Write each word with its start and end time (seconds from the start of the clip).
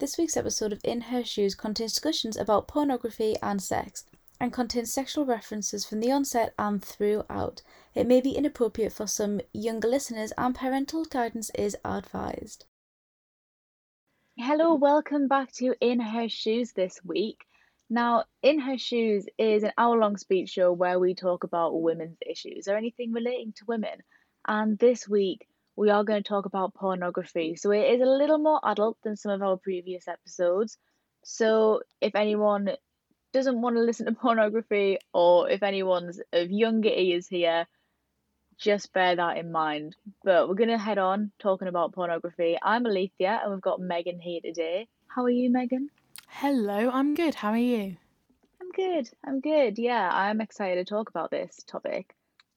This 0.00 0.16
week's 0.16 0.36
episode 0.36 0.72
of 0.72 0.80
In 0.84 1.00
Her 1.00 1.24
Shoes 1.24 1.56
contains 1.56 1.94
discussions 1.94 2.36
about 2.36 2.68
pornography 2.68 3.34
and 3.42 3.60
sex, 3.60 4.04
and 4.38 4.52
contains 4.52 4.92
sexual 4.92 5.26
references 5.26 5.84
from 5.84 5.98
the 5.98 6.12
onset 6.12 6.54
and 6.56 6.80
throughout. 6.80 7.62
It 7.96 8.06
may 8.06 8.20
be 8.20 8.36
inappropriate 8.36 8.92
for 8.92 9.08
some 9.08 9.40
younger 9.52 9.88
listeners, 9.88 10.32
and 10.38 10.54
parental 10.54 11.04
guidance 11.04 11.50
is 11.56 11.76
advised. 11.84 12.66
Hello, 14.36 14.76
welcome 14.76 15.26
back 15.26 15.50
to 15.54 15.74
In 15.80 15.98
Her 15.98 16.28
Shoes 16.28 16.70
this 16.74 17.00
week. 17.04 17.40
Now, 17.90 18.22
In 18.40 18.60
Her 18.60 18.78
Shoes 18.78 19.26
is 19.36 19.64
an 19.64 19.72
hour 19.76 19.98
long 19.98 20.16
speech 20.16 20.50
show 20.50 20.70
where 20.70 21.00
we 21.00 21.16
talk 21.16 21.42
about 21.42 21.82
women's 21.82 22.18
issues 22.24 22.68
or 22.68 22.76
anything 22.76 23.12
relating 23.12 23.52
to 23.56 23.64
women. 23.66 24.04
And 24.46 24.78
this 24.78 25.08
week, 25.08 25.48
we 25.78 25.90
are 25.90 26.02
going 26.02 26.20
to 26.20 26.28
talk 26.28 26.44
about 26.44 26.74
pornography. 26.74 27.54
So 27.54 27.70
it 27.70 27.84
is 27.94 28.00
a 28.00 28.04
little 28.04 28.38
more 28.38 28.60
adult 28.64 28.98
than 29.04 29.16
some 29.16 29.30
of 29.30 29.42
our 29.42 29.56
previous 29.56 30.08
episodes. 30.08 30.76
So 31.22 31.82
if 32.00 32.16
anyone 32.16 32.70
doesn't 33.32 33.60
want 33.60 33.76
to 33.76 33.82
listen 33.82 34.06
to 34.06 34.12
pornography 34.20 34.98
or 35.14 35.48
if 35.48 35.62
anyone's 35.62 36.20
of 36.32 36.50
younger 36.50 36.88
ears 36.88 37.28
here, 37.28 37.68
just 38.58 38.92
bear 38.92 39.14
that 39.14 39.36
in 39.36 39.52
mind. 39.52 39.94
But 40.24 40.48
we're 40.48 40.56
going 40.56 40.70
to 40.70 40.78
head 40.78 40.98
on 40.98 41.30
talking 41.38 41.68
about 41.68 41.92
pornography. 41.92 42.58
I'm 42.60 42.84
Alethea 42.84 43.40
and 43.40 43.52
we've 43.52 43.60
got 43.60 43.80
Megan 43.80 44.18
here 44.18 44.40
today. 44.42 44.88
How 45.06 45.22
are 45.22 45.30
you, 45.30 45.48
Megan? 45.48 45.90
Hello, 46.26 46.90
I'm 46.90 47.14
good. 47.14 47.36
How 47.36 47.50
are 47.50 47.56
you? 47.56 47.96
I'm 48.60 48.70
good. 48.74 49.08
I'm 49.24 49.40
good. 49.40 49.78
Yeah, 49.78 50.10
I'm 50.12 50.40
excited 50.40 50.84
to 50.84 50.92
talk 50.92 51.08
about 51.08 51.30
this 51.30 51.62
topic 51.68 52.16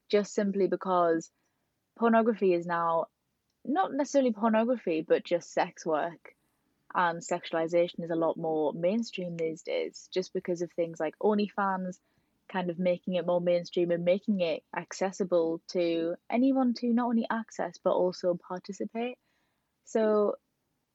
just 0.09 0.33
simply 0.33 0.65
because 0.65 1.29
pornography 1.99 2.55
is 2.55 2.65
now 2.65 3.05
not 3.65 3.93
necessarily 3.93 4.31
pornography, 4.31 5.05
but 5.07 5.23
just 5.23 5.53
sex 5.53 5.85
work 5.85 6.35
and 6.93 7.21
sexualization 7.21 8.03
is 8.03 8.11
a 8.11 8.15
lot 8.15 8.37
more 8.37 8.73
mainstream 8.73 9.37
these 9.37 9.61
days, 9.61 10.09
just 10.13 10.33
because 10.33 10.61
of 10.61 10.71
things 10.71 10.99
like 10.99 11.17
OnlyFans 11.19 11.97
kind 12.51 12.69
of 12.69 12.77
making 12.77 13.15
it 13.15 13.25
more 13.25 13.39
mainstream 13.39 13.91
and 13.91 14.03
making 14.03 14.41
it 14.41 14.61
accessible 14.75 15.61
to 15.69 16.15
anyone 16.29 16.73
to 16.73 16.87
not 16.87 17.07
only 17.07 17.25
access 17.29 17.79
but 17.83 17.93
also 17.93 18.37
participate. 18.47 19.17
So, 19.85 20.35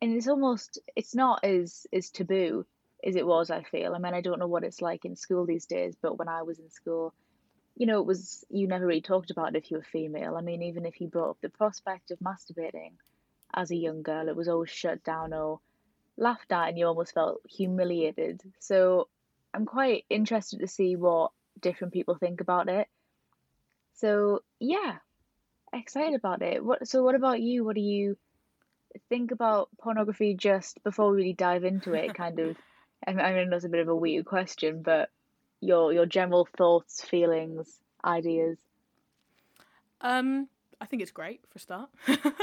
and 0.02 0.14
it's 0.14 0.28
almost 0.28 0.78
it's 0.94 1.14
not 1.14 1.44
as 1.44 1.86
as 1.92 2.10
taboo 2.10 2.66
as 3.04 3.16
it 3.16 3.26
was. 3.26 3.50
I 3.50 3.62
feel. 3.62 3.94
I 3.94 3.98
mean, 3.98 4.14
I 4.14 4.20
don't 4.20 4.38
know 4.38 4.46
what 4.46 4.64
it's 4.64 4.82
like 4.82 5.04
in 5.04 5.16
school 5.16 5.46
these 5.46 5.66
days, 5.66 5.96
but 6.00 6.18
when 6.18 6.28
I 6.28 6.42
was 6.42 6.58
in 6.58 6.70
school, 6.70 7.14
you 7.76 7.84
know, 7.84 8.00
it 8.00 8.06
was 8.06 8.44
you 8.48 8.66
never 8.66 8.86
really 8.86 9.02
talked 9.02 9.30
about 9.30 9.54
it 9.54 9.58
if 9.58 9.70
you 9.70 9.76
were 9.76 9.82
female. 9.82 10.36
I 10.36 10.40
mean, 10.40 10.62
even 10.62 10.86
if 10.86 11.00
you 11.00 11.08
brought 11.08 11.30
up 11.30 11.40
the 11.42 11.50
prospect 11.50 12.10
of 12.10 12.18
masturbating 12.20 12.92
as 13.54 13.70
a 13.70 13.76
young 13.76 14.02
girl, 14.02 14.28
it 14.28 14.36
was 14.36 14.48
always 14.48 14.70
shut 14.70 15.04
down 15.04 15.34
or 15.34 15.60
laughed 16.16 16.50
at, 16.52 16.68
and 16.68 16.78
you 16.78 16.86
almost 16.86 17.12
felt 17.12 17.42
humiliated. 17.46 18.40
So 18.60 19.08
I'm 19.52 19.66
quite 19.66 20.06
interested 20.08 20.60
to 20.60 20.66
see 20.66 20.96
what 20.96 21.32
different 21.60 21.92
people 21.92 22.14
think 22.14 22.40
about 22.40 22.68
it. 22.68 22.88
So 23.96 24.40
yeah, 24.58 24.96
excited 25.74 26.14
about 26.14 26.40
it. 26.40 26.64
What? 26.64 26.88
So 26.88 27.02
what 27.02 27.14
about 27.14 27.42
you? 27.42 27.62
What 27.62 27.74
do 27.74 27.82
you 27.82 28.16
think 29.10 29.32
about 29.32 29.68
pornography? 29.78 30.34
Just 30.34 30.82
before 30.82 31.10
we 31.10 31.18
really 31.18 31.32
dive 31.34 31.64
into 31.64 31.92
it, 31.92 32.14
kind 32.14 32.38
of. 32.38 32.56
I 33.06 33.12
mean, 33.12 33.50
that's 33.50 33.64
a 33.64 33.68
bit 33.68 33.80
of 33.80 33.88
a 33.88 33.94
weird 33.94 34.24
question, 34.24 34.80
but 34.82 35.10
your 35.60 35.92
your 35.92 36.06
general 36.06 36.48
thoughts, 36.56 37.02
feelings, 37.02 37.80
ideas? 38.04 38.58
Um, 40.00 40.48
I 40.80 40.86
think 40.86 41.02
it's 41.02 41.10
great 41.10 41.40
for 41.48 41.56
a 41.56 41.60
start. 41.60 41.90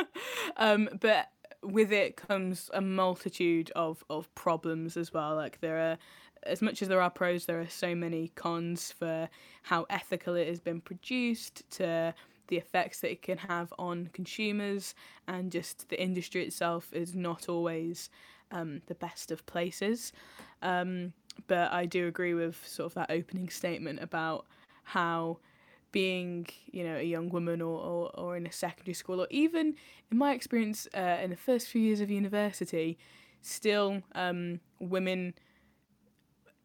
um, 0.58 0.90
but 1.00 1.30
with 1.62 1.92
it 1.92 2.18
comes 2.18 2.70
a 2.74 2.82
multitude 2.82 3.72
of, 3.76 4.04
of 4.10 4.34
problems 4.36 4.98
as 4.98 5.14
well. 5.14 5.36
Like 5.36 5.62
there 5.62 5.78
are 5.78 5.98
as 6.46 6.62
much 6.62 6.82
as 6.82 6.88
there 6.88 7.02
are 7.02 7.10
pros, 7.10 7.46
there 7.46 7.62
are 7.62 7.70
so 7.70 7.96
many 7.96 8.30
cons 8.36 8.92
for 8.92 9.30
how 9.64 9.86
ethical 9.90 10.36
it 10.36 10.48
has 10.48 10.60
been 10.60 10.82
produced, 10.82 11.64
to 11.72 12.14
the 12.48 12.58
effects 12.58 13.00
that 13.00 13.12
it 13.12 13.22
can 13.22 13.38
have 13.38 13.74
on 13.80 14.10
consumers, 14.14 14.94
and 15.28 15.52
just 15.52 15.88
the 15.90 16.02
industry 16.02 16.44
itself 16.44 16.92
is 16.92 17.16
not 17.16 17.48
always 17.48 18.10
um, 18.52 18.82
the 18.88 18.96
best 18.96 19.32
of 19.32 19.46
places. 19.46 20.12
Um, 20.62 21.14
but 21.48 21.72
I 21.72 21.86
do 21.86 22.08
agree 22.08 22.34
with 22.34 22.66
sort 22.68 22.88
of 22.88 22.94
that 22.96 23.12
opening 23.12 23.50
statement 23.50 24.02
about 24.02 24.46
how 24.84 25.40
being 25.92 26.48
you 26.72 26.84
know 26.84 26.98
a 26.98 27.04
young 27.04 27.30
woman 27.30 27.62
or, 27.62 27.80
or, 27.80 28.20
or 28.20 28.36
in 28.36 28.46
a 28.46 28.52
secondary 28.52 28.96
school 28.96 29.22
or 29.22 29.28
even 29.30 29.76
in 30.12 30.18
my 30.18 30.34
experience 30.34 30.88
uh, 30.98 31.18
in 31.22 31.30
the 31.30 31.38
first 31.38 31.68
few 31.68 31.82
years 31.82 32.02
of 32.02 32.10
university 32.10 32.98
still 33.42 34.02
um, 34.16 34.60
women 34.80 35.34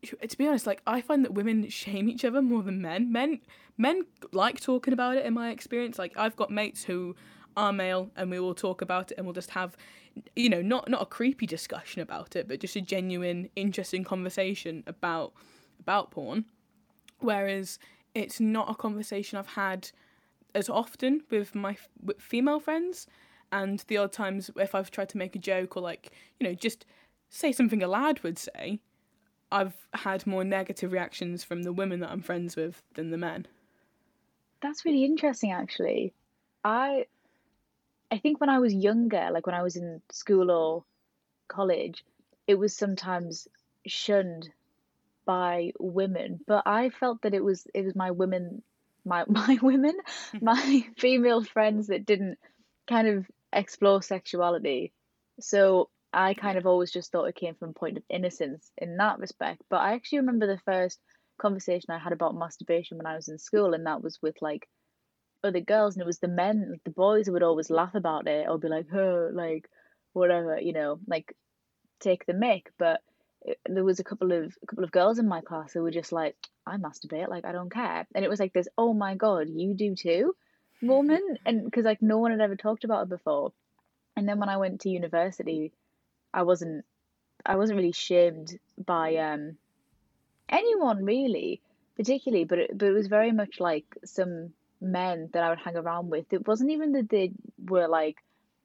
to 0.03 0.37
be 0.37 0.47
honest 0.47 0.67
like 0.67 0.81
i 0.87 1.01
find 1.01 1.25
that 1.25 1.35
women 1.35 1.69
shame 1.69 2.09
each 2.09 2.25
other 2.25 2.41
more 2.41 2.63
than 2.63 2.81
men. 2.81 3.13
Men 3.13 3.41
men 3.77 4.05
like 4.33 4.61
talking 4.61 4.93
about 4.93 5.17
it 5.17 5.25
in 5.25 5.35
my 5.35 5.51
experience. 5.51 5.99
Like 5.99 6.17
i've 6.17 6.37
got 6.37 6.51
mates 6.51 6.85
who 6.85 7.15
are 7.57 7.73
male 7.73 8.11
and 8.17 8.31
we 8.31 8.41
will 8.41 8.55
talk 8.55 8.81
about 8.81 9.11
it 9.11 9.19
and 9.19 9.27
we'll 9.27 9.35
just 9.35 9.51
have 9.51 9.77
you 10.37 10.49
know 10.49 10.63
not 10.63 10.89
not 10.89 11.03
a 11.03 11.07
creepy 11.07 11.47
discussion 11.47 12.03
about 12.03 12.37
it 12.37 12.49
but 12.49 12.61
just 12.61 12.77
a 12.77 12.81
genuine 12.81 13.49
interesting 13.57 14.05
conversation 14.05 14.85
about 14.87 15.33
about 15.81 16.11
porn. 16.11 16.45
Whereas 17.21 17.79
it's 18.15 18.41
not 18.41 18.71
a 18.71 18.75
conversation 18.75 19.39
i've 19.39 19.49
had 19.49 19.91
as 20.55 20.69
often 20.69 21.23
with 21.31 21.55
my 21.55 21.77
with 22.03 22.21
female 22.21 22.61
friends. 22.61 23.07
And 23.51 23.83
the 23.89 23.97
odd 23.97 24.13
times 24.13 24.51
if 24.57 24.75
i've 24.75 24.91
tried 24.91 25.09
to 25.11 25.19
make 25.19 25.35
a 25.35 25.39
joke 25.39 25.77
or 25.77 25.81
like 25.81 26.13
you 26.39 26.47
know 26.47 26.55
just 26.55 26.85
say 27.31 27.53
something 27.53 27.83
a 27.83 27.89
lad 27.89 28.23
would 28.23 28.39
say 28.39 28.81
i've 29.51 29.87
had 29.95 30.27
more 30.27 30.45
negative 30.45 30.93
reactions 30.93 31.45
from 31.45 31.63
the 31.63 31.73
women 31.73 32.01
that 32.01 32.11
i'm 32.11 32.23
friends 32.23 32.57
with 32.57 32.83
than 32.95 33.11
the 33.11 33.19
men. 33.19 33.47
That's 34.61 34.85
really 34.85 35.05
interesting 35.05 35.53
actually. 35.53 36.13
I 36.65 37.07
I 38.11 38.19
think 38.19 38.41
when 38.41 38.51
I 38.51 38.59
was 38.59 38.75
younger, 38.75 39.31
like 39.33 39.47
when 39.47 39.55
I 39.55 39.63
was 39.63 39.77
in 39.77 40.01
school 40.11 40.51
or 40.51 40.85
college, 41.49 42.05
it 42.47 42.55
was 42.55 42.75
sometimes 42.75 43.49
shunned 43.87 44.51
by 45.25 45.73
women, 45.79 46.41
but 46.47 46.63
I 46.67 46.91
felt 46.91 47.23
that 47.23 47.35
it 47.35 47.45
was 47.45 47.67
it 47.75 47.85
was 47.85 47.95
my 47.95 48.11
women 48.11 48.63
my 49.05 49.25
my 49.29 49.59
women, 49.61 49.97
my 50.41 50.87
female 50.97 51.43
friends 51.43 51.89
that 51.89 52.07
didn't 52.07 52.39
kind 52.87 53.09
of 53.09 53.27
explore 53.53 54.03
sexuality. 54.03 54.93
So 55.41 55.89
I 56.13 56.35
kind 56.35 56.59
of 56.59 56.67
always 56.67 56.91
just 56.91 57.11
thought 57.13 57.27
it 57.27 57.35
came 57.35 57.55
from 57.55 57.71
a 57.71 57.75
point 57.75 57.97
of 57.97 58.03
innocence 58.09 58.71
in 58.79 58.97
that 58.97 59.19
respect. 59.19 59.63
But 59.69 59.79
I 59.79 59.93
actually 59.95 60.21
remember 60.21 60.47
the 60.47 60.61
first 60.65 61.01
conversation 61.39 61.91
I 61.91 61.99
had 61.99 62.13
about 62.13 62.35
masturbation 62.35 62.97
when 62.99 63.07
I 63.07 63.17
was 63.17 63.29
in 63.29 63.39
school, 63.39 63.75
and 63.75 63.87
that 63.87 64.03
was 64.03 64.19
with 64.23 64.37
like 64.41 64.69
other 65.45 65.61
girls 65.61 65.95
and 65.95 66.03
it 66.03 66.07
was 66.07 66.19
the 66.19 66.29
men 66.29 66.69
like 66.71 66.85
the 66.85 66.91
boys 66.91 67.31
would 67.31 67.43
always 67.43 67.71
laugh 67.71 67.95
about 67.95 68.27
it 68.27 68.49
or 68.49 68.59
be 68.59 68.69
like 68.69 68.87
oh 68.93 69.31
like 69.33 69.69
whatever 70.13 70.59
you 70.61 70.73
know 70.73 70.99
like 71.07 71.35
take 72.01 72.27
the 72.27 72.35
mic. 72.35 72.73
But 72.79 73.01
it, 73.43 73.59
there 73.67 73.85
was 73.85 74.01
a 74.01 74.05
couple 74.05 74.33
of 74.33 74.57
a 74.63 74.67
couple 74.67 74.85
of 74.85 74.91
girls 74.91 75.19
in 75.19 75.29
my 75.29 75.41
class 75.41 75.73
who 75.73 75.83
were 75.83 75.91
just 75.91 76.13
like 76.13 76.37
i 76.67 76.77
masturbate 76.77 77.29
like 77.29 77.45
i 77.45 77.53
don't 77.53 77.73
care. 77.73 78.07
And 78.15 78.25
it 78.25 78.29
was 78.29 78.41
like 78.41 78.53
this 78.53 78.69
oh 78.77 78.93
my 78.93 79.15
god 79.15 79.49
you 79.49 79.75
do 79.75 79.95
too 79.95 80.35
moment 80.81 81.39
and 81.47 81.65
because 81.65 81.85
like 81.85 82.03
no 82.03 82.19
one 82.19 82.31
had 82.31 82.41
ever 82.41 82.57
talked 82.57 82.85
about 82.85 83.05
it 83.05 83.09
before. 83.09 83.53
And 84.17 84.29
then 84.29 84.41
when 84.41 84.49
i 84.49 84.57
went 84.57 84.81
to 84.81 84.91
university 84.91 85.73
i 86.35 86.43
wasn't 86.43 86.85
i 87.47 87.57
wasn't 87.57 87.77
really 87.77 87.93
shamed 87.93 88.59
by 88.77 89.17
um 89.17 89.57
anyone 90.49 91.05
really 91.05 91.61
particularly 91.97 92.45
but 92.45 92.59
it, 92.59 92.77
but 92.77 92.89
it 92.89 92.93
was 92.93 93.07
very 93.07 93.31
much 93.31 93.61
like 93.61 93.87
some 94.05 94.53
men 94.81 95.31
that 95.33 95.43
I 95.43 95.51
would 95.51 95.59
hang 95.59 95.77
around 95.77 96.11
with, 96.11 96.33
it 96.33 96.47
wasn't 96.47 96.71
even 96.71 96.93
that 96.93 97.09
they 97.09 97.33
were 97.67 97.89
like 97.89 98.17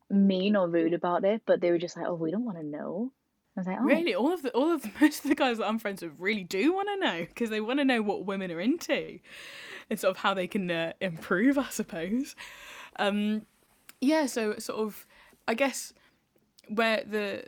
mean 0.09 0.55
or 0.55 0.67
rude 0.67 0.93
about 0.93 1.25
it, 1.25 1.41
but 1.45 1.61
they 1.61 1.71
were 1.71 1.77
just 1.77 1.97
like, 1.97 2.05
"Oh, 2.07 2.15
we 2.15 2.31
don't 2.31 2.45
want 2.45 2.57
to 2.57 2.63
know." 2.63 3.11
I 3.55 3.59
was 3.59 3.67
like, 3.67 3.77
oh. 3.79 3.83
Really, 3.83 4.15
all 4.15 4.33
of 4.33 4.41
the 4.41 4.51
all 4.51 4.71
of 4.71 4.81
the, 4.81 4.91
most 5.01 5.23
of 5.23 5.29
the 5.29 5.35
guys 5.35 5.57
that 5.57 5.67
I'm 5.67 5.79
friends 5.79 6.01
with 6.01 6.13
really 6.17 6.43
do 6.43 6.73
want 6.73 6.89
to 6.89 7.05
know 7.05 7.19
because 7.25 7.49
they 7.49 7.61
want 7.61 7.79
to 7.79 7.85
know 7.85 8.01
what 8.01 8.25
women 8.25 8.51
are 8.51 8.59
into, 8.59 9.19
and 9.89 9.99
sort 9.99 10.11
of 10.11 10.17
how 10.17 10.33
they 10.33 10.47
can 10.47 10.69
uh, 10.71 10.93
improve, 11.01 11.57
I 11.57 11.69
suppose. 11.69 12.35
Um, 12.97 13.45
yeah, 14.01 14.25
so 14.25 14.57
sort 14.57 14.79
of, 14.79 15.05
I 15.47 15.53
guess 15.53 15.93
where 16.67 17.03
the 17.05 17.43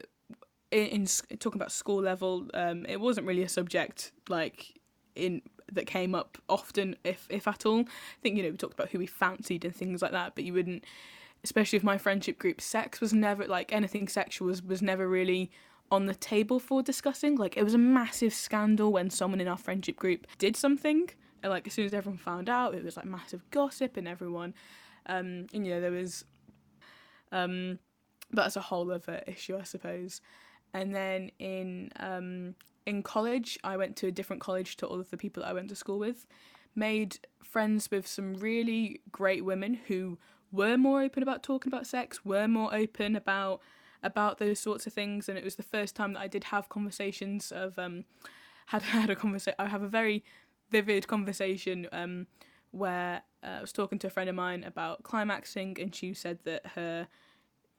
in, 0.71 1.07
in 1.29 1.37
talking 1.37 1.59
about 1.59 1.71
school 1.71 2.01
level, 2.01 2.49
um, 2.53 2.85
it 2.87 2.99
wasn't 2.99 3.27
really 3.27 3.43
a 3.43 3.49
subject 3.49 4.11
like 4.29 4.79
in 5.15 5.41
that 5.71 5.87
came 5.87 6.13
up 6.15 6.37
often, 6.47 6.95
if 7.03 7.27
if 7.29 7.47
at 7.47 7.65
all. 7.65 7.81
I 7.81 8.21
think 8.21 8.37
you 8.37 8.43
know 8.43 8.51
we 8.51 8.57
talked 8.57 8.73
about 8.73 8.89
who 8.89 8.99
we 8.99 9.07
fancied 9.07 9.65
and 9.65 9.75
things 9.75 10.01
like 10.01 10.11
that, 10.11 10.33
but 10.35 10.43
you 10.43 10.53
wouldn't, 10.53 10.83
especially 11.43 11.77
with 11.77 11.83
my 11.83 11.97
friendship 11.97 12.37
group, 12.39 12.61
sex 12.61 13.01
was 13.01 13.13
never 13.13 13.45
like 13.47 13.73
anything 13.73 14.07
sexual 14.07 14.47
was 14.47 14.61
was 14.63 14.81
never 14.81 15.07
really 15.07 15.51
on 15.91 16.05
the 16.07 16.15
table 16.15 16.59
for 16.59 16.81
discussing. 16.81 17.35
Like 17.35 17.57
it 17.57 17.63
was 17.63 17.73
a 17.73 17.79
massive 17.79 18.33
scandal 18.33 18.91
when 18.91 19.09
someone 19.09 19.41
in 19.41 19.47
our 19.47 19.57
friendship 19.57 19.95
group 19.97 20.27
did 20.37 20.55
something, 20.55 21.09
and 21.43 21.51
like 21.51 21.67
as 21.67 21.73
soon 21.73 21.85
as 21.85 21.93
everyone 21.93 22.17
found 22.17 22.49
out, 22.49 22.75
it 22.75 22.83
was 22.83 22.97
like 22.97 23.05
massive 23.05 23.41
gossip 23.51 23.97
and 23.97 24.07
everyone, 24.07 24.53
um, 25.07 25.47
and 25.53 25.65
you 25.65 25.73
know 25.73 25.81
there 25.81 25.91
was, 25.91 26.25
um, 27.31 27.79
but 28.31 28.43
that's 28.43 28.55
a 28.55 28.61
whole 28.61 28.91
other 28.91 29.21
issue, 29.27 29.57
I 29.57 29.63
suppose. 29.63 30.21
and 30.73 30.93
then 30.93 31.31
in 31.39 31.89
um, 31.99 32.55
in 32.85 33.03
college, 33.03 33.57
I 33.63 33.77
went 33.77 33.95
to 33.97 34.07
a 34.07 34.11
different 34.11 34.41
college 34.41 34.77
to 34.77 34.85
all 34.85 34.99
of 34.99 35.09
the 35.09 35.17
people 35.17 35.43
that 35.43 35.49
I 35.49 35.53
went 35.53 35.69
to 35.69 35.75
school 35.75 35.99
with. 35.99 36.27
Made 36.75 37.19
friends 37.43 37.89
with 37.89 38.07
some 38.07 38.35
really 38.35 39.01
great 39.11 39.45
women 39.45 39.79
who 39.87 40.17
were 40.51 40.77
more 40.77 41.01
open 41.01 41.23
about 41.23 41.43
talking 41.43 41.71
about 41.71 41.87
sex, 41.87 42.23
were 42.23 42.47
more 42.47 42.73
open 42.73 43.15
about 43.15 43.61
about 44.03 44.37
those 44.37 44.59
sorts 44.59 44.85
of 44.85 44.93
things, 44.93 45.27
and 45.27 45.37
it 45.37 45.43
was 45.43 45.55
the 45.55 45.63
first 45.63 45.95
time 45.95 46.13
that 46.13 46.19
I 46.19 46.27
did 46.27 46.45
have 46.45 46.69
conversations 46.69 47.51
of 47.51 47.79
um, 47.79 48.05
had 48.67 48.83
had 48.83 49.09
a 49.09 49.15
conversation. 49.15 49.55
I 49.57 49.67
have 49.67 49.81
a 49.81 49.87
very 49.87 50.23
vivid 50.69 51.07
conversation 51.07 51.87
um, 51.91 52.27
where 52.71 53.23
uh, 53.43 53.47
I 53.47 53.61
was 53.61 53.71
talking 53.71 53.97
to 53.99 54.07
a 54.07 54.09
friend 54.09 54.29
of 54.29 54.35
mine 54.35 54.63
about 54.63 55.03
climaxing, 55.03 55.77
and 55.79 55.93
she 55.95 56.13
said 56.13 56.39
that 56.43 56.65
her, 56.75 57.07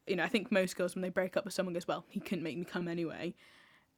you 0.07 0.17
know, 0.17 0.25
I 0.25 0.29
think 0.29 0.51
most 0.51 0.77
girls 0.77 0.95
when 0.95 1.03
they 1.03 1.11
break 1.11 1.37
up 1.37 1.45
with 1.45 1.55
someone 1.55 1.75
goes, 1.75 1.87
well, 1.87 2.05
he 2.09 2.21
couldn't 2.21 2.45
make 2.45 2.57
me 2.57 2.65
come 2.65 2.89
anyway. 2.89 3.35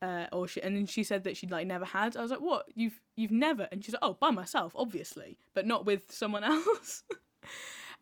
Uh, 0.00 0.26
or 0.32 0.46
she, 0.46 0.62
and 0.62 0.76
then 0.76 0.86
she 0.86 1.02
said 1.02 1.24
that 1.24 1.36
she'd 1.36 1.50
like 1.50 1.66
never 1.66 1.84
had. 1.84 2.16
I 2.16 2.22
was 2.22 2.30
like, 2.30 2.40
"What? 2.40 2.66
You've 2.74 3.00
you've 3.16 3.32
never?" 3.32 3.68
And 3.72 3.84
she's 3.84 3.94
like, 3.94 4.02
"Oh, 4.02 4.14
by 4.14 4.30
myself, 4.30 4.72
obviously, 4.76 5.38
but 5.54 5.66
not 5.66 5.86
with 5.86 6.12
someone 6.12 6.44
else." 6.44 7.02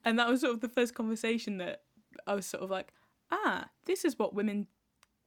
and 0.05 0.19
that 0.19 0.29
was 0.29 0.43
sort 0.43 0.53
of 0.53 0.61
the 0.61 0.69
first 0.69 0.95
conversation 0.95 1.57
that 1.59 1.83
I 2.27 2.35
was 2.35 2.45
sort 2.45 2.63
of 2.63 2.71
like, 2.71 2.93
"Ah, 3.31 3.71
this 3.87 4.05
is 4.05 4.19
what 4.19 4.35
women 4.35 4.67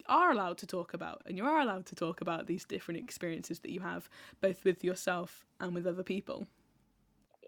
are 0.07 0.31
allowed 0.31 0.57
to 0.57 0.65
talk 0.65 0.95
about 0.95 1.21
and 1.27 1.37
you 1.37 1.45
are 1.45 1.59
allowed 1.59 1.85
to 1.85 1.93
talk 1.93 2.19
about 2.19 2.47
these 2.47 2.65
different 2.65 2.99
experiences 2.99 3.59
that 3.59 3.69
you 3.69 3.79
have 3.79 4.09
both 4.41 4.65
with 4.65 4.83
yourself 4.83 5.45
and 5.59 5.75
with 5.75 5.85
other 5.85 6.01
people 6.01 6.47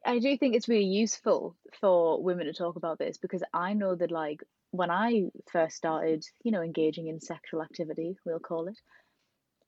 I 0.05 0.19
do 0.19 0.35
think 0.37 0.55
it's 0.55 0.67
really 0.67 0.85
useful 0.85 1.55
for 1.79 2.21
women 2.21 2.47
to 2.47 2.53
talk 2.53 2.75
about 2.75 2.97
this 2.97 3.17
because 3.17 3.43
I 3.53 3.73
know 3.73 3.95
that 3.95 4.11
like 4.11 4.43
when 4.71 4.89
I 4.89 5.25
first 5.51 5.75
started, 5.75 6.25
you 6.43 6.51
know, 6.51 6.61
engaging 6.61 7.07
in 7.07 7.19
sexual 7.19 7.61
activity, 7.61 8.17
we'll 8.25 8.39
call 8.39 8.67
it, 8.67 8.79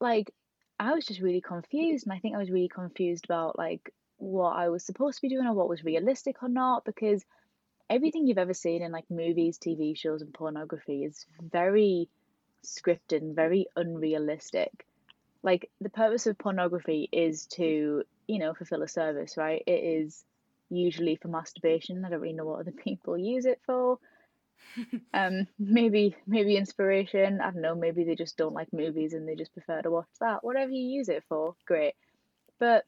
like 0.03 0.31
I 0.79 0.93
was 0.93 1.05
just 1.05 1.21
really 1.21 1.41
confused 1.41 2.05
and 2.05 2.13
I 2.13 2.19
think 2.19 2.35
I 2.35 2.39
was 2.39 2.51
really 2.51 2.67
confused 2.67 3.25
about 3.25 3.57
like 3.57 3.91
what 4.17 4.51
I 4.51 4.69
was 4.69 4.85
supposed 4.85 5.17
to 5.17 5.21
be 5.23 5.29
doing 5.29 5.47
or 5.47 5.53
what 5.53 5.69
was 5.69 5.83
realistic 5.83 6.43
or 6.43 6.49
not 6.49 6.85
because 6.85 7.23
everything 7.89 8.27
you've 8.27 8.37
ever 8.37 8.53
seen 8.53 8.83
in 8.83 8.91
like 8.91 9.09
movies, 9.09 9.57
TV 9.57 9.97
shows 9.97 10.21
and 10.21 10.33
pornography 10.33 11.03
is 11.05 11.25
very 11.41 12.09
scripted 12.65 13.21
and 13.21 13.35
very 13.35 13.65
unrealistic. 13.75 14.85
Like 15.41 15.69
the 15.81 15.89
purpose 15.89 16.27
of 16.27 16.37
pornography 16.37 17.09
is 17.11 17.47
to, 17.53 18.03
you 18.27 18.39
know, 18.39 18.53
fulfill 18.53 18.83
a 18.83 18.87
service, 18.87 19.37
right? 19.37 19.63
It 19.65 19.83
is 19.83 20.23
usually 20.69 21.15
for 21.15 21.27
masturbation. 21.27 22.03
I 22.03 22.09
don't 22.09 22.21
really 22.21 22.35
know 22.35 22.45
what 22.45 22.59
other 22.59 22.71
people 22.83 23.17
use 23.17 23.45
it 23.45 23.61
for. 23.65 23.99
Um, 25.13 25.47
maybe 25.59 26.15
maybe 26.25 26.57
inspiration. 26.57 27.41
I 27.41 27.51
don't 27.51 27.61
know. 27.61 27.75
Maybe 27.75 28.03
they 28.03 28.15
just 28.15 28.37
don't 28.37 28.53
like 28.53 28.73
movies 28.73 29.13
and 29.13 29.27
they 29.27 29.35
just 29.35 29.53
prefer 29.53 29.81
to 29.81 29.91
watch 29.91 30.07
that. 30.19 30.43
Whatever 30.43 30.71
you 30.71 30.97
use 30.97 31.09
it 31.09 31.23
for, 31.29 31.55
great. 31.65 31.95
But 32.59 32.85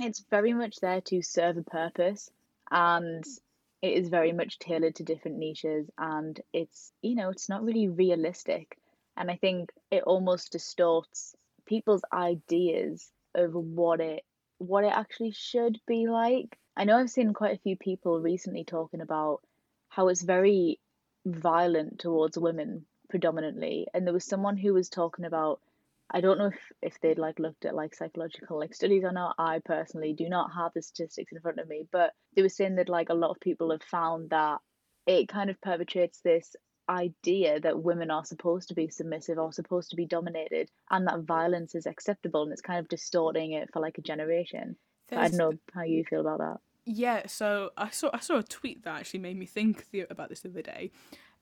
it's 0.00 0.24
very 0.30 0.52
much 0.52 0.76
there 0.76 1.00
to 1.02 1.22
serve 1.22 1.56
a 1.56 1.62
purpose, 1.62 2.30
and 2.70 3.24
it 3.82 3.92
is 3.92 4.08
very 4.08 4.32
much 4.32 4.58
tailored 4.58 4.96
to 4.96 5.04
different 5.04 5.38
niches. 5.38 5.90
And 5.98 6.40
it's 6.52 6.92
you 7.02 7.14
know 7.14 7.30
it's 7.30 7.48
not 7.48 7.64
really 7.64 7.88
realistic 7.88 8.78
and 9.18 9.30
I 9.30 9.36
think 9.36 9.72
it 9.90 10.04
almost 10.04 10.52
distorts 10.52 11.34
people's 11.66 12.02
ideas 12.12 13.10
of 13.34 13.52
what 13.52 14.00
it 14.00 14.24
what 14.58 14.84
it 14.84 14.92
actually 14.92 15.32
should 15.32 15.78
be 15.86 16.08
like. 16.08 16.56
I 16.76 16.84
know 16.84 16.96
I've 16.96 17.10
seen 17.10 17.34
quite 17.34 17.56
a 17.56 17.60
few 17.60 17.76
people 17.76 18.20
recently 18.20 18.64
talking 18.64 19.00
about 19.00 19.40
how 19.98 20.06
it's 20.06 20.22
very 20.22 20.78
violent 21.26 21.98
towards 21.98 22.38
women 22.38 22.86
predominantly 23.10 23.88
and 23.92 24.06
there 24.06 24.14
was 24.14 24.24
someone 24.24 24.56
who 24.56 24.72
was 24.72 24.88
talking 24.88 25.24
about 25.24 25.60
I 26.08 26.20
don't 26.20 26.38
know 26.38 26.46
if, 26.46 26.72
if 26.80 27.00
they'd 27.00 27.18
like 27.18 27.40
looked 27.40 27.64
at 27.64 27.74
like 27.74 27.96
psychological 27.96 28.60
like 28.60 28.74
studies 28.74 29.04
or 29.04 29.12
not. 29.12 29.34
I 29.38 29.58
personally 29.62 30.14
do 30.14 30.28
not 30.28 30.54
have 30.54 30.72
the 30.72 30.80
statistics 30.80 31.32
in 31.32 31.40
front 31.40 31.58
of 31.58 31.68
me, 31.68 31.86
but 31.92 32.14
they 32.34 32.40
were 32.40 32.48
saying 32.48 32.76
that 32.76 32.88
like 32.88 33.10
a 33.10 33.14
lot 33.14 33.30
of 33.30 33.40
people 33.40 33.72
have 33.72 33.82
found 33.82 34.30
that 34.30 34.60
it 35.06 35.28
kind 35.28 35.50
of 35.50 35.60
perpetuates 35.60 36.20
this 36.20 36.56
idea 36.88 37.60
that 37.60 37.82
women 37.82 38.10
are 38.10 38.24
supposed 38.24 38.68
to 38.68 38.74
be 38.74 38.88
submissive 38.88 39.36
or 39.36 39.52
supposed 39.52 39.90
to 39.90 39.96
be 39.96 40.06
dominated 40.06 40.70
and 40.90 41.08
that 41.08 41.24
violence 41.24 41.74
is 41.74 41.84
acceptable 41.84 42.44
and 42.44 42.52
it's 42.52 42.62
kind 42.62 42.78
of 42.78 42.88
distorting 42.88 43.52
it 43.52 43.68
for 43.72 43.82
like 43.82 43.98
a 43.98 44.02
generation. 44.02 44.76
I 45.12 45.28
don't 45.28 45.38
know 45.38 45.52
how 45.74 45.82
you 45.82 46.04
feel 46.04 46.20
about 46.20 46.38
that. 46.38 46.56
Yeah, 46.90 47.26
so 47.26 47.70
I 47.76 47.90
saw 47.90 48.08
I 48.14 48.20
saw 48.20 48.38
a 48.38 48.42
tweet 48.42 48.82
that 48.84 48.98
actually 48.98 49.20
made 49.20 49.36
me 49.36 49.44
think 49.44 49.84
about 50.08 50.30
this 50.30 50.40
the 50.40 50.48
other 50.48 50.62
day 50.62 50.90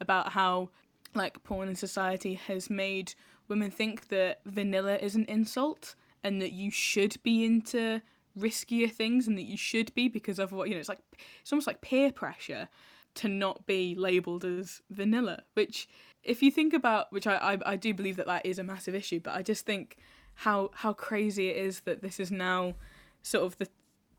about 0.00 0.32
how 0.32 0.70
like 1.14 1.40
porn 1.44 1.68
in 1.68 1.76
society 1.76 2.34
has 2.34 2.68
made 2.68 3.14
women 3.46 3.70
think 3.70 4.08
that 4.08 4.40
vanilla 4.44 4.96
is 4.96 5.14
an 5.14 5.24
insult 5.28 5.94
and 6.24 6.42
that 6.42 6.50
you 6.50 6.72
should 6.72 7.22
be 7.22 7.44
into 7.44 8.02
riskier 8.36 8.90
things 8.90 9.28
and 9.28 9.38
that 9.38 9.44
you 9.44 9.56
should 9.56 9.94
be 9.94 10.08
because 10.08 10.40
of 10.40 10.50
what 10.50 10.68
you 10.68 10.74
know 10.74 10.80
it's 10.80 10.88
like 10.88 10.98
it's 11.40 11.52
almost 11.52 11.68
like 11.68 11.80
peer 11.80 12.10
pressure 12.10 12.68
to 13.14 13.28
not 13.28 13.66
be 13.66 13.94
labeled 13.94 14.44
as 14.44 14.82
vanilla 14.90 15.44
which 15.54 15.88
if 16.24 16.42
you 16.42 16.50
think 16.50 16.74
about 16.74 17.06
which 17.12 17.28
I, 17.28 17.36
I 17.36 17.58
i 17.64 17.76
do 17.76 17.94
believe 17.94 18.16
that 18.16 18.26
that 18.26 18.44
is 18.44 18.58
a 18.58 18.64
massive 18.64 18.96
issue 18.96 19.20
but 19.20 19.34
i 19.36 19.42
just 19.42 19.64
think 19.64 19.96
how 20.34 20.70
how 20.74 20.92
crazy 20.92 21.50
it 21.50 21.56
is 21.56 21.80
that 21.82 22.02
this 22.02 22.18
is 22.18 22.32
now 22.32 22.74
sort 23.22 23.44
of 23.44 23.56
the 23.58 23.68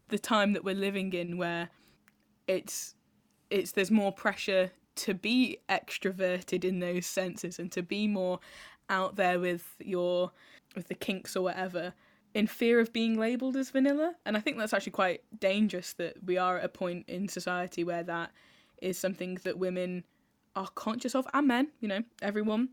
the 0.09 0.19
time 0.19 0.53
that 0.53 0.63
we're 0.63 0.75
living 0.75 1.13
in 1.13 1.37
where 1.37 1.69
it's 2.47 2.95
it's 3.49 3.71
there's 3.71 3.91
more 3.91 4.11
pressure 4.11 4.71
to 4.95 5.13
be 5.13 5.57
extroverted 5.69 6.63
in 6.63 6.79
those 6.79 7.05
senses 7.05 7.59
and 7.59 7.71
to 7.71 7.83
be 7.83 8.07
more 8.07 8.39
out 8.89 9.15
there 9.15 9.39
with 9.39 9.75
your 9.79 10.31
with 10.75 10.87
the 10.87 10.95
kinks 10.95 11.35
or 11.35 11.43
whatever 11.43 11.93
in 12.33 12.47
fear 12.47 12.79
of 12.79 12.91
being 12.93 13.17
labeled 13.17 13.55
as 13.55 13.69
vanilla 13.69 14.15
and 14.25 14.37
i 14.37 14.39
think 14.39 14.57
that's 14.57 14.73
actually 14.73 14.91
quite 14.91 15.21
dangerous 15.39 15.93
that 15.93 16.15
we 16.25 16.37
are 16.37 16.57
at 16.57 16.65
a 16.65 16.69
point 16.69 17.05
in 17.07 17.27
society 17.27 17.83
where 17.83 18.03
that 18.03 18.31
is 18.81 18.97
something 18.97 19.35
that 19.43 19.57
women 19.57 20.03
are 20.57 20.67
conscious 20.73 21.15
of, 21.15 21.27
and 21.33 21.47
men, 21.47 21.67
you 21.79 21.87
know, 21.87 22.03
everyone. 22.21 22.69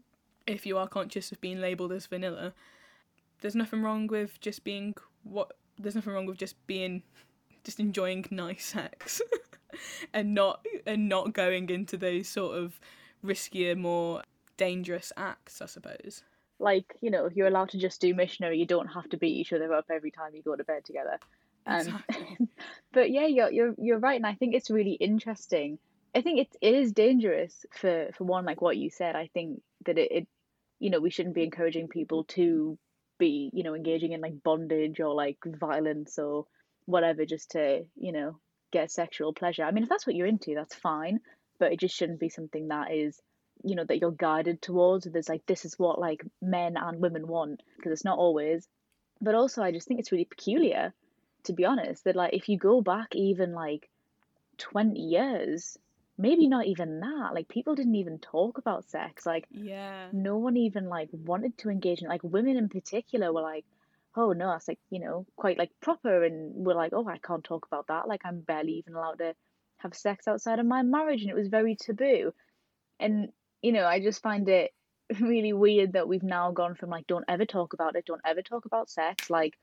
If 0.46 0.66
you 0.66 0.78
are 0.78 0.88
conscious 0.88 1.30
of 1.32 1.40
being 1.40 1.60
labelled 1.60 1.92
as 1.92 2.06
vanilla, 2.06 2.54
there's 3.40 3.54
nothing 3.54 3.82
wrong 3.82 4.06
with 4.06 4.40
just 4.40 4.64
being 4.64 4.94
what. 5.22 5.52
There's 5.78 5.94
nothing 5.94 6.12
wrong 6.12 6.26
with 6.26 6.38
just 6.38 6.54
being, 6.66 7.02
just 7.64 7.80
enjoying 7.80 8.26
nice 8.30 8.64
sex, 8.66 9.20
and 10.12 10.34
not 10.34 10.64
and 10.86 11.08
not 11.08 11.32
going 11.32 11.70
into 11.70 11.96
those 11.96 12.28
sort 12.28 12.56
of 12.56 12.78
riskier, 13.24 13.76
more 13.76 14.22
dangerous 14.56 15.12
acts. 15.16 15.60
I 15.60 15.66
suppose. 15.66 16.22
Like 16.58 16.94
you 17.00 17.10
know, 17.10 17.28
you're 17.34 17.48
allowed 17.48 17.70
to 17.70 17.78
just 17.78 18.00
do 18.00 18.14
missionary. 18.14 18.58
You 18.58 18.66
don't 18.66 18.88
have 18.88 19.08
to 19.10 19.16
beat 19.16 19.36
each 19.36 19.52
other 19.52 19.72
up 19.74 19.86
every 19.90 20.10
time 20.10 20.34
you 20.34 20.42
go 20.42 20.56
to 20.56 20.64
bed 20.64 20.84
together. 20.84 21.18
Um, 21.66 21.78
exactly. 21.78 22.38
but 22.92 23.10
yeah, 23.10 23.26
you're 23.26 23.50
you're 23.50 23.74
you're 23.78 23.98
right, 23.98 24.16
and 24.16 24.26
I 24.26 24.34
think 24.34 24.54
it's 24.54 24.70
really 24.70 24.92
interesting 24.92 25.78
I 26.14 26.20
think 26.20 26.40
it, 26.40 26.56
it 26.60 26.74
is 26.74 26.92
dangerous 26.92 27.66
for, 27.72 28.08
for 28.16 28.24
one, 28.24 28.44
like 28.44 28.62
what 28.62 28.76
you 28.76 28.88
said. 28.88 29.16
I 29.16 29.28
think 29.34 29.60
that 29.86 29.98
it, 29.98 30.12
it, 30.12 30.28
you 30.78 30.90
know, 30.90 31.00
we 31.00 31.10
shouldn't 31.10 31.34
be 31.34 31.42
encouraging 31.42 31.88
people 31.88 32.24
to 32.24 32.78
be, 33.18 33.50
you 33.52 33.62
know, 33.62 33.74
engaging 33.74 34.12
in 34.12 34.20
like 34.20 34.42
bondage 34.42 35.00
or 35.00 35.14
like 35.14 35.38
violence 35.44 36.18
or 36.18 36.46
whatever 36.86 37.24
just 37.24 37.52
to, 37.52 37.84
you 37.96 38.12
know, 38.12 38.38
get 38.72 38.90
sexual 38.90 39.32
pleasure. 39.32 39.64
I 39.64 39.70
mean, 39.70 39.84
if 39.84 39.88
that's 39.88 40.06
what 40.06 40.16
you're 40.16 40.26
into, 40.26 40.54
that's 40.54 40.74
fine, 40.74 41.20
but 41.58 41.72
it 41.72 41.80
just 41.80 41.94
shouldn't 41.94 42.20
be 42.20 42.28
something 42.28 42.68
that 42.68 42.92
is, 42.92 43.20
you 43.62 43.76
know, 43.76 43.84
that 43.84 43.98
you're 43.98 44.10
guided 44.10 44.60
towards. 44.60 45.06
There's 45.06 45.28
like, 45.28 45.46
this 45.46 45.64
is 45.64 45.78
what 45.78 45.98
like 45.98 46.22
men 46.42 46.76
and 46.76 47.00
women 47.00 47.26
want, 47.26 47.62
because 47.76 47.92
it's 47.92 48.04
not 48.04 48.18
always. 48.18 48.68
But 49.20 49.34
also, 49.34 49.62
I 49.62 49.72
just 49.72 49.86
think 49.86 50.00
it's 50.00 50.12
really 50.12 50.24
peculiar, 50.24 50.92
to 51.44 51.52
be 51.52 51.64
honest, 51.64 52.04
that 52.04 52.16
like 52.16 52.34
if 52.34 52.48
you 52.48 52.58
go 52.58 52.80
back 52.82 53.14
even 53.14 53.52
like 53.52 53.88
20 54.58 55.00
years, 55.00 55.78
maybe 56.16 56.46
not 56.46 56.66
even 56.66 57.00
that 57.00 57.34
like 57.34 57.48
people 57.48 57.74
didn't 57.74 57.96
even 57.96 58.18
talk 58.18 58.58
about 58.58 58.88
sex 58.88 59.26
like 59.26 59.46
yeah. 59.50 60.06
no 60.12 60.38
one 60.38 60.56
even 60.56 60.88
like 60.88 61.08
wanted 61.12 61.56
to 61.58 61.70
engage 61.70 62.02
in 62.02 62.08
like 62.08 62.22
women 62.22 62.56
in 62.56 62.68
particular 62.68 63.32
were 63.32 63.42
like 63.42 63.64
oh 64.16 64.32
no 64.32 64.48
that's 64.48 64.68
like 64.68 64.78
you 64.90 65.00
know 65.00 65.26
quite 65.36 65.58
like 65.58 65.70
proper 65.80 66.22
and 66.22 66.54
we're 66.54 66.74
like 66.74 66.92
oh 66.92 67.06
i 67.08 67.18
can't 67.18 67.42
talk 67.42 67.66
about 67.66 67.88
that 67.88 68.06
like 68.06 68.20
i'm 68.24 68.40
barely 68.40 68.72
even 68.72 68.94
allowed 68.94 69.18
to 69.18 69.34
have 69.78 69.94
sex 69.94 70.28
outside 70.28 70.58
of 70.60 70.66
my 70.66 70.82
marriage 70.82 71.20
and 71.20 71.30
it 71.30 71.36
was 71.36 71.48
very 71.48 71.76
taboo. 71.76 72.32
And 73.00 73.28
you 73.60 73.72
know 73.72 73.86
i 73.86 74.00
just 74.00 74.22
find 74.22 74.48
it 74.48 74.72
really 75.20 75.52
weird 75.52 75.94
that 75.94 76.08
we've 76.08 76.22
now 76.22 76.52
gone 76.52 76.74
from 76.74 76.90
like 76.90 77.06
don't 77.06 77.24
ever 77.28 77.44
talk 77.44 77.72
about 77.72 77.96
it 77.96 78.06
don't 78.06 78.20
ever 78.24 78.40
talk 78.40 78.66
about 78.66 78.88
sex 78.88 79.28
like 79.30 79.54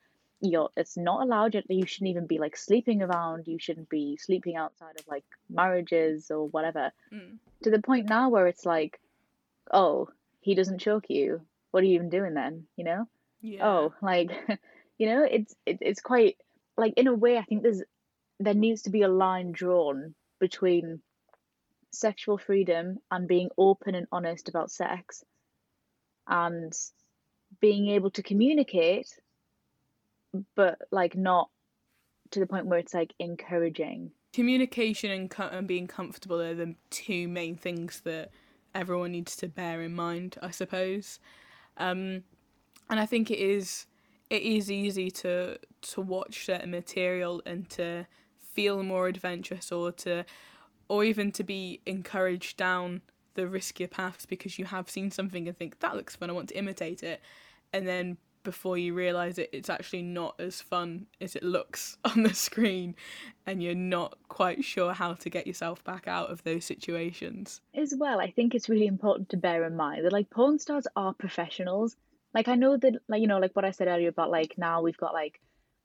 you're 0.42 0.70
it's 0.76 0.98
not 0.98 1.22
allowed 1.22 1.54
yet 1.54 1.70
you 1.70 1.86
shouldn't 1.86 2.10
even 2.10 2.26
be 2.26 2.40
like 2.40 2.58
sleeping 2.58 3.02
around 3.02 3.48
you 3.48 3.60
shouldn't 3.60 3.90
be 3.90 4.18
sleeping 4.18 4.56
outside 4.56 5.00
of 5.00 5.08
like 5.08 5.24
marriages 5.50 6.32
or 6.32 6.48
whatever 6.48 6.92
mm. 7.14 7.38
to 7.64 7.70
the 7.70 7.82
point 7.82 8.10
now 8.10 8.30
where 8.30 8.48
it's 8.48 8.66
like 8.66 9.00
oh 9.72 10.10
he 10.40 10.56
doesn't 10.56 10.80
choke 10.80 11.10
you 11.10 11.42
what 11.72 11.84
are 11.84 11.86
you 11.86 11.96
even 11.96 12.10
doing 12.10 12.34
then 12.34 12.66
you 12.76 12.84
know 12.84 13.08
yeah. 13.42 13.66
oh 13.66 13.94
like 14.02 14.32
you 14.98 15.08
know 15.08 15.24
it's 15.24 15.56
it, 15.66 15.78
it's 15.82 16.02
quite 16.02 16.38
like 16.78 16.94
in 16.98 17.08
a 17.08 17.14
way 17.14 17.38
i 17.38 17.44
think 17.44 17.64
there's 17.64 17.84
there 18.40 18.56
needs 18.56 18.84
to 18.84 18.90
be 18.90 19.04
a 19.04 19.08
line 19.08 19.52
drawn 19.52 20.16
between 20.40 21.02
sexual 21.92 22.38
freedom 22.38 22.98
and 23.12 23.28
being 23.28 23.50
open 23.58 23.96
and 23.96 24.08
honest 24.12 24.50
about 24.50 24.72
sex 24.72 25.24
and 26.28 26.74
being 27.60 27.90
able 27.90 28.10
to 28.12 28.24
communicate, 28.24 29.08
but 30.56 30.80
like 30.92 31.16
not 31.16 31.50
to 32.32 32.40
the 32.40 32.48
point 32.48 32.66
where 32.66 32.80
it's 32.80 32.94
like 32.94 33.14
encouraging. 33.20 34.12
Communication 34.34 35.12
and, 35.12 35.30
co- 35.30 35.50
and 35.50 35.68
being 35.68 35.88
comfortable 35.88 36.40
are 36.40 36.54
the 36.54 36.76
two 36.90 37.28
main 37.28 37.56
things 37.56 38.02
that 38.06 38.32
everyone 38.74 39.12
needs 39.12 39.36
to 39.38 39.48
bear 39.48 39.82
in 39.82 39.94
mind, 39.94 40.38
I 40.42 40.52
suppose. 40.52 41.20
Um, 41.78 42.24
and 42.90 43.00
I 43.00 43.06
think 43.06 43.32
it 43.32 43.40
is 43.40 43.88
it 44.30 44.44
is 44.44 44.72
easy 44.72 45.12
to 45.12 45.58
to 45.82 46.02
watch 46.02 46.46
certain 46.46 46.72
material 46.72 47.42
and 47.46 47.70
to 47.72 48.08
feel 48.40 48.82
more 48.84 49.08
adventurous 49.08 49.72
or 49.72 49.92
to 49.92 50.26
or 50.88 51.04
even 51.04 51.32
to 51.34 51.44
be 51.44 51.82
encouraged 51.86 52.58
down 52.58 53.02
the 53.34 53.44
riskier 53.44 53.90
paths 53.90 54.26
because 54.26 54.60
you 54.60 54.66
have 54.66 54.90
seen 54.90 55.10
something 55.10 55.48
and 55.48 55.58
think 55.58 55.80
that 55.80 55.96
looks 55.96 56.18
fun 56.18 56.30
i 56.30 56.34
want 56.34 56.50
to 56.50 56.58
imitate 56.58 57.02
it 57.02 57.22
and 57.72 57.88
then 57.88 58.18
before 58.44 58.78
you 58.78 58.94
realize 58.94 59.38
it 59.38 59.50
it's 59.52 59.70
actually 59.70 60.02
not 60.02 60.40
as 60.40 60.62
fun 60.62 61.06
as 61.20 61.36
it 61.36 61.44
looks 61.44 61.98
on 62.06 62.24
the 62.24 62.34
screen 62.34 62.96
and 63.46 63.62
you're 63.62 63.76
not 63.76 64.18
quite 64.28 64.64
sure 64.64 64.94
how 64.94 65.14
to 65.14 65.30
get 65.30 65.48
yourself 65.48 65.84
back 65.84 66.08
out 66.08 66.30
of 66.30 66.44
those 66.44 66.66
situations. 66.66 67.62
As 67.76 67.94
well 67.98 68.20
i 68.20 68.32
think 68.32 68.56
it's 68.56 68.70
really 68.70 68.88
important 68.88 69.30
to 69.30 69.38
bear 69.38 69.66
in 69.66 69.76
mind 69.76 70.06
that 70.06 70.14
like 70.14 70.30
porn 70.30 70.60
stars 70.60 70.88
are 70.96 71.14
professionals. 71.14 71.96
Like 72.34 72.48
i 72.48 72.56
know 72.56 72.78
that 72.78 72.96
like 73.08 73.22
you 73.22 73.28
know 73.28 73.40
like 73.40 73.56
what 73.56 73.66
i 73.66 73.72
said 73.72 73.88
earlier 73.88 74.10
about 74.10 74.32
like 74.32 74.56
now 74.58 74.82
we've 74.82 74.98
got 74.98 75.14
like 75.14 75.40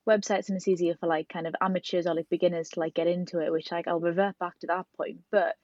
websites 0.09 0.49
and 0.49 0.57
it's 0.57 0.69
easier 0.69 0.95
for 1.01 1.09
like 1.09 1.29
kind 1.29 1.49
of 1.49 1.57
amateurs 1.61 2.07
or 2.07 2.15
like 2.15 2.29
beginners 2.29 2.69
to 2.71 2.81
like 2.81 2.95
get 2.95 3.09
into 3.09 3.41
it 3.41 3.51
which 3.51 3.73
like 3.73 3.89
i'll 3.89 4.01
revert 4.01 4.39
back 4.39 4.59
to 4.61 4.69
that 4.69 4.87
point. 4.97 5.19
But 5.31 5.57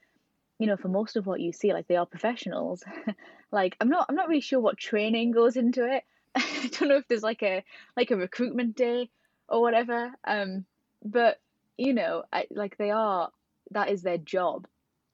you 0.59 0.67
know 0.67 0.77
for 0.77 0.89
most 0.89 1.17
of 1.17 1.27
what 1.27 1.41
you 1.41 1.53
see 1.53 1.73
like 1.73 1.87
they 1.89 1.97
are 1.97 2.07
professionals. 2.07 2.83
Like 3.53 3.77
i'm 3.81 3.91
not 3.91 4.07
i'm 4.09 4.17
not 4.17 4.29
really 4.29 4.41
sure 4.41 4.61
what 4.61 4.79
training 4.79 5.31
goes 5.31 5.57
into 5.57 5.85
it 5.85 6.05
i 6.37 6.71
don't 6.73 6.89
know 6.89 6.97
if 6.97 7.09
there's 7.09 7.23
like 7.23 7.43
a 7.43 7.63
like 7.97 8.11
a 8.11 8.17
recruitment 8.17 8.77
day 8.77 9.11
or 9.49 9.61
whatever 9.61 10.11
um 10.27 10.65
but 11.05 11.39
you 11.77 11.93
know 11.95 12.23
I, 12.33 12.47
like 12.51 12.77
they 12.79 12.91
are 12.91 13.31
that 13.73 13.91
is 13.91 14.03
their 14.03 14.19
job. 14.19 14.67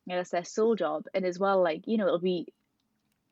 Yeah, 0.07 0.17
that's 0.17 0.31
their 0.31 0.45
sole 0.45 0.75
job. 0.75 1.05
And 1.15 1.25
as 1.25 1.39
well 1.39 1.63
like 1.63 1.83
you 1.87 1.97
know 1.97 2.07
it'll 2.07 2.19
be 2.19 2.53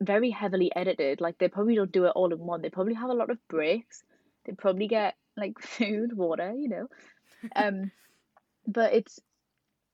very 0.01 0.29
heavily 0.29 0.71
edited. 0.75 1.21
Like 1.21 1.37
they 1.37 1.47
probably 1.47 1.75
don't 1.75 1.91
do 1.91 2.05
it 2.05 2.13
all 2.15 2.31
in 2.31 2.39
one. 2.39 2.61
They 2.61 2.69
probably 2.69 2.93
have 2.95 3.09
a 3.09 3.13
lot 3.13 3.29
of 3.29 3.45
breaks. 3.47 4.03
They 4.45 4.53
probably 4.53 4.87
get 4.87 5.15
like 5.35 5.59
food 5.61 6.15
water 6.15 6.53
you 6.57 6.69
know. 6.69 6.87
Um 7.55 7.91
but 8.67 8.93
it's 8.93 9.19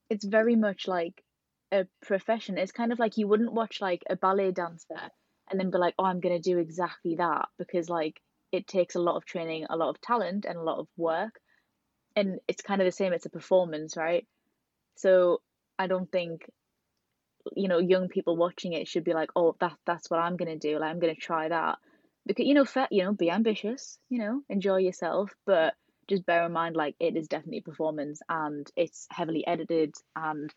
it's 0.10 0.26
very 0.26 0.56
much 0.56 0.88
like 0.88 1.24
a 1.72 1.88
profession. 2.02 2.58
It's 2.58 2.72
kind 2.72 2.92
of 2.92 3.00
like 3.00 3.18
you 3.18 3.28
wouldn't 3.28 3.54
watch 3.54 3.82
like 3.82 4.04
a 4.10 4.16
ballet 4.16 4.52
dancer 4.52 5.10
and 5.54 5.60
then 5.60 5.70
be 5.70 5.78
like 5.78 5.94
oh 6.00 6.06
i'm 6.06 6.20
going 6.20 6.36
to 6.36 6.50
do 6.50 6.58
exactly 6.58 7.16
that 7.16 7.48
because 7.60 7.88
like 7.90 8.20
it 8.52 8.66
takes 8.68 8.96
a 8.96 9.00
lot 9.00 9.16
of 9.16 9.24
training 9.24 9.68
a 9.70 9.78
lot 9.78 9.90
of 9.90 10.02
talent 10.02 10.46
and 10.46 10.58
a 10.58 10.64
lot 10.64 10.80
of 10.80 10.88
work 10.98 11.40
and 12.16 12.40
it's 12.48 12.64
kind 12.64 12.82
of 12.82 12.86
the 12.86 12.92
same 12.92 13.14
it's 13.14 13.26
a 13.28 13.30
performance 13.30 13.96
right? 13.96 14.28
So 14.96 15.42
i 15.78 15.88
don't 15.88 16.12
think 16.12 16.50
you 17.56 17.68
know 17.68 17.78
young 17.78 18.08
people 18.08 18.36
watching 18.36 18.74
it 18.74 18.88
should 18.88 19.04
be 19.04 19.14
like 19.14 19.30
oh 19.36 19.56
that 19.60 19.74
that's 19.86 20.10
what 20.10 20.20
i'm 20.20 20.38
going 20.38 20.52
to 20.60 20.68
do 20.68 20.80
like 20.80 20.90
i'm 20.90 21.00
going 21.00 21.14
to 21.14 21.20
try 21.20 21.50
that 21.50 21.78
because 22.26 22.46
you 22.46 22.54
know 22.54 22.66
fa- 22.66 22.88
you 22.90 23.04
know 23.04 23.14
be 23.14 23.30
ambitious 23.30 23.98
you 24.10 24.20
know 24.20 24.42
enjoy 24.50 24.78
yourself 24.78 25.32
but 25.46 25.74
just 26.08 26.26
bear 26.26 26.46
in 26.46 26.52
mind 26.52 26.76
like 26.76 26.96
it 27.00 27.16
is 27.18 27.28
definitely 27.28 27.62
performance 27.62 28.22
and 28.30 28.70
it's 28.76 29.08
heavily 29.12 29.46
edited 29.46 29.94
and 30.16 30.54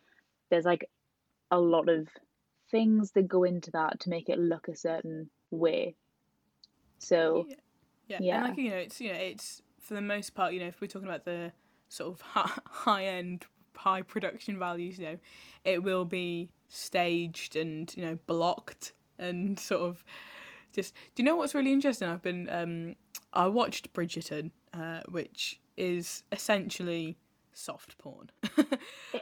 there's 0.51 0.65
like 0.65 0.89
a 1.51 1.59
lot 1.59 1.89
of 1.89 2.09
things 2.71 3.13
that 3.13 3.29
go 3.29 3.45
into 3.45 3.71
that 3.71 4.01
to 4.01 4.11
make 4.11 4.29
it 4.29 4.39
look 4.39 4.69
a 4.69 4.77
certain 4.77 5.29
way 5.51 5.95
so 6.99 7.47
yeah. 7.49 7.57
yeah 8.09 8.19
Yeah. 8.21 8.37
and 8.37 8.49
like 8.49 8.59
you 8.59 8.71
know 8.71 8.77
it's 8.77 9.01
you 9.01 9.13
know 9.13 9.19
it's 9.19 9.63
for 9.81 9.95
the 9.95 10.01
most 10.01 10.35
part 10.35 10.53
you 10.53 10.61
know 10.61 10.67
if 10.67 10.81
we're 10.81 10.89
talking 10.89 11.09
about 11.09 11.25
the 11.25 11.53
sort 11.89 12.13
of 12.13 12.21
high 12.67 13.05
end 13.05 13.47
high 13.77 14.03
production 14.03 14.59
values 14.59 14.99
you 14.99 15.07
know 15.07 15.19
it 15.65 15.83
will 15.83 16.05
be 16.05 16.49
staged 16.69 17.57
and 17.57 17.95
you 17.97 18.05
know 18.05 18.19
blocked 18.27 18.93
and 19.19 19.59
sort 19.71 19.83
of 19.83 20.05
just 20.73 20.95
do 21.15 21.23
you 21.23 21.25
know 21.25 21.37
what's 21.37 21.55
really 21.55 21.73
interesting 21.73 22.09
i've 22.09 22.23
been 22.23 22.49
um 22.51 22.97
i 23.33 23.47
watched 23.47 23.93
bridgerton 23.93 24.51
uh 24.75 25.01
which 25.09 25.61
is 25.77 26.25
essentially 26.33 27.17
soft 27.57 27.99
porn. 27.99 28.31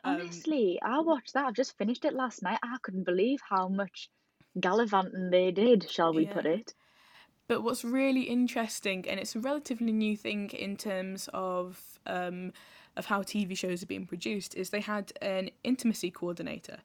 Um, 0.02 0.20
honestly 0.20 0.78
i 0.82 0.98
watched 1.00 1.34
that 1.34 1.46
i've 1.46 1.54
just 1.54 1.78
finished 1.78 2.04
it 2.04 2.14
last 2.14 2.42
night 2.42 2.58
i 2.62 2.76
couldn't 2.82 3.04
believe 3.04 3.38
how 3.48 3.68
much 3.68 4.10
gallivanting 4.60 5.30
they 5.30 5.50
did 5.50 5.90
shall 5.90 6.12
we 6.12 6.26
put 6.26 6.46
it. 6.46 6.74
But 7.46 7.62
what's 7.62 7.84
really 7.84 8.22
interesting, 8.22 9.04
and 9.08 9.20
it's 9.20 9.36
a 9.36 9.40
relatively 9.40 9.92
new 9.92 10.16
thing 10.16 10.50
in 10.50 10.76
terms 10.76 11.28
of 11.34 11.98
um, 12.06 12.52
of 12.96 13.06
how 13.06 13.22
TV 13.22 13.58
shows 13.58 13.82
are 13.82 13.86
being 13.86 14.06
produced, 14.06 14.54
is 14.54 14.70
they 14.70 14.80
had 14.80 15.12
an 15.20 15.50
intimacy 15.62 16.10
coordinator, 16.10 16.78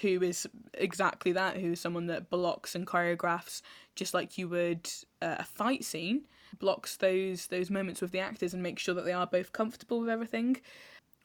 who 0.00 0.22
is 0.22 0.48
exactly 0.74 1.32
that, 1.32 1.58
who 1.58 1.72
is 1.72 1.80
someone 1.80 2.06
that 2.06 2.30
blocks 2.30 2.74
and 2.74 2.86
choreographs 2.86 3.62
just 3.94 4.14
like 4.14 4.38
you 4.38 4.48
would 4.48 4.90
uh, 5.22 5.36
a 5.38 5.44
fight 5.44 5.84
scene, 5.84 6.22
blocks 6.58 6.96
those 6.96 7.46
those 7.48 7.70
moments 7.70 8.00
with 8.00 8.12
the 8.12 8.20
actors 8.20 8.54
and 8.54 8.62
makes 8.62 8.82
sure 8.82 8.94
that 8.94 9.04
they 9.04 9.12
are 9.12 9.26
both 9.26 9.52
comfortable 9.52 10.00
with 10.00 10.08
everything. 10.08 10.60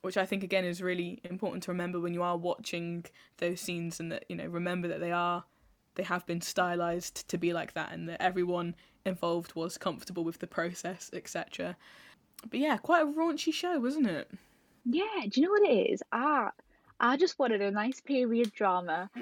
Which 0.01 0.17
I 0.17 0.25
think 0.25 0.44
again 0.44 0.65
is 0.65 0.84
really 0.84 1.20
important 1.24 1.63
to 1.63 1.72
remember 1.72 2.00
when 2.00 2.13
you 2.13 2.22
are 2.22 2.38
watching 2.38 3.05
those 3.38 3.60
scenes, 3.60 4.00
and 4.00 4.12
that 4.12 4.25
you 4.29 4.36
know 4.36 4.46
remember 4.46 4.88
that 4.88 5.00
they 5.00 5.12
are 5.12 5.46
they 5.96 6.03
have 6.03 6.25
been 6.25 6.41
stylized 6.41 7.27
to 7.29 7.38
be 7.38 7.53
like 7.53 7.74
that 7.74 7.91
and 7.91 8.08
that 8.10 8.22
everyone 8.22 8.75
involved 9.05 9.55
was 9.55 9.77
comfortable 9.77 10.24
with 10.24 10.39
the 10.39 10.48
process 10.48 11.10
etc 11.13 11.75
but 12.50 12.60
yeah 12.60 12.77
quite 12.77 13.01
a 13.01 13.05
raunchy 13.05 13.53
show 13.53 13.79
wasn't 13.79 14.05
it 14.05 14.29
yeah 14.86 15.22
do 15.29 15.41
you 15.41 15.48
know 15.48 15.51
what 15.51 15.70
it 15.70 15.91
is 15.91 16.03
i 16.12 16.50
i 16.99 17.17
just 17.17 17.37
wanted 17.37 17.61
a 17.61 17.71
nice 17.71 18.01
period 18.01 18.51
drama. 18.53 19.09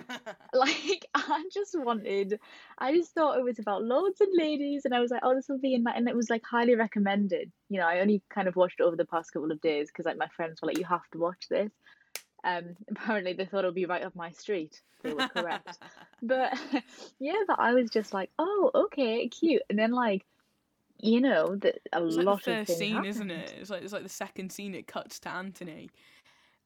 Like 0.54 1.06
I 1.16 1.44
just 1.52 1.76
wanted 1.78 2.40
I 2.78 2.94
just 2.94 3.14
thought 3.14 3.40
it 3.40 3.44
was 3.44 3.58
about 3.58 3.84
lords 3.84 4.22
and 4.22 4.32
ladies 4.34 4.86
and 4.86 4.94
I 4.94 5.00
was 5.00 5.10
like 5.10 5.22
oh 5.24 5.34
this 5.34 5.48
will 5.50 5.58
be 5.58 5.74
in 5.74 5.82
my 5.82 5.92
and 5.92 6.08
it 6.08 6.16
was 6.16 6.30
like 6.30 6.44
highly 6.46 6.76
recommended. 6.76 7.52
You 7.70 7.80
know 7.80 7.88
I 7.88 8.00
only 8.02 8.22
kind 8.30 8.48
of 8.48 8.56
watched 8.56 8.80
it 8.80 8.84
over 8.84 8.96
the 8.96 9.06
past 9.06 9.34
couple 9.34 9.52
of 9.52 9.62
days 9.62 9.88
because 9.88 10.06
like 10.06 10.18
my 10.18 10.28
friends 10.28 10.62
were 10.62 10.68
like 10.68 10.78
you 10.78 10.86
have 10.86 11.08
to 11.14 11.18
watch 11.18 11.48
this. 11.50 11.72
Um 12.44 12.76
apparently 12.92 13.34
they 13.34 13.46
thought 13.46 13.64
it 13.64 13.68
would 13.68 13.76
be 13.76 13.88
right 13.88 14.04
up 14.04 14.16
my 14.16 14.30
street. 14.30 14.80
They 15.02 15.14
were 15.14 15.28
correct. 15.28 15.80
But 16.22 16.54
yeah 17.20 17.42
but 17.48 17.60
I 17.60 17.74
was 17.74 17.90
just 17.90 18.14
like 18.14 18.30
oh 18.38 18.70
okay 18.76 19.28
cute. 19.28 19.64
And 19.72 19.80
then 19.80 19.92
like 19.92 20.24
you 21.00 21.20
know 21.20 21.56
that 21.56 21.80
a 21.92 22.06
it's 22.06 22.16
lot 22.16 22.26
like 22.26 22.44
the 22.46 22.52
of 22.52 22.68
first 22.68 22.80
things 22.80 22.80
scene 22.80 23.06
isn't 23.06 23.32
it? 23.32 23.56
It's 23.60 23.72
like 23.72 23.82
it's 23.82 23.94
like 23.94 24.04
the 24.04 24.10
second 24.10 24.52
scene 24.52 24.76
it 24.76 24.86
cuts 24.86 25.20
to 25.22 25.30
anthony 25.30 25.90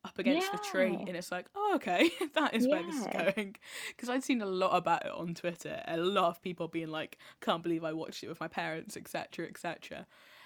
up 0.07 0.19
against 0.19 0.51
the 0.51 0.57
tree 0.57 0.95
and 1.07 1.15
it's 1.15 1.31
like 1.31 1.45
oh 1.55 1.73
okay 1.75 2.09
that 2.33 2.53
is 2.53 2.67
where 2.67 2.83
this 2.83 2.95
is 2.95 3.07
going. 3.07 3.55
Because 3.89 4.09
i'd 4.09 4.23
seen 4.23 4.41
a 4.41 4.45
lot 4.45 4.75
about 4.75 5.05
it 5.05 5.11
on 5.11 5.33
twitter 5.33 5.81
a 5.87 5.97
lot 5.97 6.29
of 6.29 6.41
people 6.41 6.67
being 6.67 6.89
like 6.89 7.17
can't 7.41 7.63
believe 7.63 7.83
i 7.83 7.93
watched 7.93 8.23
it 8.23 8.29
with 8.29 8.39
my 8.39 8.47
parents 8.47 8.95
etc 8.97 9.45
etc 9.47 10.05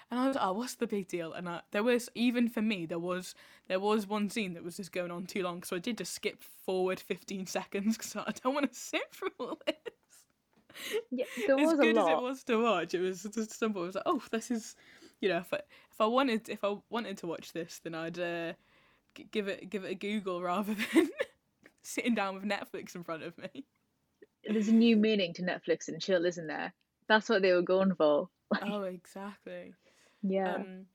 and 0.09 0.19
i 0.19 0.27
was 0.27 0.35
like 0.35 0.45
oh 0.45 0.53
what's 0.53 0.75
the 0.75 0.87
big 0.87 1.07
deal? 1.07 1.31
And 1.33 1.47
I, 1.47 1.61
there 1.71 1.83
was 1.83 2.09
even 2.15 2.49
for 2.49 2.61
me 2.61 2.85
there 2.85 2.99
was 2.99 3.35
there 3.67 3.79
was 3.79 4.07
one 4.07 4.29
scene 4.29 4.53
that 4.53 4.63
was 4.63 4.77
just 4.77 4.91
going 4.91 5.11
on 5.11 5.25
too 5.25 5.43
long 5.43 5.63
so 5.63 5.75
i 5.75 5.79
did 5.79 5.97
just 5.97 6.13
skip 6.13 6.43
forward 6.43 6.99
15 6.99 7.45
seconds 7.57 7.97
because 7.97 8.15
i 8.15 8.31
don't 8.43 8.53
want 8.53 8.71
to 8.71 8.77
sit 8.77 9.03
through 9.11 9.31
all 9.39 9.59
this. 9.65 9.75
Yeah 11.09 11.25
there 11.47 11.59
as 11.59 11.65
was 11.65 11.79
a 11.79 11.81
good 11.81 11.97
as 11.97 12.07
it 12.07 12.21
was 12.21 12.43
to 12.43 12.57
watch, 12.57 12.93
it 12.93 12.99
was 13.01 13.23
just 13.23 13.57
simple. 13.57 13.83
It 13.83 13.87
was 13.87 13.95
like, 13.95 14.03
oh, 14.05 14.21
this 14.31 14.51
is, 14.51 14.75
you 15.19 15.29
know, 15.29 15.37
if 15.37 15.53
I, 15.53 15.57
if 15.91 15.99
I 15.99 16.05
wanted 16.05 16.49
if 16.49 16.63
I 16.63 16.75
wanted 16.89 17.17
to 17.19 17.27
watch 17.27 17.53
this, 17.53 17.79
then 17.83 17.95
I'd 17.95 18.19
uh, 18.19 18.53
g- 19.15 19.27
give 19.31 19.47
it 19.47 19.69
give 19.69 19.83
it 19.85 19.91
a 19.91 19.95
Google 19.95 20.41
rather 20.41 20.75
than 20.93 21.09
sitting 21.83 22.15
down 22.15 22.35
with 22.35 22.43
Netflix 22.43 22.95
in 22.95 23.03
front 23.03 23.23
of 23.23 23.37
me. 23.37 23.65
there's 24.45 24.67
a 24.67 24.73
new 24.73 24.95
meaning 24.95 25.33
to 25.33 25.41
Netflix 25.43 25.87
and 25.87 26.01
chill 26.01 26.25
isn't 26.25 26.47
there 26.47 26.73
that's 27.07 27.29
what 27.29 27.41
they 27.41 27.53
were 27.53 27.61
going 27.61 27.93
for 27.95 28.29
Oh, 28.61 28.83
exactly. 28.83 29.73
yeah 30.21 30.57
Um, 30.57 30.85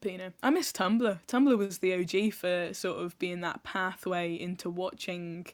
but 0.00 0.12
you 0.12 0.18
know, 0.18 0.32
I 0.42 0.50
miss 0.50 0.70
Tumblr. 0.72 1.18
Tumblr 1.26 1.58
was 1.58 1.78
the 1.78 1.94
OG 1.94 2.32
for 2.34 2.72
sort 2.74 2.98
of 3.02 3.18
being 3.18 3.40
that 3.40 3.62
pathway 3.64 4.34
into 4.34 4.70
watching 4.70 5.46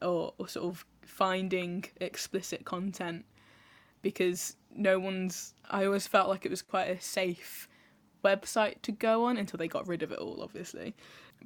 or, 0.00 0.32
or 0.38 0.48
sort 0.48 0.66
of 0.66 0.86
finding 1.02 1.84
explicit 2.00 2.64
content 2.64 3.24
because 4.02 4.56
no 4.74 4.98
one's. 4.98 5.54
I 5.70 5.84
always 5.84 6.06
felt 6.06 6.28
like 6.28 6.46
it 6.46 6.50
was 6.50 6.62
quite 6.62 6.88
a 6.88 7.00
safe 7.00 7.68
website 8.26 8.82
to 8.82 8.92
go 8.92 9.24
on 9.24 9.36
until 9.36 9.58
they 9.58 9.68
got 9.68 9.86
rid 9.86 10.02
of 10.02 10.12
it 10.12 10.18
all, 10.18 10.40
obviously. 10.42 10.94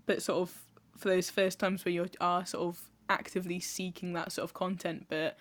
But 0.07 0.23
sort 0.23 0.41
of 0.49 0.59
for 0.97 1.09
those 1.09 1.31
first 1.31 1.59
times 1.59 1.85
where 1.85 1.93
you 1.93 2.07
are 2.21 2.47
sort 2.47 2.67
of 2.69 2.81
actively 3.09 3.61
seeking 3.61 4.13
that 4.13 4.33
sort 4.33 4.45
of 4.45 4.55
content, 4.55 5.07
but 5.09 5.37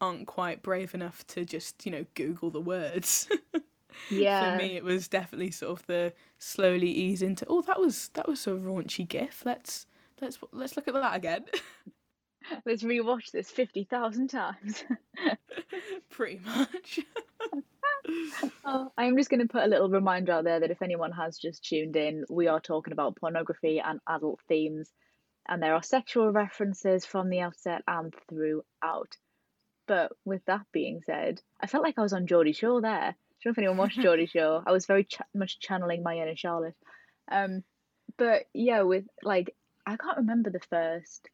aren't 0.00 0.26
quite 0.26 0.62
brave 0.62 0.94
enough 0.94 1.26
to 1.26 1.44
just 1.44 1.84
you 1.84 1.92
know 1.92 2.06
Google 2.14 2.50
the 2.50 2.60
words. 2.60 3.28
yeah 4.10 4.56
For 4.56 4.62
me, 4.62 4.76
it 4.76 4.84
was 4.84 5.08
definitely 5.08 5.50
sort 5.50 5.78
of 5.78 5.86
the 5.86 6.12
slowly 6.38 6.90
ease 6.90 7.22
into. 7.22 7.44
Oh, 7.48 7.62
that 7.62 7.80
was 7.80 8.10
that 8.14 8.28
was 8.28 8.46
a 8.46 8.50
raunchy 8.50 9.06
gif. 9.06 9.42
Let's 9.44 9.86
let's 10.20 10.38
let's 10.52 10.76
look 10.76 10.88
at 10.88 10.94
that 10.94 11.16
again. 11.16 11.44
let's 12.66 12.82
rewatch 12.82 13.30
this 13.30 13.50
fifty 13.50 13.84
thousand 13.84 14.28
times. 14.28 14.84
Pretty 16.10 16.40
much. 16.44 17.00
Oh, 18.64 18.92
I'm 18.96 19.16
just 19.16 19.30
going 19.30 19.40
to 19.40 19.48
put 19.48 19.64
a 19.64 19.68
little 19.68 19.88
reminder 19.88 20.32
out 20.32 20.44
there 20.44 20.60
that 20.60 20.70
if 20.70 20.82
anyone 20.82 21.12
has 21.12 21.38
just 21.38 21.64
tuned 21.64 21.96
in, 21.96 22.24
we 22.28 22.46
are 22.48 22.60
talking 22.60 22.92
about 22.92 23.16
pornography 23.16 23.80
and 23.80 24.00
adult 24.08 24.40
themes, 24.48 24.90
and 25.48 25.62
there 25.62 25.74
are 25.74 25.82
sexual 25.82 26.30
references 26.30 27.04
from 27.04 27.30
the 27.30 27.40
outset 27.40 27.82
and 27.86 28.14
throughout. 28.28 29.16
But 29.86 30.12
with 30.24 30.44
that 30.46 30.66
being 30.72 31.00
said, 31.04 31.40
I 31.60 31.66
felt 31.66 31.82
like 31.82 31.98
I 31.98 32.02
was 32.02 32.12
on 32.12 32.26
Geordie 32.26 32.52
Shore 32.52 32.80
there. 32.80 32.90
I 32.90 33.14
don't 33.44 33.46
know 33.46 33.50
if 33.52 33.58
anyone 33.58 33.76
watched 33.78 34.00
Geordie 34.00 34.26
Shore. 34.32 34.62
I 34.66 34.72
was 34.72 34.86
very 34.86 35.04
ch- 35.04 35.20
much 35.34 35.58
channeling 35.60 36.02
my 36.02 36.16
inner 36.16 36.36
Charlotte. 36.36 36.76
Um, 37.30 37.64
but 38.18 38.44
yeah, 38.52 38.82
with 38.82 39.04
like 39.22 39.54
I 39.86 39.96
can't 39.96 40.18
remember 40.18 40.50
the 40.50 40.60
first. 40.70 41.28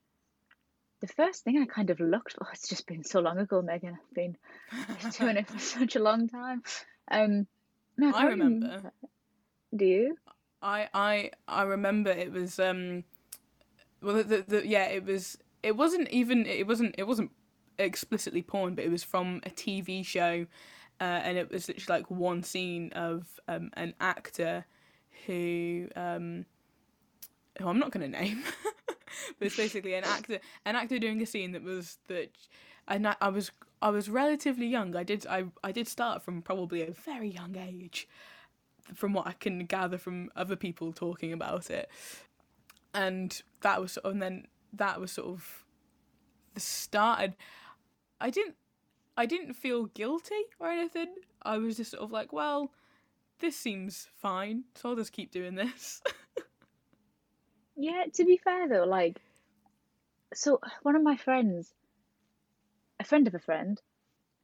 The 1.04 1.12
first 1.12 1.44
thing 1.44 1.58
I 1.58 1.66
kind 1.66 1.90
of 1.90 2.00
looked 2.00 2.32
for. 2.32 2.46
It's 2.54 2.66
just 2.66 2.86
been 2.86 3.04
so 3.04 3.20
long 3.20 3.36
ago, 3.36 3.60
Megan. 3.60 3.98
I've 4.00 4.14
been 4.14 4.38
doing 5.18 5.36
it 5.36 5.46
for 5.46 5.58
such 5.58 5.96
a 5.96 5.98
long 5.98 6.30
time. 6.30 6.62
Um, 7.10 7.46
no, 7.98 8.08
I 8.08 8.12
can't 8.12 8.30
remember. 8.30 8.90
Do 9.76 9.84
you? 9.84 10.16
I 10.62 10.88
I 10.94 11.30
I 11.46 11.64
remember 11.64 12.10
it 12.10 12.32
was 12.32 12.58
um 12.58 13.04
well 14.00 14.14
the, 14.14 14.22
the, 14.22 14.44
the 14.48 14.66
yeah 14.66 14.86
it 14.86 15.04
was 15.04 15.36
it 15.62 15.76
wasn't 15.76 16.08
even 16.08 16.46
it 16.46 16.66
wasn't 16.66 16.94
it 16.96 17.06
wasn't 17.06 17.32
explicitly 17.78 18.40
porn 18.40 18.74
but 18.74 18.84
it 18.84 18.90
was 18.90 19.04
from 19.04 19.42
a 19.44 19.50
TV 19.50 20.06
show 20.06 20.46
uh, 21.02 21.20
and 21.22 21.36
it 21.36 21.50
was 21.50 21.68
literally 21.68 22.00
like 22.00 22.10
one 22.10 22.42
scene 22.42 22.90
of 22.94 23.26
um 23.46 23.70
an 23.74 23.92
actor 24.00 24.64
who 25.26 25.86
um 25.96 26.46
who 27.58 27.68
I'm 27.68 27.78
not 27.78 27.90
going 27.90 28.10
to 28.10 28.18
name 28.18 28.42
but 29.38 29.46
it's 29.46 29.56
basically 29.56 29.94
an 29.94 30.04
actor 30.04 30.38
an 30.64 30.76
actor 30.76 30.98
doing 30.98 31.22
a 31.22 31.26
scene 31.26 31.52
that 31.52 31.62
was 31.62 31.98
that 32.08 32.30
and 32.88 33.08
I, 33.08 33.16
I 33.20 33.28
was 33.28 33.50
I 33.82 33.90
was 33.90 34.08
relatively 34.08 34.66
young 34.66 34.94
I 34.96 35.02
did 35.02 35.26
I 35.26 35.44
I 35.62 35.72
did 35.72 35.88
start 35.88 36.22
from 36.22 36.42
probably 36.42 36.82
a 36.82 36.90
very 36.90 37.28
young 37.28 37.56
age 37.56 38.08
from 38.92 39.12
what 39.12 39.26
I 39.26 39.32
can 39.32 39.64
gather 39.66 39.96
from 39.96 40.30
other 40.36 40.56
people 40.56 40.92
talking 40.92 41.32
about 41.32 41.70
it. 41.70 41.88
And 42.92 43.40
that 43.62 43.80
was 43.80 43.98
and 44.04 44.20
then 44.20 44.46
that 44.72 45.00
was 45.00 45.12
sort 45.12 45.28
of 45.28 45.64
the 46.54 46.60
start 46.60 47.30
I 48.20 48.30
didn't 48.30 48.56
I 49.16 49.26
didn't 49.26 49.54
feel 49.54 49.86
guilty 49.86 50.42
or 50.58 50.68
anything. 50.68 51.14
I 51.42 51.58
was 51.58 51.76
just 51.76 51.92
sort 51.92 52.02
of 52.02 52.10
like, 52.10 52.32
well, 52.32 52.72
this 53.38 53.56
seems 53.56 54.08
fine, 54.16 54.64
so 54.74 54.88
I'll 54.88 54.96
just 54.96 55.12
keep 55.12 55.30
doing 55.30 55.54
this. 55.54 56.02
Yeah, 57.76 58.04
to 58.14 58.24
be 58.24 58.36
fair 58.36 58.68
though, 58.68 58.84
like, 58.84 59.20
so 60.34 60.60
one 60.82 60.96
of 60.96 61.02
my 61.02 61.16
friends, 61.16 61.72
a 63.00 63.04
friend 63.04 63.26
of 63.26 63.34
a 63.34 63.38
friend, 63.38 63.80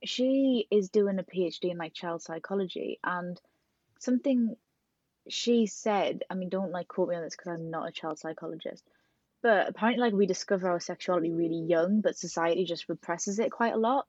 she 0.04 0.66
is 0.70 0.90
doing 0.90 1.18
a 1.18 1.24
PhD 1.24 1.70
in 1.70 1.78
like 1.78 1.94
child 1.94 2.22
psychology, 2.22 2.98
and 3.04 3.40
something 4.00 4.56
she 5.28 5.66
said, 5.66 6.24
I 6.30 6.34
mean, 6.34 6.48
don't 6.50 6.72
like 6.72 6.88
quote 6.88 7.10
me 7.10 7.16
on 7.16 7.22
this 7.24 7.36
because 7.36 7.52
I'm 7.52 7.70
not 7.70 7.88
a 7.88 7.92
child 7.92 8.18
psychologist, 8.18 8.84
but 9.42 9.68
apparently, 9.68 10.02
like, 10.02 10.14
we 10.14 10.26
discover 10.26 10.70
our 10.70 10.80
sexuality 10.80 11.32
really 11.32 11.60
young, 11.60 12.00
but 12.02 12.16
society 12.18 12.64
just 12.64 12.88
represses 12.88 13.38
it 13.38 13.52
quite 13.52 13.74
a 13.74 13.78
lot. 13.78 14.06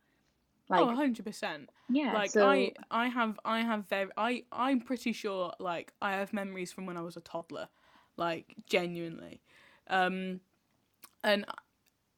oh, 0.72 0.86
100%. 0.86 1.70
yeah, 1.90 2.14
Like 2.14 2.32
so 2.32 2.48
I 2.48 2.74
I 2.90 3.08
have 3.08 3.40
I 3.46 3.62
have 3.62 3.88
very 3.90 4.12
I 4.18 4.46
I'm 4.52 4.82
pretty 4.82 5.14
sure 5.14 5.54
like 5.60 5.94
I 6.02 6.14
have 6.14 6.34
memories 6.34 6.72
from 6.72 6.86
when 6.86 6.98
I 6.98 7.02
was 7.02 7.18
a 7.18 7.22
toddler. 7.22 7.70
Like 8.18 8.56
genuinely. 8.68 9.42
Um 9.88 10.42
and 11.24 11.46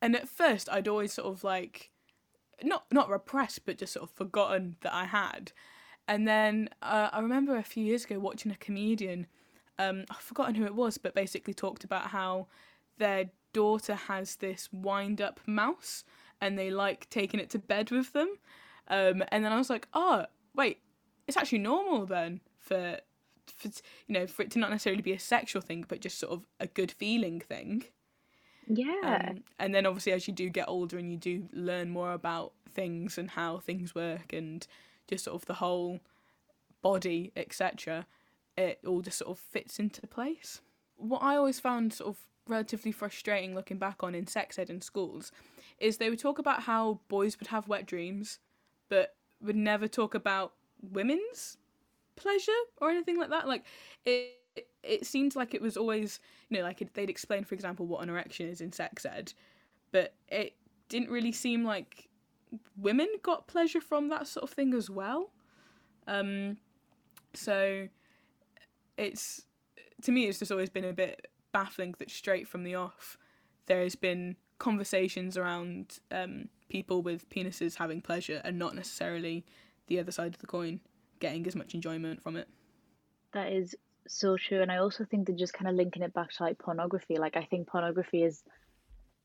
and 0.02 0.16
at 0.16 0.28
first 0.28 0.70
I'd 0.72 0.88
always 0.88 1.14
sort 1.14 1.34
of 1.34 1.44
like 1.44 1.92
not 2.64 2.86
not 2.92 3.10
repressed 3.10 3.66
but 3.66 3.78
just 3.78 3.94
sort 3.94 4.04
of 4.04 4.12
forgotten 4.16 4.76
that 4.82 4.94
I 4.94 5.06
had. 5.06 5.52
And 6.08 6.28
then 6.28 6.70
uh, 6.82 7.10
I 7.14 7.22
remember 7.22 7.56
a 7.56 7.64
few 7.64 7.86
years 7.86 8.04
ago 8.04 8.20
watching 8.20 8.52
a 8.52 8.56
comedian 8.56 9.28
um 9.80 10.06
I've 10.10 10.18
forgotten 10.18 10.56
who 10.56 10.66
it 10.66 10.76
was 10.76 10.98
but 10.98 11.16
basically 11.16 11.54
talked 11.54 11.84
about 11.84 12.08
how 12.08 12.48
their 12.98 13.32
daughter 13.54 13.96
has 13.96 14.36
this 14.38 14.70
wind 14.72 15.22
up 15.22 15.40
mouse 15.46 16.04
and 16.42 16.58
they 16.58 16.70
like 16.72 17.10
taking 17.10 17.40
it 17.40 17.50
to 17.52 17.60
bed 17.60 17.92
with 17.92 18.14
them. 18.14 18.36
Um 18.88 19.24
and 19.30 19.44
then 19.46 19.52
I 19.54 19.58
was 19.58 19.70
like, 19.70 19.88
"Oh, 19.94 20.26
wait, 20.56 20.80
it's 21.28 21.38
actually 21.38 21.60
normal 21.60 22.06
then 22.06 22.42
for 22.58 23.00
for 23.48 23.70
you 24.08 24.14
know, 24.14 24.28
for 24.28 24.44
it 24.44 24.52
to 24.52 24.60
not 24.60 24.70
necessarily 24.70 25.02
be 25.02 25.14
a 25.14 25.20
sexual 25.20 25.62
thing 25.62 25.86
but 25.88 26.02
just 26.02 26.20
sort 26.20 26.34
of 26.34 26.46
a 26.60 26.68
good 26.68 26.92
feeling 26.92 27.40
thing." 27.40 27.86
yeah, 28.68 29.28
Um, 29.30 29.44
and 29.60 29.76
then 29.76 29.86
obviously 29.86 30.14
as 30.14 30.28
you 30.28 30.34
do 30.34 30.50
get 30.50 30.68
older 30.68 30.98
and 30.98 31.12
you 31.12 31.18
do 31.18 31.48
learn 31.52 31.90
more 31.90 32.14
about 32.14 32.54
things 32.70 33.18
and 33.18 33.32
how 33.32 33.60
things 33.60 33.94
work 33.94 34.34
and 34.34 34.66
just 35.08 35.26
sort 35.26 35.36
of 35.36 35.46
the 35.46 35.56
whole 35.56 36.00
body, 36.82 37.32
etc., 37.36 38.06
it 38.58 38.80
all 38.86 39.02
just 39.02 39.18
sort 39.18 39.32
of 39.32 39.40
fits 39.40 39.80
into 39.80 40.06
place. 40.08 40.62
What 40.96 41.24
I 41.24 41.36
always 41.36 41.60
found 41.60 41.94
sort 41.94 42.10
of 42.10 42.18
relatively 42.48 42.92
frustrating 42.92 43.56
looking 43.56 43.78
back 43.78 44.04
on 44.04 44.14
in 44.14 44.28
sex 44.28 44.60
ed 44.60 44.70
in 44.70 44.82
schools 44.82 45.32
is 45.80 45.98
they 45.98 46.10
would 46.10 46.20
talk 46.20 46.40
about 46.40 46.64
how 46.64 47.00
boys 47.08 47.40
would 47.40 47.48
have 47.48 47.68
wet 47.68 47.86
dreams, 47.86 48.40
but 48.90 49.16
would 49.42 49.56
never 49.56 49.88
talk 49.88 50.14
about 50.14 50.54
women's 50.82 51.58
pleasure 52.16 52.52
or 52.82 52.90
anything 52.90 53.18
like 53.18 53.30
that. 53.30 53.48
Like 53.48 53.64
it, 54.06 54.38
it, 54.56 54.68
it 54.84 55.06
seemed 55.06 55.36
like 55.36 55.54
it 55.54 55.62
was 55.62 55.78
always, 55.78 56.20
you 56.50 56.58
know, 56.58 56.64
like 56.64 56.82
it, 56.82 56.94
they'd 56.94 57.10
explain, 57.10 57.44
for 57.44 57.56
example, 57.56 57.86
what 57.86 58.02
an 58.04 58.10
erection 58.10 58.48
is 58.48 58.62
in 58.62 58.72
sex 58.72 59.06
ed, 59.06 59.34
but 59.92 60.14
it 60.30 60.56
didn't 60.90 61.10
really 61.10 61.32
seem 61.32 61.64
like 61.64 62.10
women 62.78 63.08
got 63.24 63.48
pleasure 63.48 63.82
from 63.82 64.10
that 64.10 64.28
sort 64.28 64.44
of 64.44 64.50
thing 64.50 64.74
as 64.74 64.90
well. 64.90 65.32
Um, 66.08 66.58
so 67.34 67.88
it's 68.98 69.46
to 70.04 70.12
me, 70.12 70.26
it's 70.26 70.40
just 70.40 70.52
always 70.52 70.70
been 70.70 70.86
a 70.86 70.94
bit 70.94 71.28
baffling 71.52 71.96
that 72.00 72.12
straight 72.12 72.48
from 72.48 72.64
the 72.64 72.76
off, 72.76 73.18
there 73.68 73.82
has 73.82 73.96
been 73.96 74.36
conversations 74.60 75.38
around 75.38 76.00
um, 76.12 76.50
people 76.70 77.02
with 77.02 77.30
penises 77.30 77.76
having 77.76 78.02
pleasure 78.02 78.42
and 78.44 78.60
not 78.60 78.76
necessarily 78.76 79.46
the 79.88 80.00
other 80.00 80.12
side 80.12 80.34
of 80.34 80.40
the 80.40 80.48
coin 80.48 80.80
getting 81.24 81.48
as 81.48 81.56
much 81.56 81.74
enjoyment 81.74 82.22
from 82.22 82.36
it. 82.36 82.48
that 83.34 83.52
is 83.52 83.76
so 84.08 84.36
true. 84.38 84.62
And 84.62 84.72
I 84.72 84.78
also 84.78 85.06
think 85.06 85.28
that 85.28 85.38
just 85.38 85.54
kind 85.54 85.70
of 85.70 85.76
linking 85.76 86.04
it 86.04 86.14
back 86.14 86.32
to 86.34 86.44
like 86.44 86.60
pornography, 86.60 87.18
like 87.18 87.38
I 87.38 87.46
think 87.46 87.68
pornography 87.68 88.24
is 88.24 88.44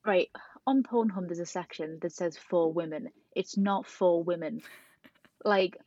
right 0.07 0.31
on 0.67 0.85
Pornhub. 0.85 1.27
There's 1.27 1.41
a 1.41 1.47
section 1.47 1.99
that 2.03 2.13
says 2.13 2.39
for 2.39 2.73
women. 2.73 3.09
It's 3.35 3.57
not 3.57 3.87
for 3.87 4.23
women. 4.23 4.63
Like, 5.45 5.79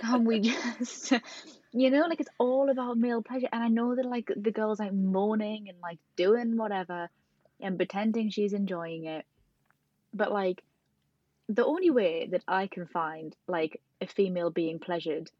can 0.00 0.24
we 0.24 0.40
just, 0.40 1.12
you 1.72 1.90
know, 1.90 2.06
like 2.08 2.18
it's 2.18 2.30
all 2.38 2.70
about 2.70 2.96
male 2.96 3.22
pleasure. 3.22 3.48
And 3.52 3.62
I 3.62 3.68
know 3.68 3.94
that 3.94 4.06
like 4.06 4.32
the 4.34 4.50
girl's 4.50 4.78
like 4.78 4.94
moaning 4.94 5.68
and 5.68 5.76
like 5.82 5.98
doing 6.16 6.56
whatever 6.56 7.10
and 7.60 7.76
pretending 7.76 8.30
she's 8.30 8.54
enjoying 8.54 9.04
it. 9.04 9.26
But 10.14 10.32
like, 10.32 10.62
the 11.50 11.66
only 11.66 11.90
way 11.90 12.26
that 12.32 12.42
I 12.48 12.68
can 12.68 12.86
find 12.86 13.36
like 13.46 13.82
a 14.00 14.06
female 14.06 14.48
being 14.48 14.78
pleasured 14.78 15.30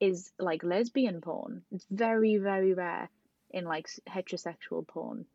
is 0.00 0.32
like 0.38 0.64
lesbian 0.64 1.20
porn. 1.20 1.62
It's 1.70 1.86
very, 1.90 2.38
very 2.38 2.72
rare 2.74 3.08
in 3.50 3.64
like 3.64 3.88
heterosexual 4.08 4.86
porn 4.86 5.26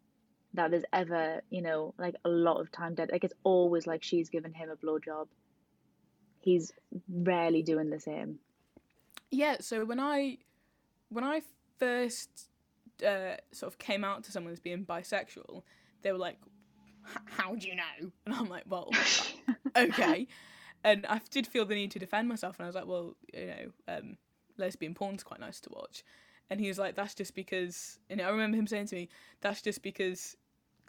that 0.56 0.71
there's 0.71 0.86
ever, 0.91 1.41
you 1.49 1.62
know, 1.62 1.93
like 1.97 2.15
a 2.25 2.30
lot 2.30 2.60
of 2.60 2.71
time 2.71 2.95
dead. 2.95 3.10
Like 3.12 3.23
it's 3.23 3.34
always 3.43 3.86
like 3.86 4.04
she's 4.04 4.30
giving 4.30 4.54
him 4.54 4.69
a 4.69 4.75
blowjob. 4.75 5.28
He's 6.39 6.71
rarely 7.10 7.62
doing 7.62 7.89
the 7.89 7.99
same. 7.99 8.39
Yeah, 9.32 9.58
so 9.60 9.86
when 9.86 9.99
I 9.99 10.38
when 11.10 11.23
I 11.23 11.41
first 11.78 12.49
uh, 13.06 13.36
sort 13.51 13.71
of 13.71 13.78
came 13.78 14.04
out 14.04 14.23
to 14.25 14.32
someone 14.32 14.54
as 14.54 14.60
being 14.60 14.86
bisexual, 14.86 15.63
they 16.01 16.12
were 16.12 16.17
like, 16.17 16.38
"How 17.25 17.56
do 17.56 17.67
you 17.67 17.75
know?" 17.75 18.12
And 18.25 18.36
I'm 18.36 18.47
like, 18.47 18.63
"Well, 18.67 18.91
okay." 19.75 20.28
And 20.84 21.06
I 21.08 21.19
did 21.32 21.47
feel 21.47 21.65
the 21.65 21.75
need 21.75 21.91
to 21.91 21.99
defend 21.99 22.30
myself, 22.30 22.58
and 22.60 22.65
I 22.65 22.67
was 22.67 22.75
like, 22.75 22.88
"Well, 22.88 23.15
you 23.34 23.45
know, 23.47 23.71
um, 23.88 24.17
lesbian 24.57 24.93
porn's 24.93 25.23
quite 25.23 25.39
nice 25.39 25.59
to 25.61 25.69
watch." 25.71 26.03
And 26.49 26.59
he 26.59 26.67
was 26.67 26.77
like, 26.77 26.95
"That's 26.95 27.15
just 27.15 27.33
because," 27.35 27.99
and 28.09 28.21
I 28.21 28.29
remember 28.29 28.57
him 28.57 28.67
saying 28.67 28.87
to 28.87 28.95
me, 28.95 29.09
"That's 29.41 29.61
just 29.61 29.81
because." 29.81 30.35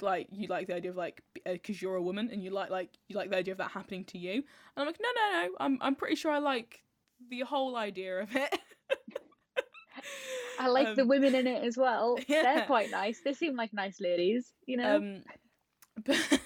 Like 0.02 0.28
you 0.30 0.46
like 0.48 0.66
the 0.66 0.74
idea 0.74 0.90
of 0.90 0.96
like 0.98 1.22
because 1.46 1.80
you're 1.80 1.94
a 1.96 2.02
woman 2.02 2.28
and 2.30 2.44
you 2.44 2.50
like 2.50 2.68
like 2.68 2.90
you 3.08 3.16
like 3.16 3.30
the 3.30 3.36
idea 3.38 3.52
of 3.52 3.58
that 3.58 3.70
happening 3.70 4.04
to 4.04 4.18
you 4.18 4.32
and 4.34 4.44
I'm 4.76 4.84
like 4.84 4.98
no 5.00 5.08
no 5.14 5.40
no 5.40 5.54
I'm 5.58 5.78
I'm 5.80 5.94
pretty 5.94 6.16
sure 6.16 6.30
I 6.30 6.38
like 6.38 6.84
the 7.30 7.40
whole 7.40 7.76
idea 7.76 8.20
of 8.20 8.36
it 8.36 8.58
I 10.60 10.68
like 10.68 10.96
the 10.96 11.02
Um, 11.02 11.08
women 11.08 11.34
in 11.34 11.46
it 11.46 11.64
as 11.64 11.78
well. 11.78 12.18
They're 12.28 12.66
quite 12.66 12.90
nice. 12.90 13.20
They 13.24 13.32
seem 13.32 13.56
like 13.56 13.72
nice 13.72 13.98
ladies, 13.98 14.52
you 14.66 14.76
know? 14.76 14.96
um 14.96 15.22
but 16.04 16.40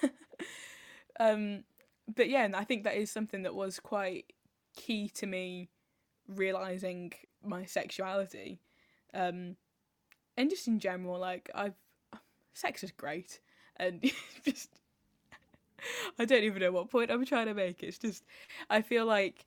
um 1.19 1.63
but 2.15 2.29
yeah 2.29 2.45
and 2.45 2.55
i 2.55 2.63
think 2.63 2.85
that 2.85 2.95
is 2.95 3.11
something 3.11 3.41
that 3.43 3.53
was 3.53 3.81
quite 3.81 4.31
key 4.77 5.09
to 5.09 5.25
me 5.27 5.67
realizing 6.37 7.13
my 7.43 7.65
sexuality 7.65 8.59
um 9.13 9.55
and 10.37 10.49
just 10.49 10.67
in 10.67 10.79
general 10.79 11.19
like 11.19 11.49
i've 11.55 11.75
sex 12.53 12.83
is 12.83 12.91
great 12.91 13.39
and 13.77 14.11
just 14.45 14.69
I 16.19 16.25
don't 16.25 16.43
even 16.43 16.61
know 16.61 16.71
what 16.71 16.89
point 16.89 17.11
I'm 17.11 17.25
trying 17.25 17.47
to 17.47 17.53
make. 17.53 17.83
It's 17.83 17.97
just 17.97 18.23
I 18.69 18.81
feel 18.81 19.05
like 19.05 19.45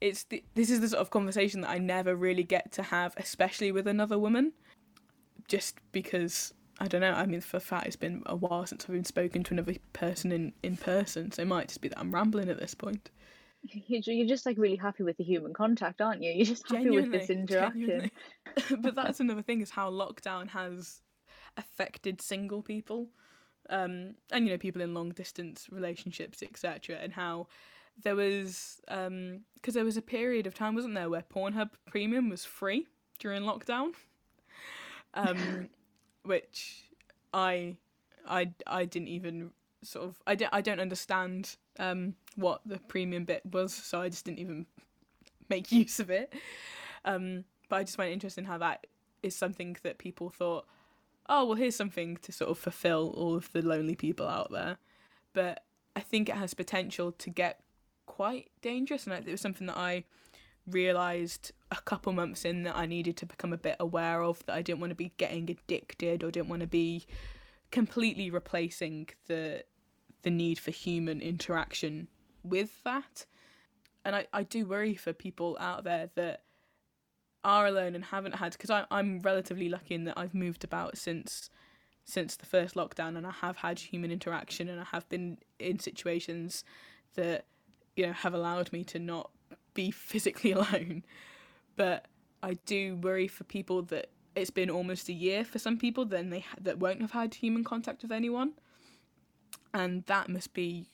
it's 0.00 0.24
the, 0.24 0.42
this 0.54 0.70
is 0.70 0.80
the 0.80 0.88
sort 0.88 1.00
of 1.00 1.10
conversation 1.10 1.60
that 1.62 1.70
I 1.70 1.78
never 1.78 2.14
really 2.16 2.42
get 2.42 2.72
to 2.72 2.82
have, 2.82 3.14
especially 3.16 3.72
with 3.72 3.86
another 3.86 4.18
woman, 4.18 4.52
just 5.48 5.76
because 5.92 6.54
I 6.80 6.88
don't 6.88 7.00
know. 7.00 7.12
I 7.12 7.26
mean, 7.26 7.40
for 7.40 7.60
fact, 7.60 7.86
it's 7.86 7.96
been 7.96 8.22
a 8.26 8.34
while 8.34 8.66
since 8.66 8.84
I've 8.84 8.92
been 8.92 9.04
spoken 9.04 9.44
to 9.44 9.54
another 9.54 9.74
person 9.92 10.32
in 10.32 10.52
in 10.62 10.76
person, 10.76 11.32
so 11.32 11.42
it 11.42 11.48
might 11.48 11.68
just 11.68 11.80
be 11.80 11.88
that 11.88 11.98
I'm 11.98 12.14
rambling 12.14 12.48
at 12.48 12.58
this 12.58 12.74
point. 12.74 13.10
You're 13.66 14.26
just 14.26 14.46
like 14.46 14.58
really 14.58 14.76
happy 14.76 15.02
with 15.02 15.16
the 15.16 15.24
human 15.24 15.52
contact, 15.52 16.00
aren't 16.00 16.22
you? 16.22 16.32
You're 16.32 16.46
just 16.46 16.70
happy 16.70 16.90
with 16.90 17.10
this 17.10 17.30
interaction. 17.30 18.10
but 18.78 18.94
that's 18.94 19.20
another 19.20 19.42
thing 19.42 19.60
is 19.60 19.70
how 19.70 19.90
lockdown 19.90 20.48
has 20.50 21.00
affected 21.56 22.20
single 22.20 22.62
people, 22.62 23.08
um, 23.70 24.14
and 24.30 24.46
you 24.46 24.52
know 24.52 24.58
people 24.58 24.82
in 24.82 24.92
long 24.92 25.10
distance 25.10 25.68
relationships, 25.70 26.42
etc. 26.42 26.96
And 26.96 27.12
how 27.12 27.46
there 28.02 28.16
was 28.16 28.80
because 28.86 29.06
um, 29.08 29.40
there 29.64 29.84
was 29.84 29.96
a 29.96 30.02
period 30.02 30.46
of 30.46 30.54
time, 30.54 30.74
wasn't 30.74 30.94
there, 30.94 31.08
where 31.08 31.22
Pornhub 31.22 31.70
Premium 31.86 32.28
was 32.28 32.44
free 32.44 32.86
during 33.18 33.42
lockdown, 33.42 33.92
um, 35.14 35.68
which 36.24 36.90
I 37.32 37.76
I 38.26 38.52
I 38.66 38.84
didn't 38.84 39.08
even 39.08 39.50
sort 39.82 40.06
of 40.06 40.20
I 40.26 40.34
don't 40.34 40.52
I 40.52 40.60
don't 40.60 40.80
understand 40.80 41.56
um, 41.78 42.14
what 42.36 42.60
the 42.64 42.78
premium 42.78 43.24
bit 43.24 43.42
was, 43.44 43.72
so 43.72 44.00
I 44.00 44.08
just 44.08 44.24
didn't 44.24 44.38
even 44.38 44.66
make 45.48 45.70
use 45.72 46.00
of 46.00 46.10
it. 46.10 46.32
Um, 47.04 47.44
but 47.68 47.76
I 47.76 47.82
just 47.84 47.96
find 47.96 48.10
it 48.10 48.14
interesting 48.14 48.44
how 48.44 48.58
that 48.58 48.86
is 49.22 49.34
something 49.34 49.76
that 49.82 49.98
people 49.98 50.30
thought, 50.30 50.66
oh 51.28 51.46
well, 51.46 51.56
here's 51.56 51.76
something 51.76 52.16
to 52.18 52.32
sort 52.32 52.50
of 52.50 52.58
fulfill 52.58 53.14
all 53.16 53.34
of 53.34 53.50
the 53.52 53.62
lonely 53.62 53.94
people 53.94 54.28
out 54.28 54.50
there. 54.50 54.78
But 55.32 55.64
I 55.96 56.00
think 56.00 56.28
it 56.28 56.36
has 56.36 56.54
potential 56.54 57.12
to 57.12 57.30
get 57.30 57.60
quite 58.06 58.50
dangerous, 58.62 59.06
and 59.06 59.14
it 59.14 59.30
was 59.30 59.40
something 59.40 59.66
that 59.66 59.76
I 59.76 60.04
realized 60.66 61.52
a 61.70 61.76
couple 61.76 62.12
months 62.12 62.44
in 62.44 62.62
that 62.62 62.76
I 62.76 62.86
needed 62.86 63.16
to 63.18 63.26
become 63.26 63.52
a 63.52 63.58
bit 63.58 63.76
aware 63.78 64.22
of 64.22 64.44
that 64.46 64.54
I 64.54 64.62
didn't 64.62 64.80
want 64.80 64.90
to 64.92 64.96
be 64.96 65.12
getting 65.16 65.50
addicted 65.50 66.22
or 66.22 66.30
didn't 66.30 66.48
want 66.48 66.60
to 66.60 66.66
be 66.66 67.04
completely 67.70 68.30
replacing 68.30 69.08
the 69.26 69.64
the 70.24 70.30
need 70.30 70.58
for 70.58 70.72
human 70.72 71.20
interaction 71.20 72.08
with 72.42 72.82
that. 72.82 73.26
And 74.04 74.16
I, 74.16 74.26
I 74.32 74.42
do 74.42 74.66
worry 74.66 74.96
for 74.96 75.12
people 75.12 75.56
out 75.60 75.84
there 75.84 76.10
that 76.16 76.42
are 77.44 77.66
alone 77.66 77.94
and 77.94 78.06
haven't 78.06 78.36
had 78.36 78.52
because 78.52 78.70
I'm 78.90 79.20
relatively 79.20 79.68
lucky 79.68 79.94
in 79.94 80.04
that 80.04 80.18
I've 80.18 80.34
moved 80.34 80.64
about 80.64 80.96
since 80.96 81.50
since 82.06 82.36
the 82.36 82.46
first 82.46 82.74
lockdown 82.74 83.16
and 83.16 83.26
I 83.26 83.30
have 83.30 83.58
had 83.58 83.78
human 83.78 84.10
interaction 84.10 84.68
and 84.68 84.80
I 84.80 84.84
have 84.92 85.08
been 85.08 85.38
in 85.58 85.78
situations 85.78 86.64
that 87.14 87.44
you 87.96 88.06
know 88.06 88.12
have 88.12 88.34
allowed 88.34 88.72
me 88.72 88.82
to 88.84 88.98
not 88.98 89.30
be 89.74 89.90
physically 89.90 90.52
alone 90.52 91.04
but 91.76 92.06
I 92.42 92.54
do 92.66 92.96
worry 92.96 93.28
for 93.28 93.44
people 93.44 93.82
that 93.82 94.08
it's 94.34 94.50
been 94.50 94.70
almost 94.70 95.08
a 95.08 95.12
year 95.12 95.44
for 95.44 95.58
some 95.58 95.78
people 95.78 96.06
then 96.06 96.30
they 96.30 96.46
that 96.60 96.78
won't 96.78 97.02
have 97.02 97.12
had 97.12 97.34
human 97.34 97.62
contact 97.62 98.02
with 98.02 98.12
anyone 98.12 98.54
and 99.72 100.04
that 100.06 100.28
must 100.28 100.52
be 100.54 100.88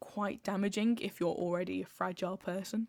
quite 0.00 0.42
damaging 0.42 0.98
if 1.00 1.20
you're 1.20 1.30
already 1.30 1.82
a 1.82 1.86
fragile 1.86 2.36
person. 2.36 2.88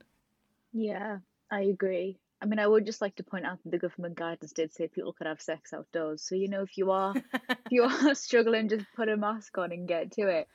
Yeah, 0.74 1.20
I 1.52 1.62
agree. 1.62 2.20
I 2.42 2.46
mean, 2.46 2.60
I 2.60 2.68
would 2.68 2.86
just 2.86 3.02
like 3.02 3.16
to 3.16 3.24
point 3.24 3.46
out 3.46 3.58
that 3.64 3.72
the 3.72 3.80
government 3.80 4.16
guidance 4.16 4.52
did 4.52 4.72
say 4.72 4.88
people 4.88 5.14
could 5.14 5.26
have 5.28 5.42
sex 5.42 5.74
outdoors. 5.74 6.22
So 6.22 6.36
you 6.36 6.48
know, 6.48 6.62
if 6.62 6.78
you 6.78 6.92
are 6.92 7.16
if 7.16 7.58
you 7.72 7.84
are 7.84 8.14
struggling, 8.16 8.70
just 8.70 8.86
put 8.96 9.10
a 9.10 9.18
mask 9.18 9.58
on 9.58 9.72
and 9.72 9.88
get 9.88 10.12
to 10.14 10.28
it. 10.28 10.48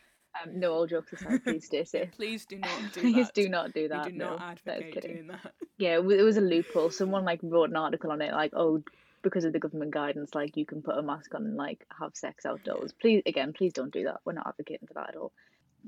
Um, 0.43 0.61
no, 0.61 0.73
all 0.73 0.87
jokes 0.87 1.13
aside, 1.13 1.45
please 1.45 1.67
stay 1.67 1.85
safe. 1.85 2.11
Please 2.17 2.47
do 2.47 2.57
not 2.59 2.93
do 2.95 3.01
please 3.01 3.27
that. 3.27 3.35
do 3.35 3.49
not 3.51 3.75
do 3.75 3.89
that. 3.89 4.07
We 4.07 4.13
do 4.13 4.19
no, 4.19 4.31
not 4.37 4.59
advocate 4.67 5.03
doing 5.03 5.27
that. 5.27 5.53
Yeah, 5.77 5.97
it 5.97 6.05
was 6.05 6.39
a 6.39 6.41
loophole. 6.41 6.91
Someone 6.91 7.25
like 7.25 7.41
wrote 7.43 7.69
an 7.69 7.77
article 7.77 8.11
on 8.11 8.23
it, 8.23 8.33
like, 8.33 8.53
oh, 8.55 8.83
because 9.23 9.45
of 9.45 9.53
the 9.53 9.59
government 9.59 9.93
guidance, 9.93 10.35
like 10.35 10.57
you 10.57 10.67
can 10.67 10.83
put 10.83 10.99
a 10.99 11.03
mask 11.03 11.35
on 11.35 11.45
and 11.45 11.57
like 11.57 11.87
have 11.99 12.15
sex 12.15 12.45
outdoors. 12.45 12.93
Please, 12.93 13.23
again, 13.27 13.53
please 13.53 13.73
don't 13.73 13.93
do 13.93 14.05
that. 14.05 14.21
We're 14.25 14.33
not 14.33 14.49
advocating 14.49 14.89
for 14.89 14.95
that 14.95 15.11
at 15.11 15.17
all. 15.17 15.33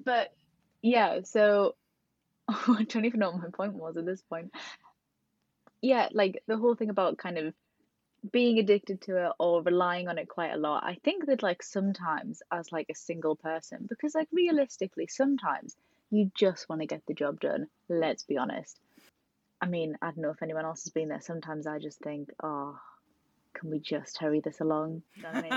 But 0.05 0.33
yeah, 0.83 1.21
so 1.25 1.75
I 2.49 2.85
don't 2.89 3.05
even 3.05 3.21
know 3.21 3.31
what 3.31 3.43
my 3.43 3.49
point 3.51 3.75
was 3.75 3.97
at 3.97 4.07
this 4.07 4.23
point. 4.23 4.53
Yeah, 5.81 6.09
like 6.13 6.43
the 6.47 6.57
whole 6.57 6.75
thing 6.75 6.91
about 6.91 7.19
kind 7.19 7.39
of 7.39 7.55
being 8.33 8.59
addicted 8.59 9.03
to 9.03 9.27
it 9.27 9.33
or 9.39 9.63
relying 9.63 10.09
on 10.09 10.19
it 10.19 10.29
quite 10.29 10.53
a 10.53 10.57
lot. 10.57 10.85
I 10.85 10.97
think 11.05 11.27
that 11.27 11.43
like 11.43 11.63
sometimes 11.63 12.43
as 12.51 12.73
like 12.73 12.87
a 12.91 12.95
single 12.95 13.37
person, 13.37 13.87
because 13.89 14.15
like 14.15 14.29
realistically, 14.33 15.07
sometimes 15.09 15.77
you 16.11 16.31
just 16.35 16.69
want 16.69 16.81
to 16.81 16.87
get 16.87 17.03
the 17.07 17.15
job 17.15 17.41
done. 17.41 17.67
Let's 17.89 18.25
be 18.25 18.39
honest. 18.39 18.79
I 19.61 19.67
mean, 19.67 19.97
I 20.01 20.07
don't 20.07 20.19
know 20.19 20.31
if 20.31 20.43
anyone 20.43 20.65
else 20.65 20.85
has 20.85 20.93
been 20.93 21.09
there. 21.09 21.21
Sometimes 21.21 21.67
I 21.67 21.79
just 21.79 21.99
think, 22.01 22.31
oh, 22.43 22.79
can 23.55 23.71
we 23.71 23.79
just 23.79 24.19
hurry 24.19 24.41
this 24.41 24.61
along? 24.61 25.03
You 25.17 25.23
know 25.23 25.29
I 25.31 25.43
mean? 25.43 25.51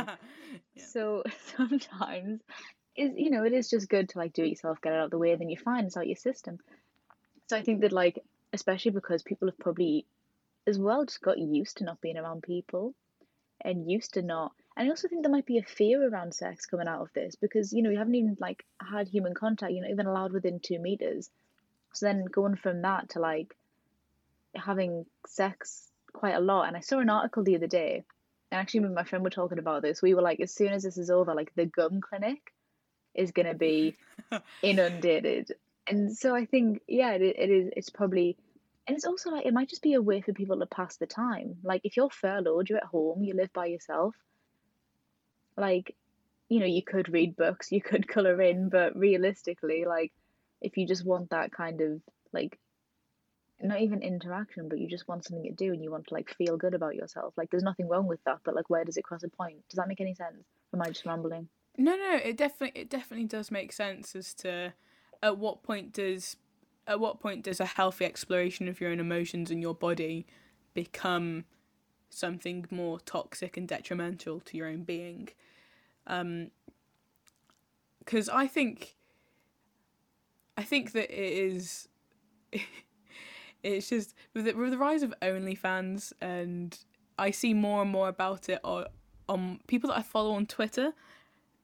yeah. 0.76 0.84
So 0.86 1.24
sometimes 1.58 2.42
is 2.96 3.12
you 3.16 3.30
know 3.30 3.44
it 3.44 3.54
is 3.54 3.70
just 3.70 3.90
good 3.90 4.10
to 4.10 4.18
like 4.18 4.34
do 4.34 4.44
it 4.44 4.50
yourself, 4.50 4.82
get 4.82 4.94
it 4.94 4.98
out 4.98 5.06
of 5.06 5.12
the 5.12 5.18
way, 5.18 5.36
then 5.36 5.50
you 5.50 5.58
find 5.58 5.88
it's 5.88 5.98
out 5.98 6.08
your 6.08 6.16
system. 6.16 6.60
So 7.48 7.58
I 7.58 7.62
think 7.62 7.82
that 7.82 7.92
like 7.92 8.20
especially 8.54 8.92
because 8.92 9.24
people 9.24 9.48
have 9.48 9.60
probably 9.60 10.06
as 10.66 10.80
well 10.80 11.06
just 11.06 11.22
got 11.22 11.38
used 11.38 11.78
to 11.78 11.84
not 11.84 12.02
being 12.02 12.18
around 12.18 12.44
people 12.44 12.94
and 13.62 13.90
used 13.90 14.14
to 14.14 14.22
not 14.22 14.52
and 14.78 14.88
I 14.88 14.90
also 14.92 15.08
think 15.08 15.24
there 15.24 15.32
might 15.32 15.48
be 15.48 15.58
a 15.58 15.64
fear 15.64 16.08
around 16.08 16.36
sex 16.36 16.68
coming 16.68 16.88
out 16.88 17.02
of 17.02 17.12
this 17.14 17.36
because 17.36 17.74
you 17.74 17.82
know 17.82 17.90
you 17.90 17.98
haven't 17.98 18.14
even 18.14 18.38
like 18.40 18.64
had 18.80 19.08
human 19.08 19.34
contact, 19.34 19.74
you're 19.74 19.82
not 19.82 19.92
even 19.92 20.06
allowed 20.06 20.32
within 20.32 20.60
two 20.60 20.78
meters. 20.78 21.32
So 21.94 22.06
then 22.06 22.26
going 22.26 22.58
from 22.58 22.84
that 22.84 23.10
to 23.10 23.20
like 23.20 23.58
having 24.56 25.08
sex 25.26 25.90
quite 26.18 26.36
a 26.36 26.40
lot. 26.40 26.68
And 26.68 26.76
I 26.76 26.82
saw 26.82 27.00
an 27.00 27.10
article 27.10 27.44
the 27.44 27.56
other 27.56 27.68
day, 27.68 28.04
and 28.52 28.60
actually, 28.60 28.82
me 28.82 28.86
and 28.88 28.96
my 28.96 29.04
friend 29.04 29.24
were 29.24 29.30
talking 29.30 29.60
about 29.60 29.82
this. 29.82 30.02
We 30.02 30.14
were 30.14 30.22
like, 30.22 30.40
as 30.40 30.54
soon 30.54 30.70
as 30.74 30.84
this 30.84 30.98
is 30.98 31.10
over, 31.10 31.34
like 31.36 31.52
the 31.56 31.66
gum 31.66 32.02
clinic 32.02 32.54
is 33.14 33.32
going 33.32 33.48
to 33.48 33.54
be 33.54 33.96
inundated. 34.62 35.54
And 35.88 36.16
so 36.16 36.36
I 36.36 36.46
think, 36.46 36.82
yeah, 36.88 37.12
it, 37.12 37.22
it 37.22 37.50
is. 37.50 37.70
It's 37.76 37.90
probably, 37.90 38.38
and 38.88 38.96
it's 38.96 39.06
also 39.06 39.32
like 39.32 39.46
it 39.46 39.54
might 39.54 39.70
just 39.70 39.82
be 39.82 39.94
a 39.94 40.02
way 40.02 40.22
for 40.22 40.34
people 40.34 40.60
to 40.60 40.66
pass 40.66 40.98
the 40.98 41.06
time. 41.08 41.58
Like 41.64 41.82
if 41.84 41.98
you're 41.98 42.10
furloughed, 42.10 42.70
you're 42.70 42.80
at 42.80 42.86
home, 42.86 43.24
you 43.24 43.34
live 43.34 43.52
by 43.54 43.68
yourself. 43.68 44.16
Like, 45.56 45.96
you 46.50 46.60
know, 46.60 46.66
you 46.66 46.84
could 46.84 47.12
read 47.12 47.36
books, 47.36 47.72
you 47.72 47.82
could 47.82 48.08
color 48.16 48.42
in, 48.42 48.70
but 48.70 48.96
realistically, 48.98 49.86
like, 49.86 50.14
if 50.62 50.78
you 50.78 50.88
just 50.88 51.06
want 51.06 51.30
that 51.30 51.52
kind 51.52 51.82
of 51.82 52.02
like 52.34 52.58
not 53.62 53.82
even 53.82 54.02
interaction, 54.02 54.70
but 54.70 54.80
you 54.80 54.88
just 54.88 55.08
want 55.08 55.26
something 55.26 55.44
to 55.44 55.52
do 55.52 55.74
and 55.74 55.84
you 55.84 55.92
want 55.92 56.08
to 56.08 56.14
like 56.14 56.30
feel 56.30 56.58
good 56.58 56.74
about 56.74 56.96
yourself. 56.96 57.34
Like 57.38 57.50
there's 57.50 57.64
nothing 57.64 57.88
wrong 57.88 58.06
with 58.06 58.24
that, 58.26 58.40
but 58.44 58.56
like 58.56 58.70
where 58.70 58.84
does 58.84 58.98
it 58.98 59.04
cross 59.04 59.24
a 59.24 59.30
point? 59.30 59.58
Does 59.70 59.78
that 59.78 59.88
make 59.88 60.02
any 60.02 60.14
sense? 60.14 60.44
Am 60.74 60.82
I 60.82 60.88
just 60.88 61.06
rambling? 61.06 61.48
No, 61.78 61.96
no, 61.96 62.20
it 62.24 62.38
definitely 62.38 62.82
it 62.82 62.90
definitely 62.90 63.26
does 63.26 63.50
make 63.50 63.72
sense 63.74 64.16
as 64.16 64.34
to 64.36 64.74
at 65.24 65.38
what 65.38 65.64
point 65.64 65.94
does 65.94 66.38
at 66.86 67.00
what 67.00 67.20
point 67.20 67.44
does 67.44 67.60
a 67.60 67.66
healthy 67.66 68.06
exploration 68.06 68.68
of 68.68 68.80
your 68.80 68.92
own 68.92 69.00
emotions 69.00 69.50
and 69.50 69.62
your 69.62 69.76
body 69.76 70.28
become 70.74 71.46
something 72.10 72.66
more 72.70 73.00
toxic 73.00 73.58
and 73.58 73.68
detrimental 73.68 74.40
to 74.42 74.58
your 74.58 74.68
own 74.68 74.84
being? 74.84 75.30
Um 76.06 76.52
because 78.00 78.30
I 78.30 78.48
think 78.48 78.96
I 80.56 80.64
think 80.64 80.92
that 80.92 81.12
it 81.12 81.34
is 81.34 81.88
it's 83.74 83.90
just 83.90 84.16
with 84.34 84.46
the, 84.46 84.54
with 84.54 84.72
the 84.72 84.78
rise 84.78 85.04
of 85.04 85.14
OnlyFans, 85.22 86.14
and 86.22 86.78
I 87.18 87.32
see 87.32 87.54
more 87.54 87.82
and 87.82 87.92
more 87.92 88.08
about 88.08 88.50
it 88.50 88.60
on, 88.64 88.86
on 89.28 89.60
people 89.68 89.90
that 89.90 89.98
I 89.98 90.02
follow 90.02 90.34
on 90.34 90.46
Twitter, 90.46 90.94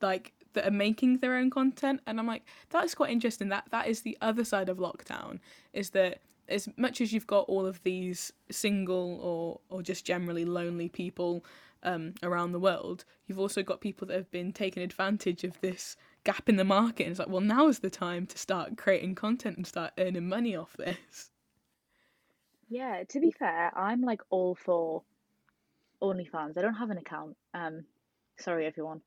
like 0.02 0.34
that 0.54 0.68
are 0.68 0.72
making 0.72 1.18
their 1.20 1.36
own 1.36 1.50
content, 1.50 2.02
and 2.06 2.20
I'm 2.20 2.28
like, 2.28 2.44
that's 2.70 2.94
quite 2.96 3.12
interesting. 3.12 3.50
That 3.50 3.66
that 3.72 3.88
is 3.88 4.02
the 4.02 4.18
other 4.22 4.44
side 4.44 4.70
of 4.70 4.78
lockdown, 4.78 5.40
is 5.74 5.92
that 5.92 6.22
as 6.50 6.68
much 6.78 7.02
as 7.02 7.14
you've 7.14 7.28
got 7.28 7.48
all 7.48 7.66
of 7.66 7.82
these 7.84 8.34
single 8.52 9.20
or 9.22 9.60
or 9.70 9.82
just 9.82 10.06
generally 10.06 10.46
lonely 10.46 10.90
people 10.90 11.44
um, 11.84 12.14
around 12.22 12.52
the 12.52 12.60
world, 12.60 13.06
you've 13.28 13.40
also 13.40 13.64
got 13.64 13.82
people 13.82 14.08
that 14.08 14.16
have 14.16 14.32
been 14.32 14.54
taking 14.54 14.84
advantage 14.84 15.44
of 15.44 15.60
this 15.62 15.96
gap 16.24 16.48
in 16.48 16.56
the 16.56 16.64
market. 16.64 17.04
And 17.04 17.12
it's 17.12 17.20
like, 17.20 17.30
well, 17.30 17.42
now 17.42 17.68
is 17.68 17.80
the 17.80 17.90
time 17.90 18.26
to 18.28 18.38
start 18.38 18.78
creating 18.78 19.16
content 19.16 19.58
and 19.58 19.68
start 19.68 19.92
earning 19.98 20.30
money 20.30 20.56
off 20.56 20.78
this. 20.78 21.32
Yeah, 22.70 23.04
to 23.10 23.20
be 23.20 23.32
fair, 23.32 23.72
I'm 23.78 24.02
like 24.02 24.22
all 24.30 24.56
for 24.56 25.04
OnlyFans. 26.02 26.58
I 26.58 26.62
don't 26.62 26.76
have 26.76 26.90
an 26.90 26.98
account. 26.98 27.38
Um, 27.54 27.86
sorry 28.38 28.66
everyone, 28.66 29.02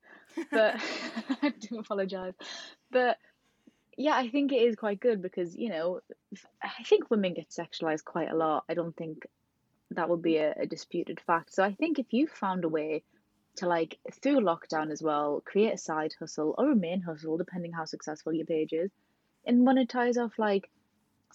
but 0.51 0.75
I 1.41 1.49
do 1.49 1.79
apologize. 1.79 2.33
But 2.91 3.17
yeah, 3.97 4.15
I 4.15 4.29
think 4.29 4.51
it 4.51 4.61
is 4.61 4.75
quite 4.75 4.99
good 4.99 5.21
because 5.21 5.55
you 5.55 5.69
know, 5.69 6.01
I 6.61 6.83
think 6.83 7.09
women 7.09 7.33
get 7.33 7.49
sexualized 7.49 8.03
quite 8.03 8.31
a 8.31 8.35
lot. 8.35 8.63
I 8.69 8.73
don't 8.73 8.95
think 8.95 9.25
that 9.91 10.09
would 10.09 10.21
be 10.21 10.37
a, 10.37 10.53
a 10.53 10.65
disputed 10.65 11.19
fact. 11.19 11.53
So 11.53 11.63
I 11.63 11.73
think 11.73 11.99
if 11.99 12.07
you 12.11 12.27
found 12.27 12.65
a 12.65 12.69
way 12.69 13.03
to 13.57 13.67
like 13.67 13.97
through 14.21 14.39
lockdown 14.39 14.91
as 14.91 15.01
well 15.01 15.41
create 15.43 15.73
a 15.73 15.77
side 15.77 16.13
hustle 16.19 16.53
or 16.57 16.71
a 16.71 16.75
main 16.75 17.01
hustle 17.01 17.37
depending 17.37 17.71
how 17.71 17.85
successful 17.85 18.31
your 18.31 18.45
page 18.45 18.71
is 18.71 18.91
and 19.45 19.67
monetize 19.67 20.15
off 20.17 20.37
like 20.37 20.69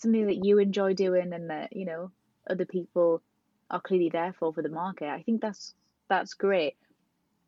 something 0.03 0.27
that 0.27 0.45
you 0.45 0.59
enjoy 0.59 0.95
doing 0.95 1.33
and 1.33 1.51
that 1.51 1.75
you 1.75 1.87
know 1.87 2.11
other 2.49 2.65
people 2.67 3.23
are 3.71 3.81
clearly 3.81 4.11
there 4.11 4.35
for 4.39 4.53
for 4.53 4.63
the 4.63 4.69
market. 4.69 5.09
I 5.09 5.23
think 5.23 5.41
that's 5.41 5.75
that's 6.09 6.35
great. 6.35 6.77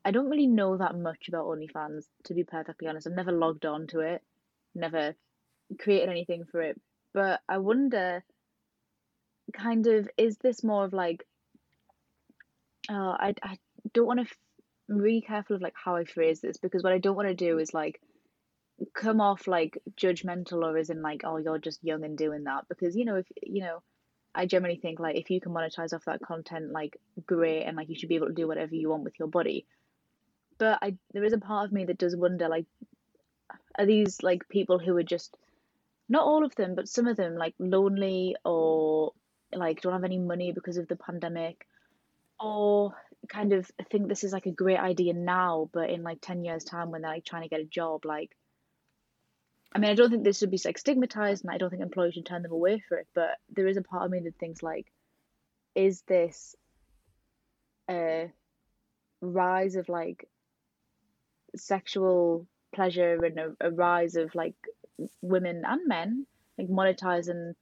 I 0.05 0.11
don't 0.11 0.31
really 0.31 0.47
know 0.47 0.77
that 0.77 0.97
much 0.97 1.29
about 1.29 1.47
onlyfans 1.47 2.05
to 2.25 2.35
be 2.35 2.45
perfectly 2.45 2.89
honest. 2.89 3.07
I've 3.07 3.15
never 3.15 3.33
logged 3.33 3.67
on 3.67 3.87
to 3.89 4.01
it 4.01 4.23
never 4.75 5.15
created 5.79 6.09
anything 6.09 6.45
for 6.51 6.61
it. 6.61 6.81
But 7.13 7.41
i 7.49 7.59
wonder 7.59 8.25
kind 9.53 9.87
of 9.87 10.09
is 10.17 10.37
this 10.39 10.65
more 10.65 10.85
of 10.85 10.93
like 10.93 11.25
uh, 12.89 12.95
I, 12.95 13.35
I 13.43 13.59
don't 13.93 14.07
want 14.07 14.19
to 14.21 14.27
f- 14.27 14.37
I'm 14.91 14.99
really 14.99 15.21
careful 15.21 15.57
of 15.57 15.63
like 15.63 15.75
how 15.77 15.97
I 15.97 16.05
phrase 16.05 16.41
this 16.41 16.57
because 16.57 16.83
what 16.83 16.93
I 16.93 16.99
don't 16.99 17.17
want 17.17 17.29
to 17.29 17.35
do 17.35 17.59
is 17.59 17.73
like 17.73 18.01
come 18.93 19.21
off 19.21 19.47
like 19.47 19.79
judgmental 19.97 20.65
or 20.65 20.77
as 20.77 20.91
in 20.91 21.01
like 21.01 21.23
oh 21.25 21.37
you're 21.37 21.59
just 21.59 21.83
young 21.85 22.05
and 22.05 22.19
doing 22.19 22.45
that 22.45 22.67
because 22.69 22.97
you 22.97 23.05
know 23.05 23.17
if 23.17 23.27
you 23.43 23.63
know 23.63 23.83
I 24.35 24.47
generally 24.47 24.77
think 24.77 24.99
like 24.99 25.17
if 25.17 25.31
you 25.31 25.41
can 25.41 25.53
monetize 25.53 25.93
off 25.93 26.07
that 26.07 26.21
content 26.21 26.73
like 26.73 26.99
great 27.25 27.63
and 27.63 27.77
like 27.77 27.89
you 27.89 27.95
should 27.95 28.09
be 28.09 28.17
able 28.17 28.27
to 28.27 28.33
do 28.33 28.49
whatever 28.49 28.75
you 28.75 28.91
want 28.91 29.05
with 29.05 29.19
your 29.19 29.29
body. 29.29 29.65
But 30.59 30.79
I 30.83 30.97
there 31.13 31.25
is 31.25 31.33
a 31.33 31.39
part 31.39 31.67
of 31.67 31.73
me 31.73 31.85
that 31.85 31.99
does 31.99 32.17
wonder 32.17 32.49
like 32.49 32.67
are 33.79 33.87
these 33.87 34.23
like 34.23 34.49
people 34.49 34.79
who 34.79 34.97
are 34.97 35.05
just 35.05 35.37
not 36.09 36.25
all 36.25 36.45
of 36.45 36.55
them 36.57 36.75
but 36.75 36.89
some 36.89 37.07
of 37.07 37.17
them 37.17 37.37
like 37.37 37.55
lonely 37.59 38.37
or 38.45 39.13
like 39.53 39.81
don't 39.81 39.93
have 39.93 40.05
any 40.05 40.19
money 40.19 40.53
because 40.53 40.77
of 40.77 40.89
the 40.89 40.97
pandemic 40.97 41.67
or 42.41 42.95
kind 43.29 43.53
of 43.53 43.71
think 43.91 44.09
this 44.09 44.25
is 44.25 44.33
like 44.33 44.47
a 44.47 44.51
great 44.51 44.79
idea 44.79 45.13
now, 45.13 45.71
but 45.73 45.91
in 45.91 46.03
like 46.03 46.19
10 46.21 46.45
years' 46.45 46.65
time 46.65 46.91
when 46.91 47.03
they're 47.03 47.11
like 47.11 47.25
trying 47.25 47.43
to 47.43 47.49
get 47.49 47.61
a 47.61 47.65
job, 47.65 48.05
like, 48.05 48.31
I 49.75 49.81
mean, 49.81 49.91
I 49.91 49.95
don't 49.95 50.11
think 50.11 50.23
this 50.23 50.39
should 50.39 50.51
be 50.51 50.61
like 50.65 50.79
stigmatized 50.79 51.45
and 51.45 51.53
I 51.53 51.59
don't 51.59 51.71
think 51.71 51.83
employers 51.83 52.15
should 52.15 52.27
turn 52.27 52.43
them 52.43 52.53
away 52.53 52.83
for 52.89 52.99
it, 52.99 53.09
but 53.15 53.39
there 53.55 53.67
is 53.67 53.77
a 53.77 53.83
part 53.83 54.05
of 54.05 54.11
me 54.11 54.21
that 54.21 54.39
thinks 54.39 54.63
like, 54.63 54.87
is 55.75 56.03
this 56.03 56.55
a 57.91 58.31
rise 59.21 59.75
of 59.75 59.89
like 59.89 60.29
sexual 61.57 62.47
pleasure 62.75 63.25
and 63.25 63.39
a, 63.39 63.57
a 63.61 63.71
rise 63.71 64.15
of 64.17 64.35
like 64.35 64.55
women 65.23 65.63
and 65.67 65.89
men 65.89 66.27
like 66.59 66.69
monetizing 66.69 67.55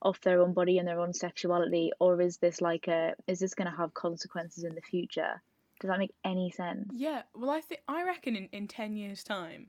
off 0.00 0.20
their 0.22 0.40
own 0.40 0.52
body 0.52 0.78
and 0.78 0.88
their 0.88 1.00
own 1.00 1.12
sexuality 1.12 1.92
or 2.00 2.20
is 2.20 2.38
this 2.38 2.60
like 2.60 2.88
a 2.88 3.14
is 3.28 3.38
this 3.38 3.54
going 3.54 3.70
to 3.70 3.76
have 3.76 3.94
consequences 3.94 4.64
in 4.64 4.74
the 4.74 4.80
future? 4.80 5.40
Does 5.80 5.88
that 5.88 5.98
make 5.98 6.14
any 6.24 6.50
sense? 6.50 6.88
Yeah, 6.92 7.22
well, 7.34 7.50
I 7.50 7.60
think 7.60 7.80
I 7.88 8.04
reckon 8.04 8.36
in, 8.36 8.48
in 8.52 8.68
ten 8.68 8.96
years' 8.96 9.24
time, 9.24 9.68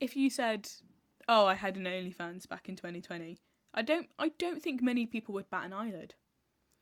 if 0.00 0.16
you 0.16 0.30
said, 0.30 0.68
"Oh, 1.28 1.46
I 1.46 1.54
had 1.54 1.76
an 1.76 1.84
OnlyFans 1.84 2.48
back 2.48 2.68
in 2.68 2.76
2020," 2.76 3.38
I 3.74 3.82
don't, 3.82 4.08
I 4.18 4.28
don't 4.38 4.62
think 4.62 4.82
many 4.82 5.06
people 5.06 5.34
would 5.34 5.48
bat 5.50 5.64
an 5.64 5.72
eyelid 5.72 6.14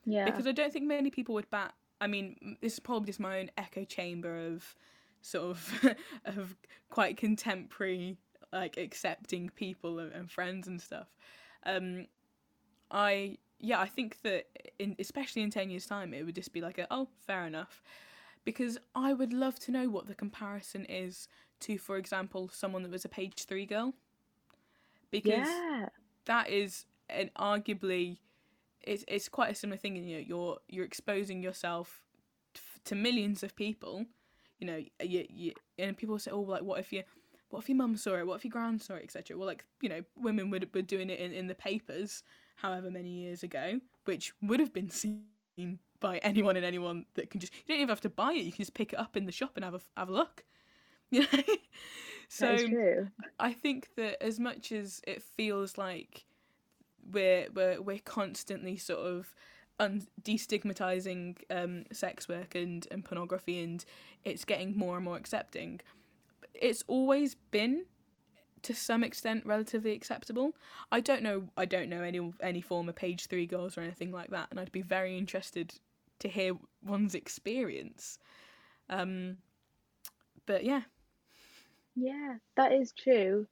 yeah 0.05 0.24
because 0.24 0.46
I 0.46 0.53
don't 0.53 0.72
think 0.72 0.87
many 0.87 1.11
people 1.11 1.35
would 1.35 1.50
bat. 1.50 1.74
I 2.00 2.07
mean, 2.07 2.57
this 2.61 2.74
is 2.74 2.81
probably 2.81 3.07
just 3.07 3.20
my 3.20 3.40
own 3.40 3.50
echo 3.59 3.85
chamber 3.85 4.46
of 4.46 4.74
sort 5.20 5.50
of 5.50 5.96
of 6.24 6.57
quite 6.88 7.16
contemporary, 7.16 8.16
like 8.53 8.76
accepting 8.76 9.50
people 9.50 9.98
and, 9.98 10.31
friends 10.31 10.66
and 10.66 10.81
stuff. 10.81 11.09
Um, 11.64 12.07
I 12.90 13.38
yeah, 13.59 13.81
I 13.81 13.87
think 13.87 14.22
that 14.22 14.46
in 14.79 14.96
especially 14.98 15.42
in 15.42 15.50
ten 15.50 15.70
years' 15.70 15.87
time, 15.87 16.14
it 16.14 16.24
would 16.24 16.35
just 16.35 16.53
be 16.53 16.61
like 16.61 16.79
a 16.79 16.87
oh, 16.90 17.09
fair 17.26 17.46
enough, 17.46 17.83
because 18.44 18.79
I 18.94 19.12
would 19.12 19.33
love 19.33 19.59
to 19.61 19.70
know 19.70 19.88
what 19.88 20.07
the 20.07 20.14
comparison 20.14 20.87
is 20.87 21.29
to, 21.61 21.76
for 21.76 21.98
example, 21.98 22.48
someone 22.53 22.83
that 22.83 22.90
was 22.90 23.05
a 23.05 23.09
page 23.11 23.44
three 23.44 23.66
girl, 23.66 23.94
because 25.11 25.49
yeah 25.49 25.88
that 26.27 26.49
is 26.49 26.85
an 27.09 27.31
arguably 27.38 28.18
it's 28.83 29.05
it's 29.09 29.29
quite 29.29 29.51
a 29.51 29.55
similar 29.55 29.77
thing. 29.77 29.96
You 29.96 30.16
know, 30.16 30.25
you're 30.27 30.59
you're 30.68 30.85
exposing 30.85 31.42
yourself 31.42 32.03
to 32.85 32.94
millions 32.94 33.42
of 33.42 33.55
people. 33.57 34.07
You 34.59 34.66
know, 34.66 34.81
you, 35.03 35.27
you 35.29 35.53
and 35.79 35.96
people 35.96 36.18
say, 36.18 36.31
oh, 36.31 36.40
like 36.40 36.62
what 36.62 36.81
if 36.81 36.92
you. 36.92 37.03
What 37.51 37.64
if 37.64 37.68
your 37.68 37.79
mum 37.79 37.96
saw 37.96 38.14
it? 38.14 38.27
What 38.29 38.37
if 38.37 38.44
your 38.44 38.53
grand 38.53 38.81
saw 38.81 38.94
it, 38.94 39.03
etc.? 39.03 39.37
Well, 39.37 39.49
like 39.49 39.64
you 39.81 39.88
know, 39.88 40.03
women 40.16 40.51
would 40.51 40.73
were 40.73 40.83
doing 40.83 41.11
it 41.11 41.18
in, 41.18 41.33
in 41.33 41.49
the 41.49 41.55
papers, 41.57 42.23
however 42.55 42.92
many 42.92 43.11
years 43.11 43.42
ago, 43.42 43.81
which 44.05 44.33
would 44.40 44.61
have 44.61 44.73
been 44.73 44.88
seen 44.90 45.25
by 45.99 46.18
anyone 46.18 46.55
and 46.57 46.64
anyone 46.64 47.07
that 47.14 47.29
can 47.29 47.40
just. 47.40 47.53
You 47.53 47.75
don't 47.75 47.79
even 47.79 47.88
have 47.88 48.01
to 48.03 48.09
buy 48.09 48.35
it. 48.35 48.44
You 48.44 48.53
can 48.53 48.62
just 48.62 48.75
pick 48.75 48.92
it 48.92 49.01
up 49.01 49.16
in 49.16 49.27
the 49.27 49.33
shop 49.33 49.53
and 49.57 49.64
have 49.64 49.75
a 49.75 49.81
have 49.96 50.09
a 50.09 50.12
look. 50.12 50.44
Know. 51.18 51.27
so 52.29 53.09
I 53.40 53.53
think 53.53 53.88
that 53.96 54.23
as 54.23 54.38
much 54.38 54.70
as 54.70 55.03
it 55.05 55.20
feels 55.20 55.77
like 55.77 56.25
we're 57.12 57.49
we're 57.53 57.83
we're 57.83 57.99
constantly 57.99 58.77
sort 58.77 59.01
of 59.01 59.35
un- 59.81 60.07
destigmatizing 60.23 61.38
um, 61.51 61.85
sex 61.92 62.29
work 62.29 62.55
and, 62.55 62.87
and 62.90 63.05
pornography 63.05 63.61
and 63.62 63.85
it's 64.25 64.44
getting 64.44 64.77
more 64.77 64.96
and 64.96 65.05
more 65.05 65.16
accepting, 65.16 65.81
it's 66.55 66.85
always 66.87 67.35
been 67.51 67.87
to 68.62 68.75
some 68.75 69.03
extent 69.03 69.44
relatively 69.46 69.92
acceptable. 69.92 70.53
I 70.92 71.01
don't 71.01 71.23
know 71.23 71.49
I 71.57 71.64
don't 71.64 71.88
know 71.88 72.03
any 72.03 72.33
any 72.40 72.61
former 72.61 72.92
page 72.92 73.27
three 73.27 73.46
girls 73.46 73.77
or 73.77 73.81
anything 73.81 74.12
like 74.12 74.31
that, 74.31 74.49
and 74.51 74.61
I'd 74.61 74.73
be 74.73 74.83
very 74.83 75.16
interested 75.16 75.75
to 76.20 76.29
hear 76.29 76.53
one's 76.85 77.14
experience. 77.14 78.18
Um, 78.88 79.38
but 80.46 80.64
yeah, 80.64 80.83
yeah 81.94 82.37
that 82.57 82.72
is 82.72 82.92
true. 82.92 83.46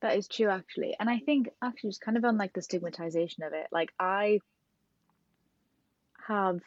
That 0.00 0.16
is 0.16 0.28
true 0.28 0.48
actually. 0.48 0.94
And 0.98 1.10
i 1.10 1.18
think 1.18 1.48
actually 1.62 1.90
just 1.90 2.00
kind 2.00 2.16
of 2.16 2.24
on 2.24 2.38
like 2.38 2.52
the 2.52 2.62
stigmatization 2.62 3.42
of 3.42 3.52
it 3.52 3.66
like 3.72 3.92
i 3.98 4.38
have 6.26 6.60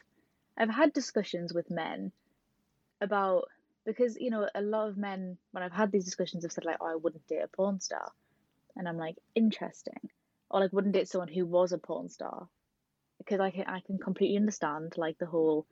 i've 0.58 0.70
had 0.70 0.92
discussions 0.92 1.54
with 1.54 1.70
men 1.70 2.12
about 3.00 3.44
because 3.86 4.16
you 4.18 4.30
know 4.30 4.48
a 4.54 4.60
lot 4.60 4.88
of 4.88 4.96
men 4.96 5.38
when 5.52 5.62
i've 5.62 5.72
had 5.72 5.90
these 5.90 6.04
discussions 6.04 6.44
have 6.44 6.52
said 6.52 6.64
like 6.64 6.76
oh 6.80 6.86
i 6.92 6.94
wouldn't 6.94 7.26
date 7.26 7.42
a 7.42 7.48
porn 7.48 7.80
star. 7.80 8.10
And 8.76 8.88
i'm 8.88 8.98
like 8.98 9.16
interesting. 9.34 10.10
Or 10.50 10.60
like 10.60 10.72
wouldn't 10.72 10.94
date 10.94 11.08
someone 11.08 11.28
who 11.28 11.46
was 11.46 11.72
a 11.72 11.78
porn 11.78 12.08
star. 12.08 12.48
Because 13.18 13.40
i 13.40 13.50
can 13.50 13.64
i 13.66 13.80
can 13.80 13.98
completely 13.98 14.36
understand 14.36 14.94
like 14.96 15.18
the 15.18 15.26
whole 15.26 15.66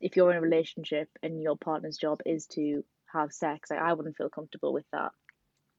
if 0.00 0.16
you're 0.16 0.30
in 0.30 0.36
a 0.36 0.40
relationship 0.40 1.08
and 1.22 1.42
your 1.42 1.56
partner's 1.56 1.96
job 1.96 2.20
is 2.26 2.46
to 2.48 2.84
have 3.12 3.32
sex 3.32 3.70
like 3.70 3.80
i 3.80 3.92
wouldn't 3.92 4.16
feel 4.16 4.28
comfortable 4.28 4.72
with 4.72 4.86
that 4.92 5.12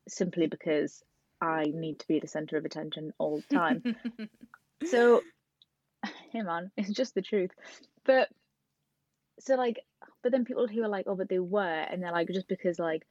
simply 0.08 0.48
because 0.48 1.04
i 1.42 1.64
need 1.74 2.00
to 2.00 2.08
be 2.08 2.20
the 2.20 2.28
center 2.28 2.58
of 2.58 2.66
attention 2.66 3.14
all 3.18 3.42
the 3.50 3.56
time. 3.56 3.84
So 4.86 5.22
hey 6.32 6.42
man 6.42 6.72
it's 6.78 6.92
just 6.92 7.16
the 7.16 7.22
truth. 7.22 7.52
But 8.06 8.30
so 9.40 9.56
like 9.56 9.80
but 10.24 10.32
then 10.32 10.46
people 10.46 10.68
who 10.68 10.84
are 10.84 10.90
like 10.90 11.06
oh 11.08 11.16
but 11.16 11.30
they 11.30 11.40
were 11.40 11.62
and 11.62 12.02
they're 12.02 12.12
like 12.12 12.30
just 12.30 12.48
because 12.48 12.80
like 12.80 13.06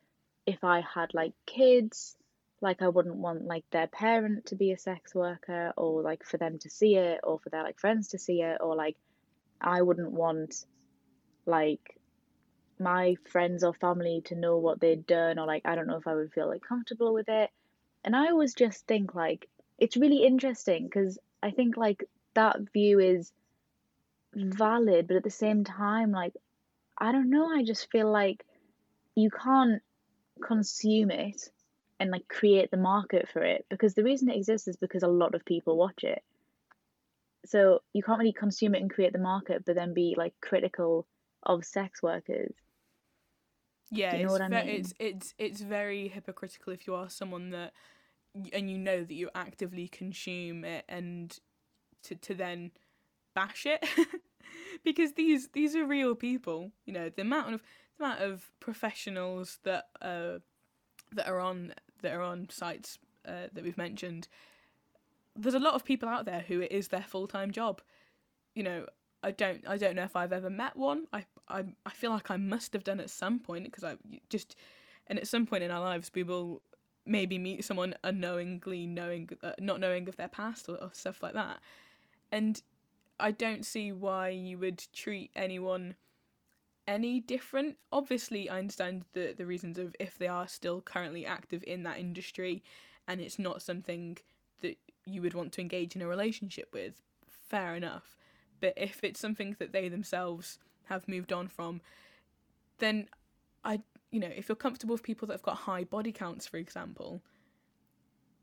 if 0.45 0.65
i 0.65 0.81
had 0.81 1.15
like 1.15 1.33
kids 1.47 2.17
like 2.61 2.83
i 2.83 2.89
wouldn't 2.89 3.17
want 3.17 3.45
like 3.45 3.65
their 3.71 3.87
parent 3.87 4.47
to 4.47 4.57
be 4.57 4.73
a 4.73 4.79
sex 4.79 5.15
worker 5.15 5.73
or 5.77 6.03
like 6.03 6.25
for 6.25 6.37
them 6.37 6.59
to 6.59 6.69
see 6.69 6.97
it 6.97 7.21
or 7.23 7.39
for 7.39 7.51
their 7.51 7.63
like 7.63 7.79
friends 7.79 8.09
to 8.09 8.19
see 8.19 8.43
it 8.43 8.59
or 8.61 8.75
like 8.75 8.97
i 9.61 9.81
wouldn't 9.81 10.11
want 10.11 10.65
like 11.47 12.01
my 12.79 13.17
friends 13.31 13.65
or 13.65 13.75
family 13.75 14.23
to 14.27 14.35
know 14.35 14.59
what 14.59 14.81
they'd 14.81 15.07
done 15.07 15.39
or 15.39 15.47
like 15.47 15.63
i 15.65 15.75
don't 15.75 15.87
know 15.87 15.97
if 15.97 16.07
i 16.07 16.15
would 16.15 16.33
feel 16.33 16.49
like 16.49 16.63
comfortable 16.63 17.13
with 17.15 17.29
it. 17.29 17.51
And 18.05 18.15
i 18.15 18.29
always 18.29 18.55
just 18.55 18.87
think 18.87 19.15
like 19.15 19.49
it's 19.79 19.97
really 19.97 20.25
interesting 20.25 20.85
because 20.85 21.19
i 21.43 21.51
think 21.51 21.77
like 21.77 22.05
that 22.35 22.59
view 22.73 23.01
is 23.01 23.33
valid 24.35 25.09
but 25.09 25.17
at 25.17 25.25
the 25.25 25.31
same 25.31 25.65
time 25.65 26.13
like 26.13 26.35
i 26.99 27.11
don't 27.11 27.31
know 27.31 27.47
i 27.47 27.65
just 27.65 27.91
feel 27.91 28.11
like 28.11 28.45
you 29.15 29.31
can't 29.31 29.83
consume 30.45 31.11
it 31.11 31.51
and 31.99 32.11
like 32.11 32.29
create 32.29 32.71
the 32.71 32.77
market 32.77 33.29
for 33.33 33.43
it 33.43 33.65
because 33.71 33.95
the 33.95 34.05
reason 34.05 34.29
it 34.29 34.37
exists 34.37 34.69
is 34.69 34.77
because 34.77 35.03
a 35.03 35.09
lot 35.09 35.35
of 35.35 35.45
people 35.45 35.77
watch 35.77 36.05
it. 36.05 36.23
So 37.47 37.81
you 37.93 38.03
can't 38.03 38.19
really 38.19 38.33
consume 38.33 38.75
it 38.75 38.83
and 38.83 38.93
create 38.93 39.13
the 39.13 39.19
market 39.19 39.65
but 39.65 39.77
then 39.77 39.95
be 39.95 40.15
like 40.17 40.35
critical 40.41 41.07
of 41.43 41.65
sex 41.65 42.03
workers 42.03 42.53
Yeah, 43.91 44.17
you 44.17 44.25
know 44.25 44.25
it's, 44.25 44.33
what 44.33 44.43
I 44.43 44.49
mean? 44.49 44.69
it's 44.69 44.95
it's 44.99 45.35
it's 45.39 45.61
very 45.61 46.09
hypocritical 46.09 46.73
if 46.73 46.87
you 46.87 46.95
are 46.95 47.09
someone 47.09 47.51
that 47.51 47.73
and 48.53 48.71
you 48.71 48.79
know 48.79 49.05
that 49.05 49.15
you 49.15 49.31
actively 49.35 49.89
consume 49.89 50.65
it 50.65 50.85
and 50.89 51.39
to 52.03 52.15
to 52.17 52.35
then 52.35 52.73
bash 53.35 53.67
it 53.67 53.85
because 54.85 55.13
these 55.13 55.49
these 55.49 55.77
are 55.77 55.87
real 55.87 56.15
people. 56.15 56.73
You 56.85 56.93
know 56.93 57.09
the 57.09 57.23
amount 57.23 57.55
of 57.55 57.63
the 57.99 58.05
amount 58.05 58.21
of 58.23 58.51
professionals 58.61 59.59
that 59.63 59.89
uh 60.03 60.39
that 61.13 61.29
are 61.29 61.41
on 61.41 61.75
that 62.03 62.13
are 62.13 62.23
on 62.23 62.49
sites 62.51 62.99
uh, 63.27 63.49
that 63.53 63.63
we've 63.63 63.79
mentioned. 63.79 64.29
There's 65.35 65.55
a 65.55 65.61
lot 65.61 65.75
of 65.75 65.85
people 65.85 66.09
out 66.09 66.25
there 66.25 66.45
who 66.47 66.61
it 66.61 66.73
is 66.73 66.89
their 66.89 67.03
full 67.03 67.27
time 67.27 67.51
job. 67.51 67.83
You 68.55 68.63
know, 68.63 68.87
I 69.23 69.31
don't 69.31 69.67
I 69.67 69.77
don't 69.77 69.97
know 69.97 70.05
if 70.05 70.17
I've 70.17 70.33
ever 70.33 70.51
met 70.51 70.77
one. 70.77 71.07
I 71.13 71.25
I, 71.49 71.65
I 71.85 71.91
feel 71.91 72.11
like 72.11 72.31
I 72.31 72.37
must 72.37 72.73
have 72.73 72.85
done 72.85 73.01
at 73.01 73.11
some 73.11 73.39
point 73.39 73.65
because 73.65 73.85
I 73.85 73.97
just 74.29 74.57
and 75.07 75.19
at 75.19 75.29
some 75.29 75.47
point 75.47 75.63
in 75.63 75.71
our 75.71 75.81
lives 75.81 76.11
we 76.15 76.23
will 76.23 76.63
maybe 77.05 77.39
meet 77.39 77.65
someone 77.65 77.95
unknowingly 78.03 78.87
knowing 78.87 79.31
uh, 79.43 79.53
not 79.59 79.81
knowing 79.81 80.09
of 80.09 80.17
their 80.17 80.29
past 80.29 80.69
or, 80.69 80.77
or 80.77 80.91
stuff 80.93 81.23
like 81.23 81.35
that. 81.35 81.59
And 82.33 82.61
I 83.19 83.31
don't 83.31 83.65
see 83.65 83.93
why 83.93 84.31
you 84.31 84.59
would 84.59 84.85
treat 84.93 85.31
anyone 85.35 85.95
any 86.89 87.21
different. 87.21 87.77
Obviously, 87.93 88.49
I 88.49 88.59
understand 88.59 89.05
the 89.13 89.35
the 89.37 89.47
reasons 89.47 89.79
of 89.79 89.95
if 90.01 90.19
they 90.19 90.29
are 90.29 90.49
still 90.49 90.81
currently 90.81 91.25
active 91.25 91.63
in 91.67 91.83
that 91.85 91.99
industry 91.99 92.63
and 93.09 93.21
it's 93.21 93.39
not 93.39 93.63
something 93.63 94.19
that 94.63 94.79
you 95.05 95.23
would 95.23 95.35
want 95.35 95.53
to 95.53 95.61
engage 95.61 95.95
in 95.95 96.03
a 96.03 96.09
relationship 96.09 96.69
with. 96.73 97.03
Fair 97.29 97.77
enough. 97.77 98.17
But 98.61 98.75
if 98.77 99.05
it's 99.05 99.21
something 99.21 99.55
that 99.59 99.73
they 99.73 99.89
themselves 99.89 100.59
have 100.89 101.09
moved 101.09 101.33
on 101.33 101.49
from, 101.49 101.81
then 102.79 103.09
I 103.65 103.81
you 104.11 104.21
know, 104.21 104.31
if 104.35 104.49
you're 104.49 104.57
comfortable 104.57 104.95
with 104.95 105.03
people 105.03 105.29
that 105.29 105.35
have 105.35 105.43
got 105.43 105.57
high 105.57 105.85
body 105.85 106.13
counts, 106.13 106.47
for 106.47 106.57
example, 106.57 107.21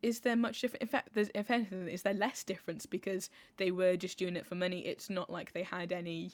is 0.01 0.19
there 0.19 0.35
much 0.35 0.61
different? 0.61 0.81
In 0.81 0.87
fact, 0.87 1.09
there's, 1.13 1.29
if 1.33 1.49
anything, 1.49 1.87
is 1.87 2.01
there 2.01 2.13
less 2.13 2.43
difference 2.43 2.85
because 2.85 3.29
they 3.57 3.71
were 3.71 3.95
just 3.95 4.17
doing 4.17 4.35
it 4.35 4.45
for 4.45 4.55
money? 4.55 4.85
It's 4.85 5.09
not 5.09 5.29
like 5.29 5.53
they 5.53 5.63
had 5.63 5.91
any 5.91 6.33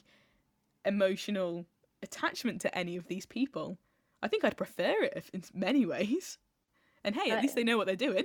emotional 0.84 1.64
attachment 2.02 2.60
to 2.62 2.76
any 2.76 2.96
of 2.96 3.06
these 3.06 3.26
people. 3.26 3.78
I 4.22 4.28
think 4.28 4.44
I'd 4.44 4.56
prefer 4.56 5.04
it 5.04 5.30
in 5.32 5.44
many 5.54 5.86
ways. 5.86 6.38
And 7.04 7.14
hey, 7.14 7.30
at 7.30 7.38
uh, 7.38 7.42
least 7.42 7.54
they 7.54 7.64
know 7.64 7.78
what 7.78 7.86
they're 7.86 7.96
doing. 7.96 8.24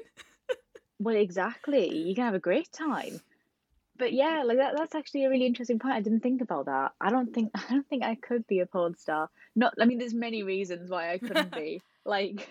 well, 1.00 1.16
exactly. 1.16 1.96
You 1.96 2.16
can 2.16 2.26
have 2.26 2.34
a 2.34 2.40
great 2.40 2.72
time. 2.74 3.22
But 3.98 4.14
yeah, 4.14 4.44
like 4.46 4.58
that, 4.58 4.74
that's 4.78 4.96
actually 4.96 5.26
a 5.26 5.30
really 5.30 5.46
interesting 5.46 5.80
point. 5.80 5.94
I 5.94 6.02
didn't 6.02 6.22
think 6.22 6.42
about 6.42 6.66
that. 6.66 6.92
I 7.00 7.10
don't 7.10 7.34
think 7.34 7.52
I 7.56 7.64
don't 7.70 7.88
think 7.88 8.04
I 8.04 8.16
could 8.16 8.46
be 8.48 8.60
a 8.60 8.66
porn 8.66 8.96
star. 8.96 9.30
Not 9.56 9.74
I 9.80 9.86
mean 9.86 10.00
there's 10.00 10.14
many 10.14 10.44
reasons 10.44 10.90
why 10.90 11.14
I 11.14 11.18
couldn't 11.18 11.52
be. 11.56 11.82
Like 12.06 12.48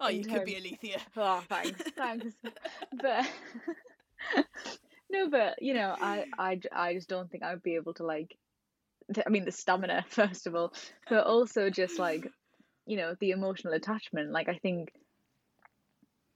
Oh, 0.00 0.08
you 0.08 0.24
terms... 0.24 0.38
could 0.38 0.44
be 0.46 0.56
Alethea. 0.56 1.00
Oh, 1.16 1.42
thanks. 1.48 1.82
thanks. 1.96 2.34
but 3.00 3.26
No, 5.10 5.30
but 5.30 5.62
you 5.62 5.74
know, 5.74 5.94
I 6.00 6.24
I 6.38 6.60
I 6.72 6.94
just 6.94 7.08
don't 7.08 7.30
think 7.30 7.42
I 7.42 7.52
would 7.52 7.62
be 7.62 7.76
able 7.76 7.94
to 7.94 8.04
like 8.04 8.36
I 9.24 9.28
mean 9.30 9.44
the 9.44 9.52
stamina 9.52 10.04
first 10.08 10.46
of 10.46 10.54
all, 10.54 10.72
but 11.08 11.26
also 11.26 11.70
just 11.70 11.98
like 11.98 12.30
you 12.86 12.96
know, 12.96 13.16
the 13.18 13.30
emotional 13.30 13.74
attachment. 13.74 14.30
Like 14.30 14.48
I 14.48 14.58
think 14.58 14.92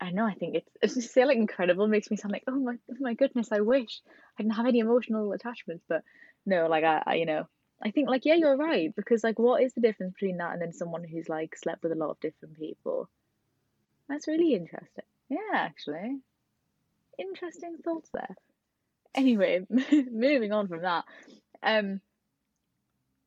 I 0.01 0.11
know. 0.11 0.25
I 0.25 0.35
think 0.35 0.57
it's 0.57 0.71
it's 0.81 0.95
just 0.95 1.13
say 1.13 1.25
like 1.25 1.37
incredible 1.37 1.87
makes 1.87 2.11
me 2.11 2.17
sound 2.17 2.33
like 2.33 2.45
oh 2.47 2.59
my 2.59 2.77
oh 2.91 2.97
my 3.01 3.15
goodness. 3.15 3.53
I 3.53 3.61
wish 3.61 4.01
I 4.39 4.43
didn't 4.43 4.57
have 4.57 4.67
any 4.67 4.79
emotional 4.79 5.33
attachments, 5.33 5.85
but 5.89 6.03
no, 6.47 6.67
like 6.69 6.85
I, 6.85 7.03
I 7.07 7.15
you 7.17 7.27
know 7.27 7.47
I 7.83 7.91
think 7.91 8.09
like 8.09 8.25
yeah 8.25 8.35
you're 8.35 8.57
right 8.57 8.95
because 8.97 9.23
like 9.23 9.39
what 9.39 9.63
is 9.63 9.75
the 9.75 9.83
difference 9.83 10.15
between 10.15 10.39
that 10.39 10.53
and 10.53 10.63
then 10.63 10.73
someone 10.73 11.05
who's 11.05 11.29
like 11.29 11.55
slept 11.57 11.83
with 11.83 11.93
a 11.93 11.97
lot 11.97 12.11
of 12.11 12.21
different 12.21 12.59
people? 12.59 13.09
That's 14.09 14.27
really 14.27 14.55
interesting. 14.55 15.05
Yeah, 15.29 15.39
actually, 15.55 16.19
interesting 17.19 17.77
thoughts 17.85 18.11
there. 18.13 18.37
Anyway, 19.15 19.67
moving 20.11 20.53
on 20.53 20.69
from 20.69 20.83
that, 20.83 21.05
um, 21.63 22.01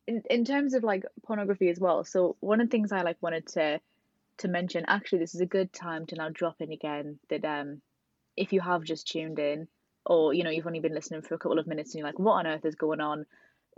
in 0.08 0.24
in 0.30 0.44
terms 0.44 0.74
of 0.74 0.84
like 0.84 1.04
pornography 1.24 1.70
as 1.70 1.80
well. 1.80 2.04
So 2.04 2.36
one 2.40 2.62
of 2.62 2.68
the 2.68 2.72
things 2.72 2.92
I 2.92 3.04
like 3.04 3.18
wanted 3.22 3.48
to 3.50 3.80
to 4.38 4.48
mention 4.48 4.86
actually 4.88 5.20
this 5.20 5.36
is 5.36 5.42
a 5.42 5.46
good 5.46 5.72
time 5.72 6.06
to 6.06 6.16
now 6.16 6.30
drop 6.30 6.62
in 6.62 6.72
again 6.72 7.20
that 7.30 7.46
um 7.46 7.82
if 8.36 8.52
you 8.54 8.62
have 8.62 8.84
just 8.84 9.08
tuned 9.08 9.40
in 9.40 9.68
or 10.06 10.34
you 10.34 10.44
know 10.44 10.50
you've 10.50 10.68
only 10.68 10.80
been 10.80 10.94
listening 10.94 11.22
for 11.22 11.36
a 11.36 11.38
couple 11.38 11.60
of 11.60 11.68
minutes 11.68 11.94
and 11.94 12.00
you're 12.00 12.08
like 12.08 12.20
what 12.20 12.34
on 12.34 12.48
earth 12.48 12.66
is 12.66 12.76
going 12.76 13.02
on? 13.02 13.26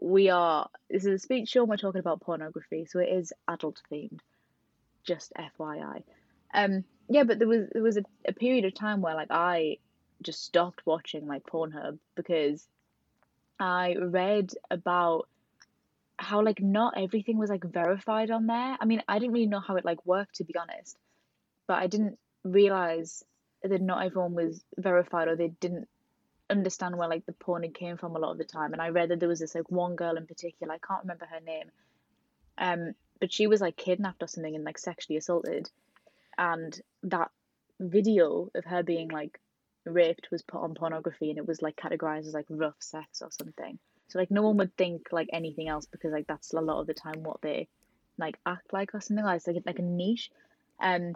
We 0.02 0.30
are 0.30 0.70
this 0.89 1.06
is 1.06 1.13
a 1.13 1.20
speech 1.20 1.50
show 1.50 1.62
and 1.62 1.70
we're 1.70 1.78
talking 1.78 2.00
about 2.00 2.22
pornography 2.22 2.86
so 2.86 3.00
it 3.00 3.10
is 3.10 3.32
adult 3.48 3.82
themed 3.91 4.20
just 5.06 5.32
fyi 5.58 6.04
um 6.54 6.84
yeah 7.10 7.24
but 7.24 7.39
there 7.39 7.48
was 7.48 7.68
there 7.72 7.84
was 7.84 7.98
a, 7.98 8.04
a 8.28 8.34
period 8.34 8.65
of 8.65 8.74
time 8.74 9.02
where 9.02 9.15
like 9.15 9.32
i 9.32 9.78
just 10.22 10.44
stopped 10.44 10.82
watching 10.86 11.28
like 11.28 11.44
pornhub 11.44 11.98
because 12.15 12.68
i 13.60 13.96
read 14.02 14.52
about 14.70 15.30
how 16.17 16.41
like 16.41 16.62
not 16.62 16.95
everything 16.97 17.38
was 17.38 17.49
like 17.49 17.63
verified 17.63 18.32
on 18.32 18.47
there. 18.47 18.78
I 18.80 18.86
mean, 18.86 19.01
I 19.08 19.19
didn't 19.19 19.34
really 19.34 19.47
know 19.47 19.60
how 19.60 19.75
it 19.75 19.86
like 19.86 20.06
worked 20.06 20.36
to 20.36 20.43
be 20.43 20.56
honest, 20.56 20.97
but 21.67 21.78
I 21.78 21.88
didn't 21.88 22.17
realize 22.43 23.23
that 23.63 23.82
not 23.82 24.06
everyone 24.06 24.36
was 24.36 24.63
verified 24.78 25.28
or 25.28 25.36
they 25.36 25.47
didn't 25.47 25.88
understand 26.49 26.97
where 26.97 27.10
like 27.10 27.25
the 27.25 27.34
porn 27.34 27.69
came 27.73 27.97
from 27.97 28.15
a 28.15 28.19
lot 28.19 28.32
of 28.32 28.38
the 28.38 28.43
time. 28.43 28.73
And 28.73 28.82
I 28.82 28.89
read 28.89 29.10
that 29.10 29.19
there 29.19 29.30
was 29.30 29.39
this 29.39 29.56
like 29.56 29.69
one 29.71 29.95
girl 29.95 30.17
in 30.17 30.28
particular, 30.28 30.73
I 30.73 30.78
can't 30.78 31.04
remember 31.04 31.25
her 31.25 31.39
name, 31.39 31.71
um, 32.58 32.93
but 33.19 33.34
she 33.34 33.47
was 33.47 33.62
like 33.62 33.78
kidnapped 33.78 34.21
or 34.21 34.28
something 34.28 34.56
and 34.56 34.63
like 34.63 34.78
sexually 34.78 35.17
assaulted, 35.17 35.69
and 36.38 36.80
that 37.04 37.32
video 37.80 38.49
of 38.56 38.65
her 38.65 38.84
being 38.84 39.10
like 39.10 39.39
raped 39.86 40.30
was 40.32 40.41
put 40.41 40.62
on 40.62 40.73
pornography 40.73 41.30
and 41.30 41.38
it 41.38 41.47
was 41.47 41.62
like 41.62 41.75
categorized 41.75 42.28
as 42.28 42.34
like 42.34 42.45
rough 42.49 42.75
sex 42.80 43.21
or 43.21 43.30
something. 43.32 43.78
So 44.08 44.20
like 44.20 44.32
no 44.32 44.44
one 44.44 44.58
would 44.58 44.76
think 44.78 45.08
like 45.12 45.30
anything 45.34 45.68
else 45.68 45.86
because 45.86 46.12
like 46.12 46.28
that's 46.28 46.54
a 46.54 46.62
lot 46.62 46.82
of 46.82 46.88
the 46.88 46.94
time 46.94 47.24
what 47.24 47.41
they 47.41 47.68
like 48.18 48.38
act 48.46 48.72
like 48.72 48.94
or 48.94 49.02
something 49.02 49.26
like 49.26 49.38
it's 49.38 49.48
like 49.48 49.63
like 49.65 49.80
a 49.80 49.84
niche. 49.84 50.30
Um 50.80 51.15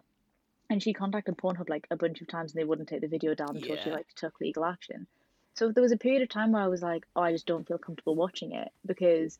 and 0.69 0.81
she 0.81 0.93
contacted 0.93 1.37
Pornhub 1.37 1.69
like 1.69 1.87
a 1.89 1.95
bunch 1.95 2.21
of 2.21 2.27
times 2.27 2.53
and 2.53 2.59
they 2.59 2.65
wouldn't 2.65 2.89
take 2.89 3.01
the 3.01 3.07
video 3.07 3.33
down 3.33 3.55
until 3.55 3.75
yeah. 3.75 3.83
she 3.83 3.89
like 3.89 4.07
took 4.15 4.39
legal 4.39 4.65
action. 4.65 5.07
So 5.55 5.71
there 5.71 5.81
was 5.81 5.91
a 5.91 5.97
period 5.97 6.21
of 6.21 6.29
time 6.29 6.51
where 6.51 6.61
I 6.61 6.67
was 6.67 6.81
like, 6.81 7.05
oh, 7.15 7.21
I 7.21 7.31
just 7.31 7.47
don't 7.47 7.67
feel 7.67 7.79
comfortable 7.79 8.15
watching 8.15 8.53
it 8.53 8.69
because 8.85 9.39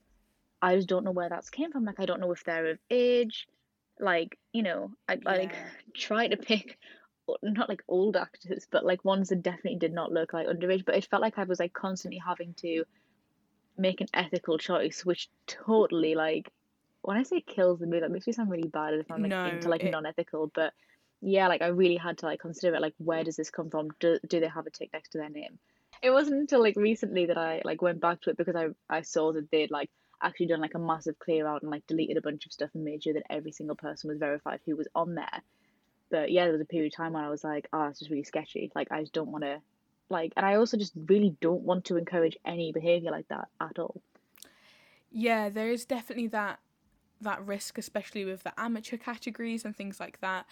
I 0.62 0.75
just 0.75 0.89
don't 0.89 1.05
know 1.05 1.12
where 1.12 1.29
that's 1.29 1.49
came 1.49 1.71
from. 1.71 1.85
Like 1.85 1.99
I 1.99 2.05
don't 2.05 2.19
know 2.19 2.31
if 2.31 2.43
they're 2.43 2.71
of 2.71 2.79
age. 2.89 3.47
Like 3.99 4.38
you 4.53 4.63
know, 4.63 4.91
I 5.07 5.13
yeah. 5.13 5.19
like 5.23 5.55
try 5.95 6.27
to 6.27 6.38
pick 6.38 6.77
not 7.43 7.69
like 7.69 7.83
old 7.88 8.15
actors, 8.17 8.67
but 8.71 8.85
like 8.85 9.05
ones 9.05 9.29
that 9.29 9.43
definitely 9.43 9.77
did 9.77 9.93
not 9.93 10.12
look 10.12 10.33
like 10.33 10.47
underage. 10.47 10.85
But 10.85 10.95
it 10.95 11.05
felt 11.05 11.21
like 11.21 11.38
I 11.38 11.43
was 11.43 11.59
like 11.59 11.73
constantly 11.73 12.19
having 12.25 12.53
to 12.55 12.85
make 13.79 14.01
an 14.01 14.07
ethical 14.13 14.57
choice, 14.57 15.05
which 15.05 15.29
totally 15.47 16.15
like 16.15 16.51
when 17.01 17.17
I 17.17 17.23
say 17.23 17.41
kills 17.41 17.79
the 17.79 17.87
mood, 17.87 18.03
that 18.03 18.11
makes 18.11 18.27
me 18.27 18.33
sound 18.33 18.51
really 18.51 18.67
bad 18.67 18.93
if 18.93 19.09
I'm 19.09 19.21
like 19.21 19.29
no, 19.29 19.45
into 19.45 19.69
like 19.69 19.83
it... 19.83 19.91
non-ethical, 19.91 20.51
but 20.53 20.73
yeah, 21.21 21.47
like 21.47 21.61
I 21.61 21.67
really 21.67 21.97
had 21.97 22.17
to 22.19 22.25
like 22.25 22.39
consider 22.39 22.75
it. 22.75 22.81
Like, 22.81 22.93
where 22.97 23.23
does 23.23 23.35
this 23.35 23.49
come 23.49 23.69
from? 23.69 23.89
Do 23.99 24.19
do 24.27 24.39
they 24.39 24.47
have 24.47 24.67
a 24.67 24.69
tick 24.69 24.89
next 24.93 25.09
to 25.09 25.17
their 25.17 25.29
name? 25.29 25.57
It 26.01 26.11
wasn't 26.11 26.41
until 26.41 26.61
like 26.61 26.75
recently 26.75 27.25
that 27.25 27.37
I 27.37 27.61
like 27.65 27.81
went 27.81 27.99
back 27.99 28.21
to 28.21 28.29
it 28.29 28.37
because 28.37 28.55
I 28.55 28.67
I 28.89 29.01
saw 29.01 29.33
that 29.33 29.49
they'd 29.51 29.71
like 29.71 29.89
actually 30.21 30.47
done 30.47 30.61
like 30.61 30.75
a 30.75 30.79
massive 30.79 31.17
clear 31.19 31.47
out 31.47 31.61
and 31.61 31.71
like 31.71 31.87
deleted 31.87 32.17
a 32.17 32.21
bunch 32.21 32.45
of 32.45 32.51
stuff 32.51 32.69
and 32.73 32.83
made 32.83 33.03
sure 33.03 33.13
that 33.13 33.23
every 33.29 33.51
single 33.51 33.75
person 33.75 34.09
was 34.09 34.19
verified 34.19 34.59
who 34.65 34.75
was 34.75 34.87
on 34.95 35.15
there. 35.15 35.41
But 36.11 36.31
yeah, 36.31 36.43
there 36.43 36.53
was 36.53 36.61
a 36.61 36.65
period 36.65 36.91
of 36.91 36.97
time 36.97 37.13
when 37.13 37.23
I 37.23 37.29
was 37.29 37.43
like, 37.43 37.67
oh, 37.71 37.85
it's 37.85 37.99
just 37.99 38.11
really 38.11 38.23
sketchy. 38.23 38.71
Like, 38.75 38.91
I 38.91 39.01
just 39.01 39.13
don't 39.13 39.31
want 39.31 39.43
to 39.43 39.61
like 40.09 40.33
and 40.35 40.45
i 40.45 40.55
also 40.55 40.77
just 40.77 40.93
really 41.07 41.35
don't 41.41 41.61
want 41.61 41.85
to 41.85 41.97
encourage 41.97 42.37
any 42.45 42.71
behavior 42.71 43.11
like 43.11 43.27
that 43.29 43.47
at 43.61 43.77
all. 43.79 44.01
Yeah 45.11 45.49
there 45.49 45.69
is 45.69 45.85
definitely 45.85 46.27
that 46.27 46.59
that 47.21 47.45
risk 47.45 47.77
especially 47.77 48.25
with 48.25 48.43
the 48.43 48.57
amateur 48.59 48.97
categories 48.97 49.65
and 49.65 49.75
things 49.75 49.99
like 49.99 50.19
that. 50.21 50.45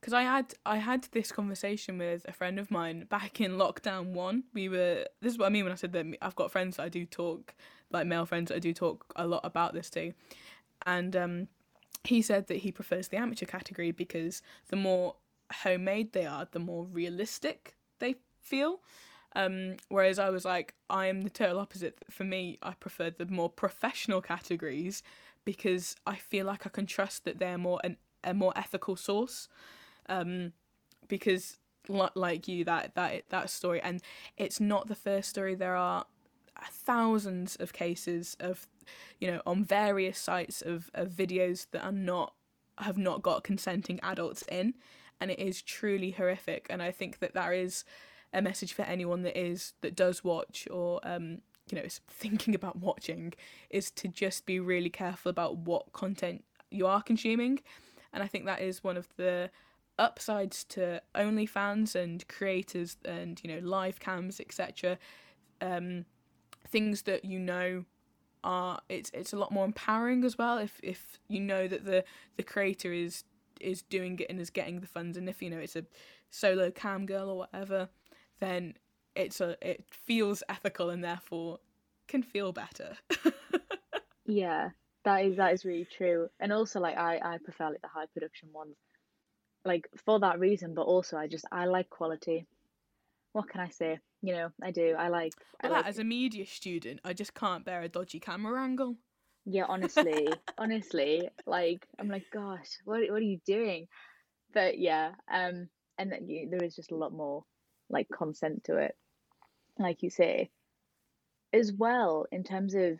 Because 0.00 0.12
i 0.14 0.22
had 0.22 0.54
i 0.66 0.76
had 0.76 1.06
this 1.12 1.30
conversation 1.30 1.98
with 1.98 2.24
a 2.28 2.32
friend 2.32 2.58
of 2.58 2.70
mine 2.70 3.06
back 3.08 3.40
in 3.40 3.52
lockdown 3.52 4.12
one. 4.12 4.44
We 4.52 4.68
were 4.68 5.06
this 5.20 5.32
is 5.32 5.38
what 5.38 5.46
i 5.46 5.50
mean 5.50 5.64
when 5.64 5.72
i 5.72 5.76
said 5.76 5.92
that 5.92 6.06
i've 6.20 6.36
got 6.36 6.50
friends 6.50 6.76
that 6.76 6.84
i 6.84 6.88
do 6.88 7.06
talk 7.06 7.54
like 7.90 8.06
male 8.06 8.26
friends 8.26 8.48
that 8.48 8.56
i 8.56 8.58
do 8.58 8.72
talk 8.72 9.12
a 9.16 9.26
lot 9.26 9.42
about 9.44 9.74
this 9.74 9.90
to. 9.90 10.12
And 10.86 11.14
um 11.16 11.48
he 12.04 12.20
said 12.20 12.48
that 12.48 12.58
he 12.58 12.72
prefers 12.72 13.08
the 13.08 13.16
amateur 13.16 13.46
category 13.46 13.92
because 13.92 14.42
the 14.68 14.76
more 14.76 15.14
homemade 15.52 16.12
they 16.12 16.26
are 16.26 16.48
the 16.50 16.58
more 16.58 16.84
realistic 16.84 17.76
they 17.98 18.16
feel. 18.42 18.80
Um, 19.34 19.76
whereas 19.88 20.18
I 20.18 20.28
was 20.30 20.44
like, 20.44 20.74
I 20.90 21.06
am 21.06 21.22
the 21.22 21.30
total 21.30 21.58
opposite. 21.58 21.98
For 22.10 22.24
me, 22.24 22.58
I 22.62 22.72
prefer 22.72 23.10
the 23.10 23.26
more 23.26 23.48
professional 23.48 24.20
categories 24.20 25.02
because 25.44 25.96
I 26.06 26.16
feel 26.16 26.46
like 26.46 26.66
I 26.66 26.70
can 26.70 26.86
trust 26.86 27.24
that 27.24 27.38
they're 27.38 27.58
more 27.58 27.80
an, 27.82 27.96
a 28.22 28.34
more 28.34 28.52
ethical 28.56 28.96
source. 28.96 29.48
Um, 30.08 30.52
because 31.08 31.58
like 31.88 32.46
you, 32.46 32.64
that 32.64 32.94
that 32.94 33.24
that 33.30 33.50
story, 33.50 33.80
and 33.80 34.00
it's 34.36 34.60
not 34.60 34.88
the 34.88 34.94
first 34.94 35.30
story. 35.30 35.54
There 35.54 35.76
are 35.76 36.04
thousands 36.70 37.56
of 37.56 37.72
cases 37.72 38.36
of, 38.38 38.68
you 39.18 39.30
know, 39.30 39.42
on 39.46 39.64
various 39.64 40.18
sites 40.18 40.62
of, 40.62 40.90
of 40.94 41.08
videos 41.08 41.66
that 41.72 41.84
are 41.84 41.92
not 41.92 42.34
have 42.78 42.98
not 42.98 43.22
got 43.22 43.44
consenting 43.44 43.98
adults 44.02 44.42
in, 44.50 44.74
and 45.20 45.30
it 45.30 45.38
is 45.38 45.62
truly 45.62 46.12
horrific. 46.12 46.66
And 46.70 46.82
I 46.82 46.90
think 46.90 47.18
that 47.18 47.34
that 47.34 47.52
is 47.52 47.84
a 48.32 48.42
message 48.42 48.72
for 48.72 48.82
anyone 48.82 49.22
that 49.22 49.38
is 49.38 49.74
that 49.82 49.94
does 49.94 50.24
watch 50.24 50.66
or 50.70 51.00
um, 51.02 51.38
you 51.70 51.76
know 51.76 51.82
is 51.82 52.00
thinking 52.08 52.54
about 52.54 52.76
watching 52.88 53.32
is 53.70 53.90
to 53.90 54.08
just 54.08 54.46
be 54.46 54.58
really 54.60 54.90
careful 54.90 55.30
about 55.30 55.58
what 55.58 55.92
content 55.92 56.44
you 56.70 56.86
are 56.86 57.02
consuming, 57.02 57.60
and 58.12 58.22
I 58.22 58.26
think 58.26 58.46
that 58.46 58.60
is 58.60 58.82
one 58.82 58.96
of 58.96 59.08
the 59.16 59.50
upsides 59.98 60.64
to 60.64 61.02
OnlyFans 61.14 61.94
and 61.94 62.26
creators 62.28 62.96
and 63.04 63.40
you 63.42 63.50
know 63.52 63.66
live 63.66 64.00
cams 64.00 64.40
etc. 64.40 64.98
Um, 65.60 66.06
things 66.68 67.02
that 67.02 67.24
you 67.24 67.38
know 67.38 67.84
are 68.44 68.80
it's 68.88 69.10
it's 69.14 69.32
a 69.32 69.36
lot 69.36 69.52
more 69.52 69.64
empowering 69.64 70.24
as 70.24 70.36
well 70.36 70.58
if 70.58 70.80
if 70.82 71.18
you 71.28 71.40
know 71.40 71.68
that 71.68 71.84
the 71.84 72.04
the 72.36 72.42
creator 72.42 72.92
is 72.92 73.24
is 73.60 73.82
doing 73.82 74.18
it 74.18 74.26
and 74.28 74.40
is 74.40 74.50
getting 74.50 74.80
the 74.80 74.86
funds 74.86 75.16
and 75.16 75.28
if 75.28 75.40
you 75.40 75.48
know 75.48 75.58
it's 75.58 75.76
a 75.76 75.84
solo 76.30 76.70
cam 76.70 77.06
girl 77.06 77.28
or 77.28 77.38
whatever 77.38 77.88
then 78.42 78.74
it's 79.14 79.40
a 79.40 79.56
it 79.66 79.84
feels 79.90 80.42
ethical 80.48 80.90
and 80.90 81.02
therefore 81.02 81.60
can 82.08 82.22
feel 82.22 82.52
better. 82.52 82.96
Yeah 84.26 84.70
that 85.04 85.24
is 85.24 85.36
that 85.36 85.52
is 85.52 85.64
really 85.64 85.86
true. 85.96 86.28
And 86.40 86.52
also 86.52 86.80
like 86.80 86.96
i 86.96 87.18
i 87.18 87.38
prefer 87.42 87.70
like 87.70 87.82
the 87.82 87.88
high 87.88 88.06
production 88.12 88.48
ones 88.52 88.76
like 89.64 89.88
for 90.04 90.20
that 90.20 90.38
reason 90.38 90.74
but 90.74 90.82
also 90.82 91.16
i 91.16 91.26
just 91.26 91.44
i 91.52 91.64
like 91.66 91.90
quality. 91.90 92.46
What 93.32 93.48
can 93.48 93.60
i 93.60 93.68
say? 93.68 93.98
You 94.22 94.34
know 94.34 94.48
i 94.62 94.70
do 94.70 94.94
i 94.98 95.08
like 95.08 95.32
I 95.62 95.68
well, 95.68 95.78
like 95.78 95.86
as 95.86 95.98
a 95.98 96.04
media 96.04 96.46
student 96.46 97.00
i 97.04 97.12
just 97.12 97.34
can't 97.34 97.64
bear 97.64 97.82
a 97.82 97.88
dodgy 97.88 98.20
camera 98.20 98.62
angle. 98.62 98.96
Yeah 99.44 99.64
honestly 99.68 100.28
honestly 100.58 101.28
like 101.46 101.86
i'm 101.98 102.08
like 102.08 102.26
gosh 102.32 102.78
what, 102.84 103.00
what 103.10 103.22
are 103.22 103.30
you 103.34 103.40
doing? 103.44 103.88
But 104.54 104.78
yeah 104.78 105.12
um 105.32 105.68
and 105.98 106.12
then 106.12 106.28
there 106.50 106.64
is 106.64 106.76
just 106.76 106.92
a 106.92 106.96
lot 106.96 107.12
more 107.12 107.44
like 107.92 108.08
consent 108.08 108.64
to 108.64 108.76
it 108.76 108.96
like 109.78 110.02
you 110.02 110.10
say. 110.10 110.50
As 111.52 111.70
well 111.72 112.26
in 112.32 112.44
terms 112.44 112.74
of 112.74 112.98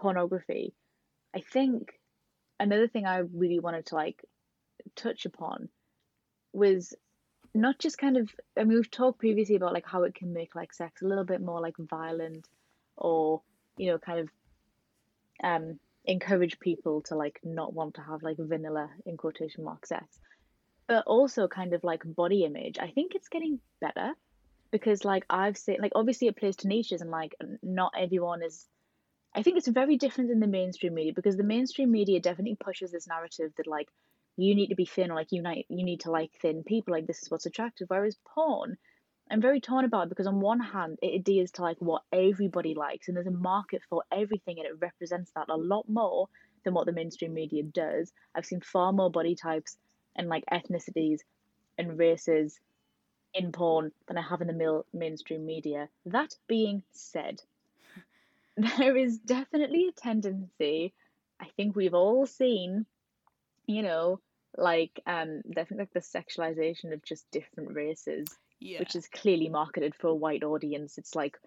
pornography 0.00 0.72
i 1.34 1.40
think 1.40 1.92
another 2.58 2.88
thing 2.88 3.06
i 3.06 3.18
really 3.18 3.60
wanted 3.60 3.86
to 3.86 3.94
like 3.94 4.24
touch 4.96 5.26
upon 5.26 5.68
was 6.52 6.94
not 7.54 7.78
just 7.78 7.98
kind 7.98 8.16
of 8.16 8.30
I 8.56 8.64
mean 8.64 8.76
we've 8.76 8.90
talked 8.90 9.18
previously 9.18 9.56
about 9.56 9.74
like 9.74 9.86
how 9.86 10.04
it 10.04 10.14
can 10.14 10.32
make 10.32 10.54
like 10.54 10.72
sex 10.72 11.02
a 11.02 11.06
little 11.06 11.24
bit 11.24 11.40
more 11.40 11.60
like 11.60 11.74
violent 11.78 12.46
or 12.96 13.42
you 13.76 13.90
know 13.90 13.98
kind 13.98 14.20
of 14.20 14.28
um 15.42 15.78
encourage 16.04 16.58
people 16.60 17.02
to 17.02 17.16
like 17.16 17.40
not 17.44 17.74
want 17.74 17.94
to 17.94 18.02
have 18.02 18.22
like 18.22 18.36
vanilla 18.38 18.88
in 19.04 19.16
quotation 19.16 19.64
mark 19.64 19.86
sex 19.86 20.20
but 20.90 21.04
also 21.06 21.46
kind 21.46 21.72
of 21.72 21.84
like 21.84 22.02
body 22.04 22.44
image 22.44 22.76
I 22.80 22.90
think 22.90 23.14
it's 23.14 23.28
getting 23.28 23.60
better 23.80 24.12
because 24.72 25.04
like 25.04 25.24
I've 25.30 25.56
seen 25.56 25.76
like 25.80 25.92
obviously 25.94 26.26
it 26.26 26.36
plays 26.36 26.56
to 26.56 26.68
niches 26.68 27.00
and 27.00 27.12
like 27.12 27.32
not 27.62 27.92
everyone 27.96 28.42
is 28.42 28.66
I 29.32 29.44
think 29.44 29.56
it's 29.56 29.68
very 29.68 29.96
different 29.96 30.32
in 30.32 30.40
the 30.40 30.48
mainstream 30.48 30.94
media 30.94 31.12
because 31.14 31.36
the 31.36 31.44
mainstream 31.44 31.92
media 31.92 32.18
definitely 32.18 32.56
pushes 32.58 32.90
this 32.90 33.06
narrative 33.06 33.52
that 33.56 33.68
like 33.68 33.86
you 34.36 34.56
need 34.56 34.70
to 34.70 34.74
be 34.74 34.84
thin 34.84 35.12
or 35.12 35.14
like 35.14 35.30
you 35.30 35.42
need 35.42 35.64
you 35.68 35.84
need 35.84 36.00
to 36.00 36.10
like 36.10 36.32
thin 36.42 36.64
people 36.64 36.92
like 36.92 37.06
this 37.06 37.22
is 37.22 37.30
what's 37.30 37.46
attractive 37.46 37.86
whereas 37.86 38.16
porn 38.34 38.76
i'm 39.30 39.40
very 39.40 39.60
torn 39.60 39.84
about 39.84 40.08
because 40.08 40.26
on 40.26 40.40
one 40.40 40.58
hand 40.58 40.98
it 41.02 41.20
adheres 41.20 41.52
to 41.52 41.62
like 41.62 41.76
what 41.78 42.02
everybody 42.12 42.74
likes 42.74 43.06
and 43.06 43.16
there's 43.16 43.28
a 43.28 43.42
market 43.52 43.80
for 43.88 44.02
everything 44.10 44.58
and 44.58 44.66
it 44.66 44.80
represents 44.80 45.30
that 45.36 45.48
a 45.50 45.56
lot 45.56 45.88
more 45.88 46.26
than 46.64 46.74
what 46.74 46.86
the 46.86 46.92
mainstream 46.92 47.32
media 47.32 47.62
does. 47.62 48.12
I've 48.34 48.44
seen 48.44 48.60
far 48.60 48.92
more 48.92 49.10
body 49.10 49.34
types 49.34 49.78
and 50.20 50.28
like 50.28 50.44
ethnicities 50.52 51.20
and 51.78 51.98
races 51.98 52.60
in 53.32 53.50
porn 53.52 53.90
than 54.06 54.18
i 54.18 54.22
have 54.22 54.42
in 54.42 54.46
the 54.46 54.52
mil- 54.52 54.84
mainstream 54.92 55.46
media. 55.46 55.88
That 56.04 56.36
being 56.46 56.82
said 56.92 57.40
there 58.78 58.96
is 58.96 59.18
definitely 59.18 59.88
a 59.88 59.92
tendency 59.92 60.92
i 61.40 61.46
think 61.56 61.74
we've 61.74 61.94
all 61.94 62.26
seen 62.26 62.84
you 63.66 63.82
know 63.82 64.20
like 64.58 65.00
um 65.06 65.40
definitely 65.50 65.78
like 65.84 65.92
the 65.94 66.00
sexualization 66.00 66.92
of 66.92 67.02
just 67.02 67.30
different 67.30 67.72
races 67.74 68.26
yeah. 68.60 68.78
which 68.80 68.94
is 68.94 69.08
clearly 69.08 69.48
marketed 69.48 69.94
for 69.94 70.08
a 70.08 70.14
white 70.14 70.44
audience. 70.44 70.98
It's 70.98 71.14
like 71.14 71.38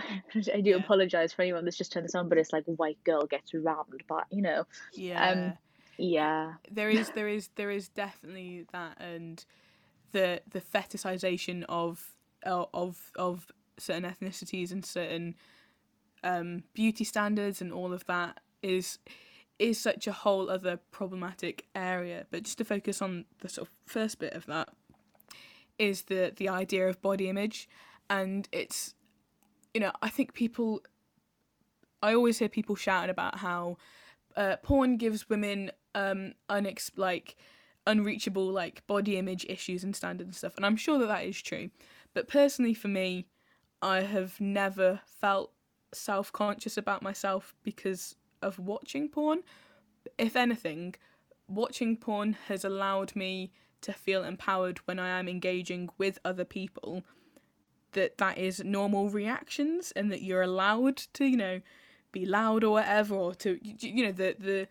i 0.52 0.60
do 0.60 0.70
Yeah. 0.70 0.76
apologize 0.76 1.32
for 1.32 1.42
anyone 1.42 1.64
that's 1.64 1.76
just 1.76 1.92
turned 1.92 2.04
this 2.04 2.16
on 2.16 2.28
but 2.28 2.38
it's 2.38 2.52
like 2.52 2.64
white 2.64 2.98
girl 3.04 3.26
gets 3.26 3.54
rammed 3.54 4.02
but 4.08 4.24
you 4.30 4.42
know. 4.42 4.64
Yeah 4.92 5.52
yeah. 5.98 6.54
There 6.70 6.90
is 6.90 7.10
there 7.10 7.28
is 7.28 7.50
there 7.56 7.70
is 7.70 7.88
definitely 7.88 8.66
that 8.72 9.00
and 9.00 9.44
the 10.12 10.42
the 10.50 10.60
fetishization 10.60 11.64
of 11.68 12.12
uh, 12.46 12.66
of 12.72 13.10
of 13.16 13.46
certain 13.78 14.04
ethnicities 14.04 14.70
and 14.70 14.84
certain 14.84 15.34
um 16.22 16.62
beauty 16.74 17.04
standards 17.04 17.60
and 17.60 17.72
all 17.72 17.92
of 17.92 18.06
that 18.06 18.40
is 18.62 18.98
is 19.58 19.78
such 19.78 20.06
a 20.06 20.12
whole 20.12 20.50
other 20.50 20.78
problematic 20.90 21.66
area. 21.74 22.26
But 22.30 22.42
just 22.44 22.58
to 22.58 22.64
focus 22.64 23.00
on 23.00 23.24
the 23.40 23.48
sort 23.48 23.68
of 23.68 23.74
first 23.86 24.18
bit 24.18 24.32
of 24.32 24.46
that 24.46 24.68
is 25.78 26.02
the 26.02 26.32
the 26.36 26.48
idea 26.48 26.88
of 26.88 27.00
body 27.02 27.28
image. 27.28 27.68
And 28.10 28.48
it's 28.52 28.94
you 29.74 29.80
know 29.80 29.92
i 30.00 30.08
think 30.08 30.32
people 30.32 30.80
i 32.02 32.14
always 32.14 32.38
hear 32.38 32.48
people 32.48 32.76
shouting 32.76 33.10
about 33.10 33.38
how 33.38 33.76
uh, 34.36 34.56
porn 34.62 34.96
gives 34.96 35.28
women 35.28 35.70
um 35.94 36.32
unex 36.48 36.90
like 36.96 37.36
unreachable 37.86 38.46
like 38.46 38.86
body 38.86 39.18
image 39.18 39.44
issues 39.48 39.84
and 39.84 39.94
standards 39.94 40.28
and 40.28 40.34
stuff 40.34 40.56
and 40.56 40.64
i'm 40.64 40.76
sure 40.76 40.98
that 40.98 41.06
that 41.06 41.24
is 41.24 41.40
true. 41.40 41.70
But 42.14 42.28
personally 42.28 42.74
for 42.74 42.88
me 42.88 43.26
i 43.82 44.00
have 44.00 44.40
never 44.40 45.00
felt 45.04 45.52
self-conscious 45.92 46.76
about 46.76 47.02
myself 47.02 47.54
because 47.62 48.16
of 48.42 48.58
watching 48.58 49.08
porn. 49.08 49.42
If 50.18 50.36
anything 50.36 50.94
watching 51.48 51.96
porn 51.96 52.36
has 52.48 52.64
allowed 52.64 53.14
me 53.14 53.52
to 53.82 53.92
feel 53.92 54.24
empowered 54.24 54.78
when 54.86 54.98
i 54.98 55.08
am 55.08 55.28
engaging 55.28 55.90
with 55.98 56.18
other 56.24 56.44
people 56.44 57.04
that 57.92 58.16
that 58.18 58.38
is 58.38 58.62
normal 58.64 59.10
reactions 59.10 59.92
and 59.94 60.10
that 60.10 60.22
you're 60.22 60.42
allowed 60.42 60.96
to 60.96 61.26
you 61.26 61.36
know 61.36 61.60
be 62.12 62.24
loud 62.24 62.64
or 62.64 62.72
whatever 62.72 63.14
or 63.14 63.34
to 63.34 63.58
you 63.62 64.04
know 64.04 64.12
the 64.12 64.36
the 64.38 64.68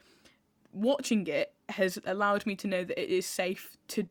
watching 0.73 1.25
it 1.27 1.53
has 1.69 1.99
allowed 2.05 2.45
me 2.45 2.55
to 2.55 2.67
know 2.67 2.83
that 2.83 3.01
it 3.01 3.09
is 3.09 3.25
safe 3.25 3.77
to 3.87 4.07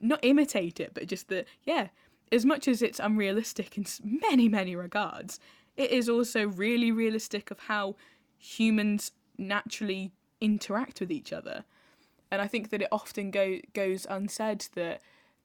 not 0.00 0.20
imitate 0.22 0.80
it 0.80 0.92
but 0.92 1.06
just 1.06 1.28
that 1.28 1.46
yeah 1.62 1.88
as 2.32 2.44
much 2.44 2.68
as 2.68 2.82
it's 2.82 2.98
unrealistic 2.98 3.78
in 3.78 3.86
many 4.02 4.48
many 4.48 4.76
regards 4.76 5.38
it 5.76 5.90
is 5.90 6.08
also 6.08 6.46
really 6.46 6.92
realistic 6.92 7.50
of 7.50 7.58
how 7.60 7.96
humans 8.38 9.12
naturally 9.38 10.12
interact 10.40 11.00
with 11.00 11.10
each 11.10 11.32
other. 11.32 11.64
And 12.30 12.42
i 12.42 12.46
think 12.48 12.70
that 12.70 12.82
it 12.82 12.88
often 12.90 13.30
go 13.30 13.58
goes 13.72 14.06
unsaid 14.10 14.66
that 14.74 15.00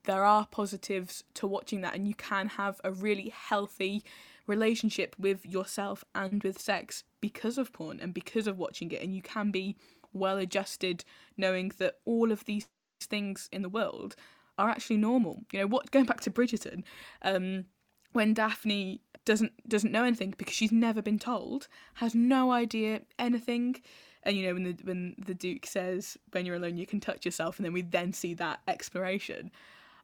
there 0.06 0.24
are 0.24 0.48
positives 0.48 1.24
to 1.36 1.46
watching 1.46 1.82
that 1.82 1.94
and 1.94 2.08
you 2.08 2.16
can 2.16 2.48
have 2.48 2.82
a 2.84 2.92
really 2.92 3.30
healthy 3.30 4.04
relationship 4.48 5.16
with 5.20 5.46
yourself 5.46 6.04
and 6.16 6.42
with 6.42 6.60
sex 6.60 7.04
because 7.22 7.60
of 7.60 7.72
porn 7.72 8.00
and 8.00 8.14
because 8.14 8.48
of 8.48 8.58
watching 8.58 8.90
it 8.92 9.04
and 9.04 9.14
you 9.14 9.22
can 9.22 9.52
be 9.52 9.76
well 10.14 10.38
adjusted 10.38 11.04
knowing 11.38 11.72
that 11.78 11.96
all 12.06 12.32
of 12.32 12.46
these 12.46 12.68
things 13.02 13.50
in 13.52 13.62
the 13.62 13.70
world 13.70 14.16
are 14.58 14.70
actually 14.70 14.98
normal. 14.98 15.44
You 15.52 15.60
know 15.60 15.68
what 15.68 15.92
going 15.92 16.06
back 16.06 16.22
to 16.22 16.32
bridgerton 16.32 16.84
um 17.22 17.66
when 18.12 18.34
daphne 18.34 19.02
doesn't 19.26 19.54
doesn't 19.68 19.92
know 19.92 20.04
anything 20.04 20.34
because 20.38 20.56
she's 20.56 20.72
never 20.72 21.02
been 21.02 21.20
told 21.20 21.68
has 21.96 22.16
no 22.16 22.52
idea 22.52 23.02
anything. 23.18 23.76
And 24.24 24.36
you 24.36 24.48
know 24.48 24.54
when 24.54 24.64
the 24.64 24.78
when 24.84 25.16
the 25.26 25.34
duke 25.34 25.66
says 25.66 26.18
when 26.32 26.46
you're 26.46 26.58
alone 26.58 26.78
you 26.78 26.86
can 26.86 27.00
touch 27.00 27.26
yourself 27.26 27.58
and 27.58 27.66
then 27.66 27.74
we 27.74 27.82
then 27.82 28.12
see 28.12 28.34
that 28.34 28.60
exploration 28.68 29.50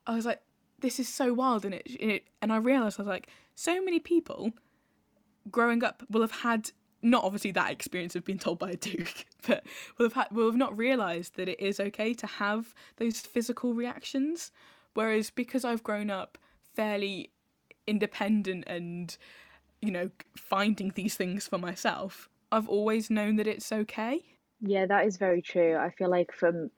i 0.07 0.15
was 0.15 0.25
like 0.25 0.41
this 0.79 0.99
is 0.99 1.09
so 1.09 1.33
wild 1.33 1.65
and 1.65 1.73
it, 1.73 1.85
and 1.99 2.11
it 2.11 2.27
and 2.41 2.53
i 2.53 2.55
realized 2.55 2.97
i 2.97 3.03
was 3.03 3.09
like 3.09 3.27
so 3.55 3.83
many 3.83 3.99
people 3.99 4.51
growing 5.51 5.83
up 5.83 6.03
will 6.09 6.21
have 6.21 6.31
had 6.31 6.71
not 7.05 7.23
obviously 7.23 7.51
that 7.51 7.71
experience 7.71 8.15
of 8.15 8.25
being 8.25 8.39
told 8.39 8.59
by 8.59 8.71
a 8.71 8.75
duke, 8.75 9.25
but 9.47 9.63
will 9.97 10.07
have 10.07 10.13
had, 10.13 10.27
will 10.31 10.47
have 10.47 10.57
not 10.57 10.77
realised 10.77 11.35
that 11.35 11.47
it 11.47 11.59
is 11.59 11.79
okay 11.79 12.13
to 12.15 12.27
have 12.27 12.73
those 12.97 13.19
physical 13.19 13.73
reactions. 13.73 14.51
Whereas 14.93 15.29
because 15.29 15.63
I've 15.63 15.83
grown 15.83 16.09
up 16.09 16.37
fairly 16.73 17.29
independent 17.87 18.63
and 18.67 19.15
you 19.81 19.91
know 19.91 20.09
finding 20.35 20.91
these 20.95 21.15
things 21.15 21.47
for 21.47 21.57
myself, 21.57 22.29
I've 22.51 22.67
always 22.67 23.09
known 23.09 23.35
that 23.37 23.47
it's 23.47 23.71
okay. 23.71 24.21
yeah 24.61 24.85
that 24.85 25.05
is 25.05 25.17
very 25.17 25.41
true 25.41 25.75
i 25.75 25.89
feel 25.97 26.09
like 26.09 26.31
from 26.31 26.71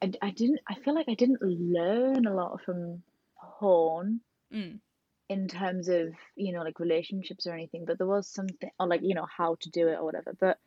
I, 0.00 0.12
I 0.22 0.30
didn't 0.30 0.60
i 0.68 0.74
feel 0.74 0.94
like 0.94 1.08
i 1.08 1.14
didn't 1.14 1.42
learn 1.42 2.26
a 2.26 2.34
lot 2.34 2.60
from 2.64 3.02
porn 3.58 4.20
Mm. 4.54 4.80
In 5.28 5.48
terms 5.48 5.88
of 5.88 6.12
you 6.36 6.52
know 6.52 6.62
like 6.62 6.80
relationships 6.80 7.46
or 7.46 7.52
anything 7.52 7.84
but 7.84 7.98
there 7.98 8.06
was 8.06 8.26
something 8.26 8.70
or 8.78 8.86
like 8.86 9.00
you 9.02 9.14
know 9.14 9.26
how 9.36 9.56
to 9.60 9.70
do 9.70 9.88
it 9.88 9.98
or 9.98 10.04
whatever 10.04 10.34
but 10.38 10.58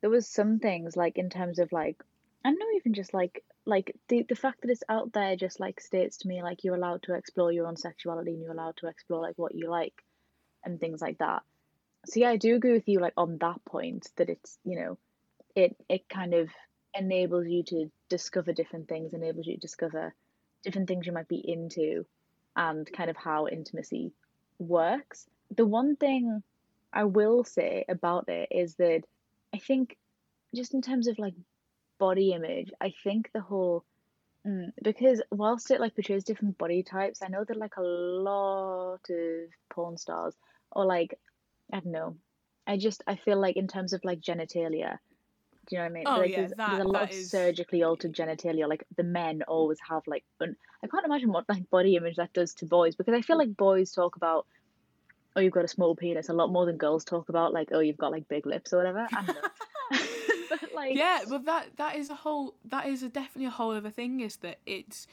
there 0.00 0.10
was 0.10 0.26
some 0.26 0.58
things 0.58 0.96
like 0.96 1.18
in 1.18 1.30
terms 1.30 1.58
of 1.58 1.70
like 1.72 2.02
I 2.44 2.50
don't 2.50 2.58
know 2.58 2.76
even 2.76 2.94
just 2.94 3.12
like 3.12 3.44
like 3.66 3.94
the 4.08 4.24
the 4.28 4.34
fact 4.34 4.62
that 4.62 4.70
it's 4.70 4.82
out 4.88 5.12
there 5.12 5.36
just 5.36 5.60
like 5.60 5.80
states 5.80 6.18
to 6.18 6.28
me 6.28 6.42
like 6.42 6.64
you're 6.64 6.74
allowed 6.74 7.02
to 7.02 7.14
explore 7.14 7.52
your 7.52 7.66
own 7.66 7.76
sexuality 7.76 8.32
and 8.32 8.42
you're 8.42 8.52
allowed 8.52 8.76
to 8.78 8.86
explore 8.86 9.20
like 9.20 9.36
what 9.36 9.54
you 9.54 9.68
like 9.68 10.04
and 10.64 10.80
things 10.80 11.00
like 11.00 11.18
that. 11.18 11.42
So 12.06 12.20
yeah, 12.20 12.30
I 12.30 12.36
do 12.36 12.54
agree 12.54 12.72
with 12.72 12.88
you 12.88 13.00
like 13.00 13.12
on 13.16 13.38
that 13.38 13.64
point 13.64 14.08
that 14.16 14.30
it's 14.30 14.58
you 14.64 14.78
know 14.80 14.98
it 15.54 15.76
it 15.88 16.08
kind 16.08 16.34
of 16.34 16.48
enables 16.94 17.46
you 17.46 17.62
to 17.64 17.90
discover 18.08 18.52
different 18.52 18.88
things, 18.88 19.12
enables 19.12 19.46
you 19.46 19.54
to 19.54 19.60
discover 19.60 20.14
different 20.62 20.88
things 20.88 21.06
you 21.06 21.12
might 21.12 21.28
be 21.28 21.42
into 21.46 22.06
and 22.58 22.92
kind 22.92 23.08
of 23.08 23.16
how 23.16 23.46
intimacy 23.46 24.12
works. 24.58 25.26
The 25.56 25.64
one 25.64 25.96
thing 25.96 26.42
I 26.92 27.04
will 27.04 27.44
say 27.44 27.84
about 27.88 28.28
it 28.28 28.48
is 28.50 28.74
that 28.74 29.02
I 29.54 29.58
think 29.58 29.96
just 30.54 30.74
in 30.74 30.82
terms 30.82 31.06
of 31.06 31.18
like 31.18 31.34
body 31.98 32.32
image, 32.32 32.72
I 32.80 32.92
think 33.04 33.30
the 33.32 33.40
whole 33.40 33.84
mm, 34.44 34.72
because 34.82 35.22
whilst 35.30 35.70
it 35.70 35.80
like 35.80 35.94
portrays 35.94 36.24
different 36.24 36.58
body 36.58 36.82
types, 36.82 37.22
I 37.22 37.28
know 37.28 37.44
that 37.44 37.56
like 37.56 37.76
a 37.76 37.82
lot 37.82 39.08
of 39.08 39.50
porn 39.70 39.96
stars 39.96 40.34
or 40.72 40.84
like 40.84 41.18
I 41.72 41.78
don't 41.78 41.92
know. 41.92 42.16
I 42.66 42.76
just 42.76 43.04
I 43.06 43.14
feel 43.14 43.40
like 43.40 43.56
in 43.56 43.68
terms 43.68 43.92
of 43.92 44.04
like 44.04 44.20
genitalia, 44.20 44.98
do 45.68 45.76
you 45.76 45.82
know 45.82 45.84
what 45.84 45.90
I 45.90 45.92
mean? 45.92 46.04
Oh 46.06 46.20
Like 46.20 46.30
yeah, 46.30 46.36
there's, 46.38 46.52
there's 46.56 46.80
a 46.80 46.88
lot 46.88 47.02
of 47.04 47.10
is 47.10 47.30
surgically 47.30 47.82
altered 47.82 48.14
genitalia. 48.14 48.68
Like 48.68 48.84
the 48.96 49.02
men 49.02 49.42
always 49.46 49.78
have 49.88 50.02
like 50.06 50.24
un- 50.40 50.56
I 50.82 50.86
can't 50.86 51.04
imagine 51.04 51.30
what 51.30 51.44
like 51.48 51.68
body 51.70 51.96
image 51.96 52.16
that 52.16 52.32
does 52.32 52.54
to 52.54 52.66
boys 52.66 52.96
because 52.96 53.14
I 53.14 53.20
feel 53.20 53.36
like 53.36 53.56
boys 53.56 53.92
talk 53.92 54.16
about 54.16 54.46
oh 55.36 55.40
you've 55.40 55.52
got 55.52 55.64
a 55.64 55.68
small 55.68 55.94
penis 55.94 56.30
a 56.30 56.32
lot 56.32 56.50
more 56.50 56.64
than 56.64 56.76
girls 56.78 57.04
talk 57.04 57.28
about 57.28 57.52
like 57.52 57.68
oh 57.72 57.80
you've 57.80 57.98
got 57.98 58.12
like 58.12 58.28
big 58.28 58.46
lips 58.46 58.72
or 58.72 58.78
whatever. 58.78 59.06
I 59.12 59.22
don't 59.22 59.34
know. 59.34 59.42
but 60.50 60.74
like 60.74 60.96
Yeah, 60.96 61.20
well 61.28 61.40
that 61.40 61.76
that 61.76 61.96
is 61.96 62.08
a 62.08 62.14
whole 62.14 62.54
that 62.64 62.86
is 62.86 63.02
a 63.02 63.08
definitely 63.08 63.46
a 63.46 63.50
whole 63.50 63.72
other 63.72 63.90
thing 63.90 64.20
is 64.20 64.36
that 64.36 64.58
it's 64.64 65.06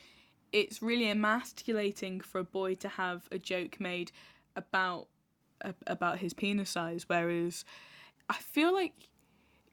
it's 0.53 0.81
really 0.81 1.09
emasculating 1.09 2.21
for 2.21 2.39
a 2.39 2.45
boy 2.45 2.75
to 2.75 2.87
have 2.87 3.27
a 3.31 3.37
joke 3.37 3.79
made 3.79 4.11
about 4.55 5.07
about 5.87 6.19
his 6.19 6.33
penis 6.33 6.69
size 6.69 7.05
whereas 7.07 7.65
I 8.29 8.35
feel 8.35 8.73
like 8.73 9.09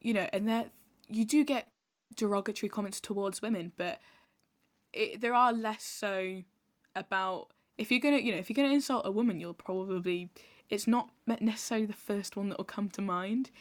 you 0.03 0.13
know 0.13 0.27
and 0.31 0.47
that 0.47 0.69
you 1.09 1.25
do 1.25 1.43
get 1.43 1.67
derogatory 2.15 2.69
comments 2.69 3.01
towards 3.01 3.41
women 3.41 3.71
but 3.75 3.99
it, 4.93 5.19
there 5.19 5.33
are 5.33 5.51
less 5.51 5.83
so 5.83 6.43
about 6.95 7.47
if 7.79 7.89
you're 7.89 7.99
gonna 7.99 8.17
you 8.17 8.31
know 8.31 8.37
if 8.37 8.49
you're 8.49 8.55
gonna 8.55 8.73
insult 8.73 9.05
a 9.07 9.11
woman 9.11 9.39
you'll 9.39 9.53
probably 9.53 10.29
it's 10.69 10.87
not 10.87 11.09
necessarily 11.39 11.85
the 11.85 11.93
first 11.93 12.35
one 12.35 12.49
that 12.49 12.57
will 12.57 12.65
come 12.65 12.89
to 12.89 13.01
mind. 13.01 13.51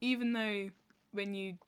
Even 0.00 0.32
though 0.32 0.70
when 1.12 1.34
you 1.34 1.58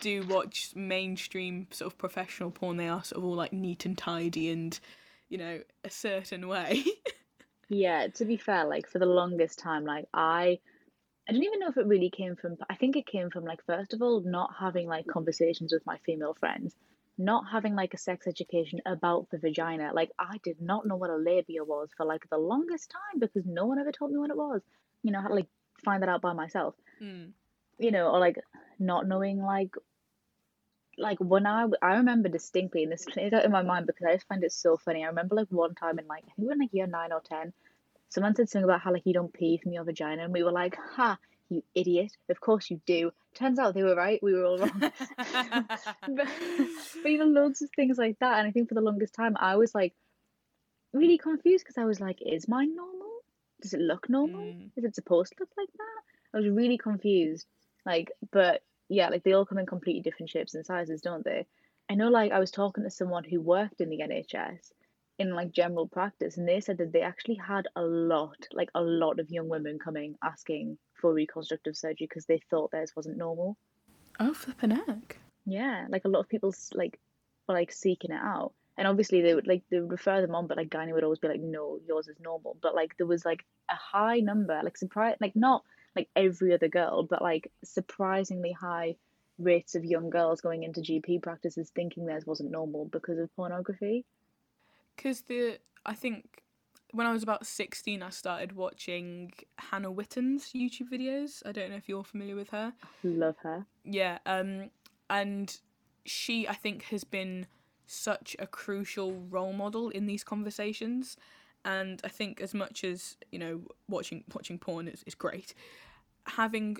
do 0.00 0.24
watch 0.28 0.70
mainstream 0.76 1.66
sort 1.72 1.92
of 1.92 1.98
professional 1.98 2.50
porn 2.50 2.76
they 2.76 2.88
are 2.88 3.02
sort 3.02 3.18
of 3.18 3.24
all 3.24 3.34
like 3.34 3.52
neat 3.52 3.84
and 3.84 3.98
tidy 3.98 4.48
and 4.48 4.78
you 5.28 5.36
know 5.36 5.60
a 5.84 5.90
certain 5.90 6.48
way. 6.48 6.84
Yeah, 7.72 8.08
to 8.14 8.24
be 8.24 8.36
fair, 8.36 8.64
like 8.64 8.88
for 8.88 8.98
the 8.98 9.06
longest 9.06 9.60
time, 9.60 9.84
like 9.84 10.06
I 10.12 10.58
I 11.30 11.32
don't 11.32 11.44
even 11.44 11.60
know 11.60 11.68
if 11.68 11.76
it 11.76 11.86
really 11.86 12.10
came 12.10 12.34
from 12.34 12.56
I 12.68 12.74
think 12.74 12.96
it 12.96 13.06
came 13.06 13.30
from 13.30 13.44
like 13.44 13.64
first 13.64 13.94
of 13.94 14.02
all 14.02 14.20
not 14.20 14.50
having 14.58 14.88
like 14.88 15.06
conversations 15.06 15.72
with 15.72 15.86
my 15.86 15.96
female 15.98 16.34
friends, 16.34 16.74
not 17.16 17.44
having 17.52 17.76
like 17.76 17.94
a 17.94 17.98
sex 17.98 18.26
education 18.26 18.80
about 18.84 19.30
the 19.30 19.38
vagina. 19.38 19.92
Like 19.94 20.10
I 20.18 20.38
did 20.42 20.60
not 20.60 20.86
know 20.86 20.96
what 20.96 21.08
a 21.10 21.14
labia 21.14 21.62
was 21.62 21.90
for 21.96 22.04
like 22.04 22.28
the 22.28 22.36
longest 22.36 22.90
time 22.90 23.20
because 23.20 23.46
no 23.46 23.66
one 23.66 23.78
ever 23.78 23.92
told 23.92 24.10
me 24.10 24.18
what 24.18 24.30
it 24.30 24.36
was. 24.36 24.60
You 25.04 25.12
know, 25.12 25.20
I 25.20 25.22
had 25.22 25.28
to 25.28 25.34
like 25.34 25.46
find 25.84 26.02
that 26.02 26.08
out 26.08 26.20
by 26.20 26.32
myself. 26.32 26.74
Hmm. 26.98 27.26
You 27.78 27.92
know, 27.92 28.08
or 28.10 28.18
like 28.18 28.40
not 28.80 29.06
knowing 29.06 29.40
like 29.40 29.76
like 30.98 31.18
when 31.20 31.46
I 31.46 31.68
I 31.80 31.94
remember 31.94 32.28
distinctly, 32.28 32.82
and 32.82 32.90
this 32.90 33.04
plays 33.04 33.32
out 33.32 33.44
in 33.44 33.52
my 33.52 33.62
mind 33.62 33.86
because 33.86 34.04
I 34.04 34.14
just 34.14 34.26
find 34.26 34.42
it 34.42 34.50
so 34.50 34.76
funny. 34.76 35.04
I 35.04 35.08
remember 35.08 35.36
like 35.36 35.46
one 35.50 35.76
time 35.76 36.00
in 36.00 36.08
like 36.08 36.24
I 36.24 36.34
think 36.34 36.38
we 36.38 36.46
were 36.46 36.52
in 36.54 36.58
like 36.58 36.72
year 36.74 36.88
nine 36.88 37.12
or 37.12 37.20
ten, 37.20 37.52
someone 38.10 38.34
said 38.34 38.48
something 38.48 38.64
about 38.64 38.80
how 38.80 38.92
like 38.92 39.06
you 39.06 39.14
don't 39.14 39.32
pee 39.32 39.58
from 39.62 39.72
your 39.72 39.84
vagina, 39.84 40.24
and 40.24 40.32
we 40.32 40.42
were 40.42 40.52
like, 40.52 40.76
"Ha, 40.76 41.18
you 41.48 41.62
idiot! 41.74 42.12
Of 42.28 42.40
course 42.40 42.70
you 42.70 42.80
do." 42.86 43.12
Turns 43.34 43.58
out 43.58 43.74
they 43.74 43.82
were 43.82 43.96
right. 43.96 44.22
We 44.22 44.34
were 44.34 44.44
all 44.44 44.58
wrong. 44.58 44.72
but, 45.16 46.28
but 47.02 47.10
you 47.10 47.18
know, 47.18 47.26
loads 47.26 47.62
of 47.62 47.70
things 47.74 47.96
like 47.96 48.18
that, 48.18 48.38
and 48.38 48.48
I 48.48 48.50
think 48.50 48.68
for 48.68 48.74
the 48.74 48.80
longest 48.80 49.14
time 49.14 49.36
I 49.38 49.56
was 49.56 49.74
like 49.74 49.94
really 50.92 51.18
confused 51.18 51.64
because 51.64 51.78
I 51.78 51.84
was 51.84 52.00
like, 52.00 52.18
"Is 52.20 52.48
mine 52.48 52.76
normal? 52.76 53.10
Does 53.62 53.74
it 53.74 53.80
look 53.80 54.08
normal? 54.08 54.40
Mm. 54.40 54.70
Is 54.76 54.84
it 54.84 54.94
supposed 54.94 55.32
to 55.32 55.36
look 55.40 55.50
like 55.56 55.72
that?" 55.72 56.00
I 56.34 56.36
was 56.38 56.48
really 56.48 56.78
confused. 56.78 57.46
Like, 57.86 58.12
but 58.30 58.62
yeah, 58.88 59.08
like 59.08 59.22
they 59.22 59.32
all 59.32 59.46
come 59.46 59.58
in 59.58 59.66
completely 59.66 60.02
different 60.02 60.30
shapes 60.30 60.54
and 60.54 60.66
sizes, 60.66 61.00
don't 61.00 61.24
they? 61.24 61.46
I 61.88 61.94
know, 61.94 62.08
like, 62.08 62.30
I 62.30 62.38
was 62.38 62.52
talking 62.52 62.84
to 62.84 62.90
someone 62.90 63.24
who 63.24 63.40
worked 63.40 63.80
in 63.80 63.88
the 63.88 63.98
NHS 63.98 64.70
in 65.20 65.34
like 65.34 65.52
general 65.52 65.86
practice, 65.86 66.38
and 66.38 66.48
they 66.48 66.60
said 66.60 66.78
that 66.78 66.92
they 66.92 67.02
actually 67.02 67.34
had 67.34 67.68
a 67.76 67.82
lot, 67.82 68.38
like, 68.52 68.70
a 68.74 68.80
lot 68.80 69.20
of 69.20 69.30
young 69.30 69.48
women 69.48 69.78
coming 69.78 70.16
asking 70.24 70.78
for 70.94 71.12
reconstructive 71.12 71.76
surgery 71.76 72.06
because 72.08 72.24
they 72.24 72.40
thought 72.50 72.70
theirs 72.70 72.92
wasn't 72.96 73.18
normal. 73.18 73.56
oh 74.18 74.32
flippin' 74.32 74.70
heck 74.70 75.18
Yeah, 75.44 75.86
like 75.90 76.06
a 76.06 76.08
lot 76.08 76.20
of 76.20 76.28
people 76.28 76.54
like 76.74 76.98
were 77.46 77.54
like 77.54 77.70
seeking 77.70 78.12
it 78.12 78.20
out, 78.22 78.54
and 78.78 78.88
obviously 78.88 79.20
they 79.20 79.34
would 79.34 79.46
like 79.46 79.62
they 79.70 79.78
would 79.80 79.90
refer 79.90 80.22
them 80.22 80.34
on, 80.34 80.46
but 80.46 80.56
like 80.56 80.70
gynae 80.70 80.94
would 80.94 81.04
always 81.04 81.18
be 81.18 81.28
like, 81.28 81.40
no, 81.40 81.78
yours 81.86 82.08
is 82.08 82.18
normal. 82.18 82.56
But 82.62 82.74
like 82.74 82.96
there 82.96 83.06
was 83.06 83.24
like 83.26 83.44
a 83.70 83.74
high 83.74 84.20
number, 84.20 84.58
like 84.64 84.78
surprise, 84.78 85.16
like 85.20 85.36
not 85.36 85.62
like 85.94 86.08
every 86.16 86.54
other 86.54 86.68
girl, 86.68 87.02
but 87.02 87.20
like 87.20 87.52
surprisingly 87.62 88.52
high 88.52 88.96
rates 89.38 89.74
of 89.74 89.84
young 89.84 90.08
girls 90.08 90.40
going 90.40 90.62
into 90.62 90.80
GP 90.80 91.22
practices 91.22 91.70
thinking 91.74 92.06
theirs 92.06 92.26
wasn't 92.26 92.50
normal 92.50 92.86
because 92.86 93.18
of 93.18 93.34
pornography. 93.36 94.06
Because 95.00 95.22
the 95.22 95.58
I 95.86 95.94
think 95.94 96.42
when 96.92 97.06
I 97.06 97.12
was 97.12 97.22
about 97.22 97.46
16 97.46 98.02
I 98.02 98.10
started 98.10 98.52
watching 98.52 99.32
Hannah 99.58 99.90
Witton's 99.90 100.52
YouTube 100.52 100.90
videos 100.92 101.42
I 101.46 101.52
don't 101.52 101.70
know 101.70 101.76
if 101.76 101.88
you're 101.88 102.04
familiar 102.04 102.36
with 102.36 102.50
her 102.50 102.74
Love 103.02 103.36
her. 103.42 103.64
Yeah, 103.84 104.18
um, 104.26 104.70
and 105.08 105.56
she, 106.04 106.46
I 106.48 106.54
think, 106.54 106.84
has 106.84 107.04
been 107.04 107.46
such 107.86 108.36
a 108.38 108.46
crucial 108.46 109.12
role 109.28 109.52
model 109.52 109.90
in 109.90 110.06
these 110.06 110.24
conversations. 110.24 111.16
And 111.64 112.00
I 112.04 112.08
think, 112.08 112.40
as 112.40 112.54
much 112.54 112.84
as 112.84 113.16
you 113.30 113.38
know, 113.38 113.62
watching 113.88 114.24
watching 114.34 114.58
porn 114.58 114.88
is, 114.88 115.02
is 115.06 115.14
great, 115.14 115.54
having 116.26 116.78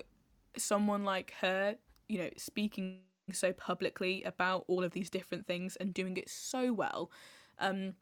someone 0.57 1.03
like 1.03 1.33
her, 1.41 1.75
you 2.07 2.17
know, 2.17 2.29
speaking 2.37 2.99
so 3.31 3.53
publicly 3.53 4.23
about 4.23 4.65
all 4.67 4.83
of 4.83 4.91
these 4.91 5.09
different 5.09 5.45
things 5.45 5.75
and 5.75 5.93
doing 5.93 6.17
it 6.17 6.29
so 6.29 6.73
well, 6.73 7.11
um, 7.59 7.93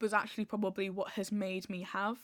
was 0.00 0.12
actually 0.12 0.44
probably 0.44 0.90
what 0.90 1.10
has 1.12 1.30
made 1.30 1.68
me 1.68 1.82
have 1.82 2.18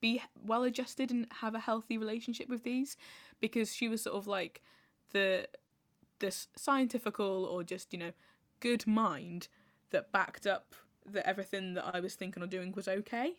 be 0.00 0.22
well 0.44 0.62
adjusted 0.62 1.10
and 1.10 1.26
have 1.40 1.54
a 1.54 1.60
healthy 1.60 1.98
relationship 1.98 2.48
with 2.48 2.64
these 2.64 2.96
because 3.40 3.74
she 3.74 3.88
was 3.88 4.02
sort 4.02 4.16
of 4.16 4.26
like 4.26 4.62
the 5.12 5.46
this 6.20 6.48
scientifical 6.56 7.44
or 7.44 7.62
just 7.62 7.92
you 7.92 7.98
know 7.98 8.12
good 8.60 8.86
mind 8.86 9.48
that 9.90 10.12
backed 10.12 10.46
up 10.46 10.74
that 11.06 11.26
everything 11.26 11.74
that 11.74 11.84
I 11.94 12.00
was 12.00 12.14
thinking 12.14 12.42
or 12.42 12.46
doing 12.46 12.72
was 12.72 12.88
okay. 12.88 13.34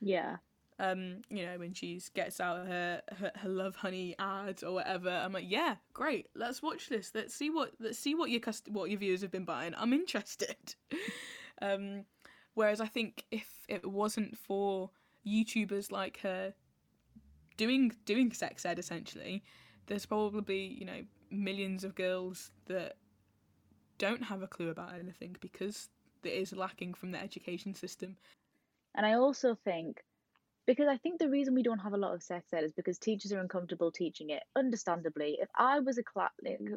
Yeah. 0.00 0.36
Um, 0.78 1.18
you 1.28 1.44
know, 1.46 1.58
when 1.58 1.74
she 1.74 2.00
gets 2.14 2.40
out 2.40 2.66
her, 2.66 3.02
her 3.18 3.30
her 3.36 3.48
Lovehoney 3.48 4.14
ad 4.18 4.64
or 4.64 4.72
whatever, 4.72 5.10
I'm 5.10 5.32
like, 5.32 5.44
yeah, 5.46 5.76
great. 5.92 6.26
Let's 6.34 6.62
watch 6.62 6.88
this. 6.88 7.12
Let's 7.14 7.34
see 7.34 7.50
what 7.50 7.72
let's 7.78 7.98
see 7.98 8.14
what 8.14 8.30
your 8.30 8.40
cust- 8.40 8.70
what 8.70 8.90
your 8.90 8.98
viewers 8.98 9.20
have 9.20 9.30
been 9.30 9.44
buying. 9.44 9.74
I'm 9.76 9.92
interested. 9.92 10.56
um, 11.62 12.04
whereas 12.54 12.80
I 12.80 12.86
think 12.86 13.24
if 13.30 13.48
it 13.68 13.86
wasn't 13.86 14.36
for 14.36 14.90
YouTubers 15.26 15.90
like 15.90 16.20
her 16.20 16.54
doing 17.56 17.92
doing 18.04 18.32
sex 18.32 18.64
ed 18.64 18.78
essentially, 18.78 19.42
there's 19.86 20.06
probably 20.06 20.66
you 20.78 20.84
know 20.84 21.02
millions 21.30 21.84
of 21.84 21.94
girls 21.94 22.50
that 22.66 22.96
don't 23.98 24.22
have 24.22 24.42
a 24.42 24.46
clue 24.46 24.70
about 24.70 24.94
anything 24.94 25.36
because 25.40 25.88
it 26.24 26.32
is 26.32 26.52
lacking 26.52 26.94
from 26.94 27.10
the 27.10 27.22
education 27.22 27.74
system. 27.74 28.16
And 28.94 29.06
I 29.06 29.14
also 29.14 29.54
think 29.64 30.02
because 30.66 30.88
I 30.88 30.96
think 30.96 31.18
the 31.18 31.28
reason 31.28 31.54
we 31.54 31.62
don't 31.62 31.78
have 31.78 31.92
a 31.92 31.98
lot 31.98 32.14
of 32.14 32.22
sex 32.22 32.52
ed 32.52 32.64
is 32.64 32.72
because 32.72 32.98
teachers 32.98 33.32
are 33.32 33.40
uncomfortable 33.40 33.90
teaching 33.90 34.30
it. 34.30 34.42
Understandably, 34.56 35.38
if 35.40 35.48
I 35.56 35.80
was 35.80 35.98
a 35.98 36.02
class 36.02 36.30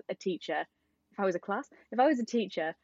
a 0.09 0.15
teacher, 0.15 0.65
if 1.11 1.19
I 1.19 1.25
was 1.25 1.35
a 1.35 1.39
class, 1.39 1.69
if 1.91 1.99
I 1.99 2.07
was 2.07 2.19
a 2.19 2.25
teacher 2.25 2.75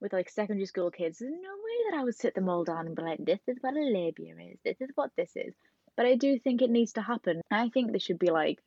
with 0.00 0.12
like 0.12 0.30
secondary 0.30 0.66
school 0.66 0.90
kids, 0.90 1.18
there's 1.18 1.32
no 1.32 1.36
way 1.36 1.90
that 1.90 1.98
I 1.98 2.04
would 2.04 2.16
sit 2.16 2.34
them 2.34 2.48
all 2.48 2.64
down 2.64 2.86
and 2.86 2.96
be 2.96 3.02
like, 3.02 3.24
"This 3.24 3.40
is 3.46 3.58
what 3.60 3.76
a 3.76 3.80
labia 3.80 4.34
is. 4.36 4.58
This 4.64 4.80
is 4.80 4.90
what 4.94 5.10
this 5.16 5.32
is." 5.36 5.54
But 5.96 6.06
I 6.06 6.16
do 6.16 6.38
think 6.38 6.62
it 6.62 6.70
needs 6.70 6.94
to 6.94 7.02
happen. 7.02 7.42
I 7.50 7.68
think 7.68 7.90
there 7.90 8.00
should 8.00 8.18
be 8.18 8.30
like 8.30 8.62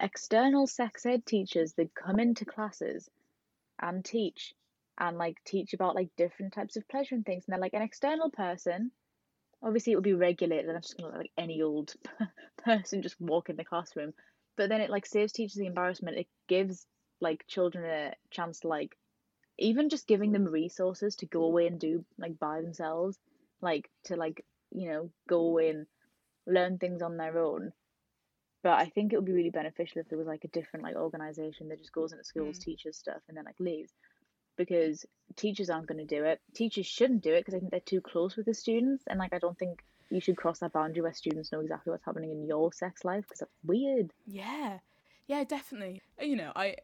external 0.00 0.66
sex 0.66 1.04
ed 1.04 1.26
teachers 1.26 1.74
that 1.74 1.94
come 1.94 2.18
into 2.18 2.44
classes 2.44 3.08
and 3.80 4.04
teach 4.04 4.54
and 4.98 5.18
like 5.18 5.42
teach 5.44 5.74
about 5.74 5.94
like 5.94 6.08
different 6.16 6.52
types 6.52 6.76
of 6.76 6.88
pleasure 6.88 7.14
and 7.14 7.24
things 7.24 7.44
and 7.46 7.52
they're 7.52 7.60
like 7.60 7.74
an 7.74 7.82
external 7.82 8.30
person 8.30 8.90
obviously 9.62 9.92
it 9.92 9.96
would 9.96 10.04
be 10.04 10.14
regulated 10.14 10.66
and 10.66 10.76
i'm 10.76 10.82
just 10.82 10.96
gonna 10.96 11.10
let 11.10 11.18
like 11.18 11.32
any 11.36 11.62
old 11.62 11.92
person 12.64 13.02
just 13.02 13.20
walk 13.20 13.48
in 13.48 13.56
the 13.56 13.64
classroom 13.64 14.12
but 14.56 14.68
then 14.68 14.80
it 14.80 14.90
like 14.90 15.06
saves 15.06 15.32
teachers 15.32 15.54
the 15.54 15.66
embarrassment 15.66 16.16
it 16.16 16.26
gives 16.48 16.86
like 17.20 17.44
children 17.46 17.84
a 17.84 18.14
chance 18.30 18.60
to 18.60 18.68
like 18.68 18.96
even 19.60 19.88
just 19.88 20.06
giving 20.06 20.32
them 20.32 20.44
resources 20.44 21.16
to 21.16 21.26
go 21.26 21.44
away 21.44 21.66
and 21.66 21.78
do 21.78 22.04
like 22.18 22.38
by 22.38 22.60
themselves 22.60 23.18
like 23.60 23.90
to 24.04 24.16
like 24.16 24.44
you 24.72 24.88
know 24.90 25.10
go 25.28 25.40
away 25.40 25.70
and 25.70 25.86
learn 26.46 26.78
things 26.78 27.02
on 27.02 27.16
their 27.16 27.38
own 27.38 27.72
but 28.62 28.72
i 28.72 28.86
think 28.86 29.12
it 29.12 29.16
would 29.16 29.24
be 29.26 29.32
really 29.32 29.50
beneficial 29.50 30.00
if 30.00 30.08
there 30.08 30.18
was 30.18 30.26
like 30.26 30.44
a 30.44 30.48
different 30.48 30.84
like 30.84 30.96
organization 30.96 31.68
that 31.68 31.78
just 31.78 31.92
goes 31.92 32.12
into 32.12 32.24
schools 32.24 32.58
Mm. 32.58 32.64
teaches 32.64 32.96
stuff 32.96 33.20
and 33.28 33.36
then 33.36 33.44
like 33.44 33.60
leaves 33.60 33.92
because 34.56 35.06
teachers 35.36 35.70
aren't 35.70 35.86
going 35.86 36.04
to 36.06 36.16
do 36.16 36.24
it 36.24 36.40
teachers 36.54 36.86
shouldn't 36.86 37.22
do 37.22 37.32
it 37.34 37.40
because 37.40 37.54
i 37.54 37.58
think 37.58 37.70
they're 37.70 37.80
too 37.80 38.00
close 38.00 38.36
with 38.36 38.46
the 38.46 38.54
students 38.54 39.04
and 39.08 39.18
like 39.18 39.32
i 39.32 39.38
don't 39.38 39.58
think 39.58 39.84
you 40.10 40.20
should 40.20 40.36
cross 40.36 40.58
that 40.58 40.72
boundary 40.72 41.02
where 41.02 41.12
students 41.14 41.52
know 41.52 41.60
exactly 41.60 41.90
what's 41.92 42.04
happening 42.04 42.32
in 42.32 42.44
your 42.44 42.72
sex 42.72 43.04
life 43.04 43.22
because 43.22 43.38
that's 43.38 43.52
weird. 43.64 44.12
Yeah, 44.26 44.78
yeah, 45.28 45.44
definitely. 45.44 46.02
You 46.20 46.34
know, 46.34 46.50
I, 46.56 46.74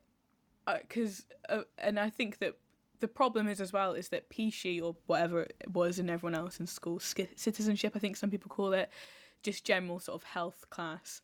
because, 0.80 1.26
uh, 1.48 1.62
and 1.76 1.98
I 1.98 2.08
think 2.08 2.38
that 2.38 2.54
the 3.00 3.08
problem 3.08 3.48
is 3.48 3.60
as 3.60 3.72
well 3.72 3.92
is 3.92 4.08
that 4.08 4.30
PSHE 4.30 4.82
or 4.82 4.96
whatever 5.06 5.42
it 5.42 5.72
was 5.72 5.98
and 5.98 6.10
everyone 6.10 6.34
else 6.34 6.60
in 6.60 6.66
school, 6.66 7.00
citizenship, 7.00 7.92
I 7.94 7.98
think 7.98 8.16
some 8.16 8.30
people 8.30 8.48
call 8.48 8.72
it, 8.72 8.90
just 9.42 9.64
general 9.64 10.00
sort 10.00 10.20
of 10.20 10.24
health 10.24 10.64
class. 10.70 11.20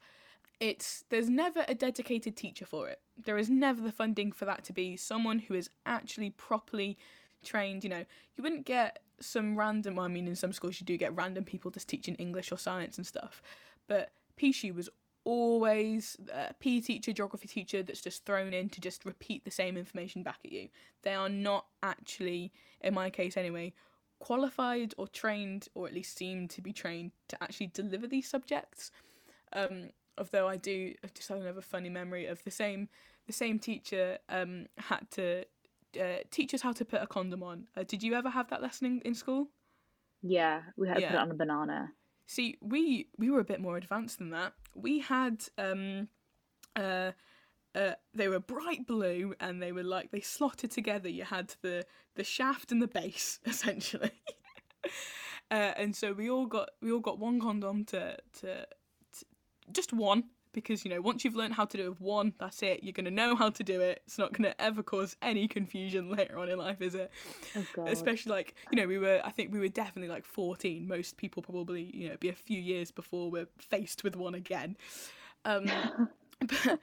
It's 0.60 1.04
there's 1.10 1.28
never 1.28 1.64
a 1.66 1.74
dedicated 1.74 2.36
teacher 2.36 2.64
for 2.64 2.88
it. 2.88 3.00
There 3.22 3.38
is 3.38 3.50
never 3.50 3.80
the 3.80 3.92
funding 3.92 4.30
for 4.32 4.44
that 4.44 4.64
to 4.64 4.72
be 4.72 4.96
someone 4.96 5.40
who 5.40 5.54
is 5.54 5.70
actually 5.86 6.30
properly 6.30 6.96
trained. 7.42 7.82
You 7.82 7.90
know, 7.90 8.04
you 8.36 8.42
wouldn't 8.42 8.64
get 8.64 9.00
some 9.18 9.58
random. 9.58 9.96
Well, 9.96 10.04
I 10.04 10.08
mean, 10.08 10.28
in 10.28 10.36
some 10.36 10.52
schools 10.52 10.80
you 10.80 10.86
do 10.86 10.96
get 10.96 11.16
random 11.16 11.44
people 11.44 11.70
just 11.70 11.88
teaching 11.88 12.14
English 12.16 12.52
or 12.52 12.58
science 12.58 12.96
and 12.96 13.06
stuff, 13.06 13.42
but 13.88 14.12
PSHE 14.38 14.74
was 14.74 14.88
always 15.24 16.16
a 16.32 16.54
PE 16.54 16.80
teacher, 16.80 17.12
geography 17.12 17.48
teacher 17.48 17.82
that's 17.82 18.00
just 18.00 18.24
thrown 18.24 18.52
in 18.52 18.68
to 18.70 18.80
just 18.80 19.04
repeat 19.04 19.44
the 19.44 19.50
same 19.50 19.76
information 19.76 20.22
back 20.22 20.38
at 20.44 20.52
you. 20.52 20.68
They 21.02 21.14
are 21.14 21.28
not 21.28 21.66
actually, 21.82 22.52
in 22.80 22.94
my 22.94 23.10
case 23.10 23.36
anyway, 23.36 23.72
qualified 24.18 24.94
or 24.96 25.08
trained, 25.08 25.68
or 25.74 25.86
at 25.86 25.94
least 25.94 26.16
seem 26.16 26.48
to 26.48 26.60
be 26.60 26.72
trained 26.72 27.12
to 27.28 27.42
actually 27.42 27.68
deliver 27.68 28.06
these 28.06 28.28
subjects. 28.28 28.90
Um, 29.52 29.90
although 30.18 30.48
I 30.48 30.56
do 30.56 30.94
I 31.04 31.08
just 31.14 31.28
have 31.28 31.40
another 31.40 31.60
funny 31.60 31.88
memory 31.88 32.26
of 32.26 32.42
the 32.44 32.50
same 32.50 32.88
the 33.26 33.32
same 33.32 33.58
teacher 33.58 34.18
um, 34.28 34.66
had 34.78 35.10
to 35.12 35.44
uh, 36.00 36.18
teach 36.30 36.54
us 36.54 36.62
how 36.62 36.72
to 36.72 36.84
put 36.84 37.02
a 37.02 37.06
condom 37.06 37.42
on. 37.42 37.68
Uh, 37.76 37.84
did 37.86 38.02
you 38.02 38.14
ever 38.14 38.30
have 38.30 38.48
that 38.50 38.62
lesson 38.62 38.86
in, 38.86 39.00
in 39.02 39.14
school? 39.14 39.48
Yeah, 40.22 40.62
we 40.76 40.88
had 40.88 40.96
to 40.96 41.06
put 41.06 41.14
it 41.14 41.20
on 41.20 41.30
a 41.30 41.34
banana. 41.34 41.92
See, 42.26 42.56
we 42.60 43.08
we 43.18 43.30
were 43.30 43.40
a 43.40 43.44
bit 43.44 43.60
more 43.60 43.76
advanced 43.76 44.18
than 44.18 44.30
that. 44.30 44.54
We 44.74 45.00
had 45.00 45.44
um, 45.58 46.08
uh, 46.76 47.12
uh, 47.74 47.92
they 48.14 48.28
were 48.28 48.40
bright 48.40 48.86
blue 48.86 49.34
and 49.40 49.62
they 49.62 49.72
were 49.72 49.82
like 49.82 50.10
they 50.10 50.20
slotted 50.20 50.70
together. 50.70 51.08
You 51.08 51.24
had 51.24 51.54
the 51.62 51.84
the 52.14 52.24
shaft 52.24 52.72
and 52.72 52.82
the 52.82 52.88
base 52.88 53.40
essentially, 53.46 54.12
uh, 55.50 55.72
and 55.76 55.94
so 55.96 56.12
we 56.12 56.30
all 56.30 56.46
got 56.46 56.70
we 56.80 56.92
all 56.92 57.00
got 57.00 57.18
one 57.18 57.40
condom 57.40 57.84
to, 57.86 58.16
to 58.40 58.66
to 58.66 59.24
just 59.72 59.92
one 59.92 60.24
because 60.52 60.84
you 60.84 60.90
know 60.90 61.00
once 61.00 61.24
you've 61.24 61.34
learned 61.34 61.54
how 61.54 61.64
to 61.64 61.76
do 61.76 61.96
one 61.98 62.32
that's 62.38 62.62
it 62.62 62.82
you're 62.82 62.92
going 62.92 63.04
to 63.04 63.10
know 63.10 63.34
how 63.34 63.50
to 63.50 63.62
do 63.62 63.80
it. 63.80 64.02
It's 64.06 64.18
not 64.18 64.32
going 64.32 64.50
to 64.50 64.60
ever 64.60 64.82
cause 64.82 65.16
any 65.22 65.48
confusion 65.48 66.10
later 66.16 66.38
on 66.38 66.48
in 66.48 66.58
life 66.58 66.80
is 66.80 66.94
it? 66.94 67.10
Oh, 67.56 67.86
especially 67.86 68.32
like 68.32 68.54
you 68.70 68.80
know 68.80 68.86
we 68.86 68.98
were 68.98 69.20
i 69.24 69.30
think 69.30 69.52
we 69.52 69.58
were 69.58 69.68
definitely 69.68 70.08
like 70.08 70.24
14 70.24 70.86
most 70.86 71.16
people 71.16 71.42
probably 71.42 71.90
you 71.94 72.08
know 72.08 72.16
be 72.18 72.28
a 72.28 72.34
few 72.34 72.60
years 72.60 72.90
before 72.90 73.30
we're 73.30 73.48
faced 73.58 74.04
with 74.04 74.16
one 74.16 74.34
again. 74.34 74.76
Um 75.44 75.66
but 76.40 76.80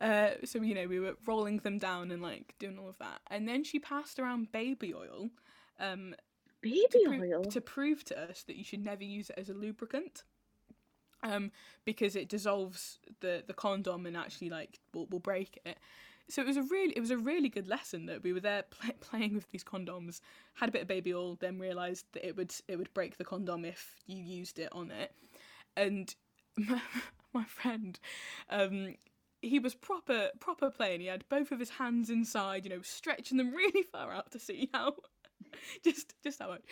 uh 0.00 0.30
so 0.44 0.62
you 0.62 0.74
know 0.74 0.86
we 0.86 1.00
were 1.00 1.14
rolling 1.26 1.58
them 1.58 1.78
down 1.78 2.10
and 2.10 2.22
like 2.22 2.54
doing 2.58 2.78
all 2.78 2.88
of 2.88 2.98
that. 2.98 3.20
And 3.30 3.48
then 3.48 3.64
she 3.64 3.78
passed 3.78 4.18
around 4.18 4.52
baby 4.52 4.94
oil 4.94 5.30
um 5.78 6.14
baby 6.60 6.84
to 6.90 7.20
oil? 7.20 7.44
to 7.44 7.60
prove 7.60 8.04
to 8.04 8.18
us 8.18 8.42
that 8.44 8.56
you 8.56 8.64
should 8.64 8.84
never 8.84 9.04
use 9.04 9.30
it 9.30 9.38
as 9.38 9.48
a 9.48 9.54
lubricant 9.54 10.24
um, 11.22 11.50
because 11.84 12.16
it 12.16 12.28
dissolves 12.28 12.98
the 13.20 13.42
the 13.46 13.54
condom 13.54 14.06
and 14.06 14.16
actually 14.16 14.50
like 14.50 14.78
will, 14.94 15.06
will 15.06 15.18
break 15.20 15.58
it. 15.64 15.78
So 16.28 16.42
it 16.42 16.46
was 16.46 16.56
a 16.56 16.62
really 16.62 16.92
it 16.96 17.00
was 17.00 17.10
a 17.10 17.18
really 17.18 17.48
good 17.48 17.68
lesson 17.68 18.06
that 18.06 18.22
we 18.22 18.32
were 18.32 18.40
there 18.40 18.62
pl- 18.70 18.94
playing 19.00 19.34
with 19.34 19.50
these 19.50 19.64
condoms, 19.64 20.20
had 20.54 20.68
a 20.68 20.72
bit 20.72 20.82
of 20.82 20.88
baby 20.88 21.12
oil, 21.12 21.36
then 21.36 21.58
realised 21.58 22.06
that 22.12 22.26
it 22.26 22.36
would 22.36 22.54
it 22.68 22.76
would 22.76 22.92
break 22.94 23.16
the 23.18 23.24
condom 23.24 23.64
if 23.64 23.96
you 24.06 24.22
used 24.22 24.58
it 24.58 24.68
on 24.72 24.90
it, 24.90 25.12
and 25.76 26.14
my, 26.56 26.80
my 27.32 27.44
friend, 27.44 27.98
um, 28.48 28.94
he 29.42 29.58
was 29.58 29.74
proper 29.74 30.30
proper 30.40 30.70
playing. 30.70 31.00
He 31.00 31.06
had 31.06 31.24
both 31.28 31.52
of 31.52 31.58
his 31.58 31.70
hands 31.70 32.10
inside, 32.10 32.64
you 32.64 32.70
know, 32.70 32.82
stretching 32.82 33.38
them 33.38 33.54
really 33.54 33.82
far 33.82 34.12
out 34.12 34.30
to 34.32 34.38
see 34.38 34.70
how, 34.72 34.94
just 35.84 36.14
just 36.22 36.40
how 36.40 36.48
much, 36.48 36.62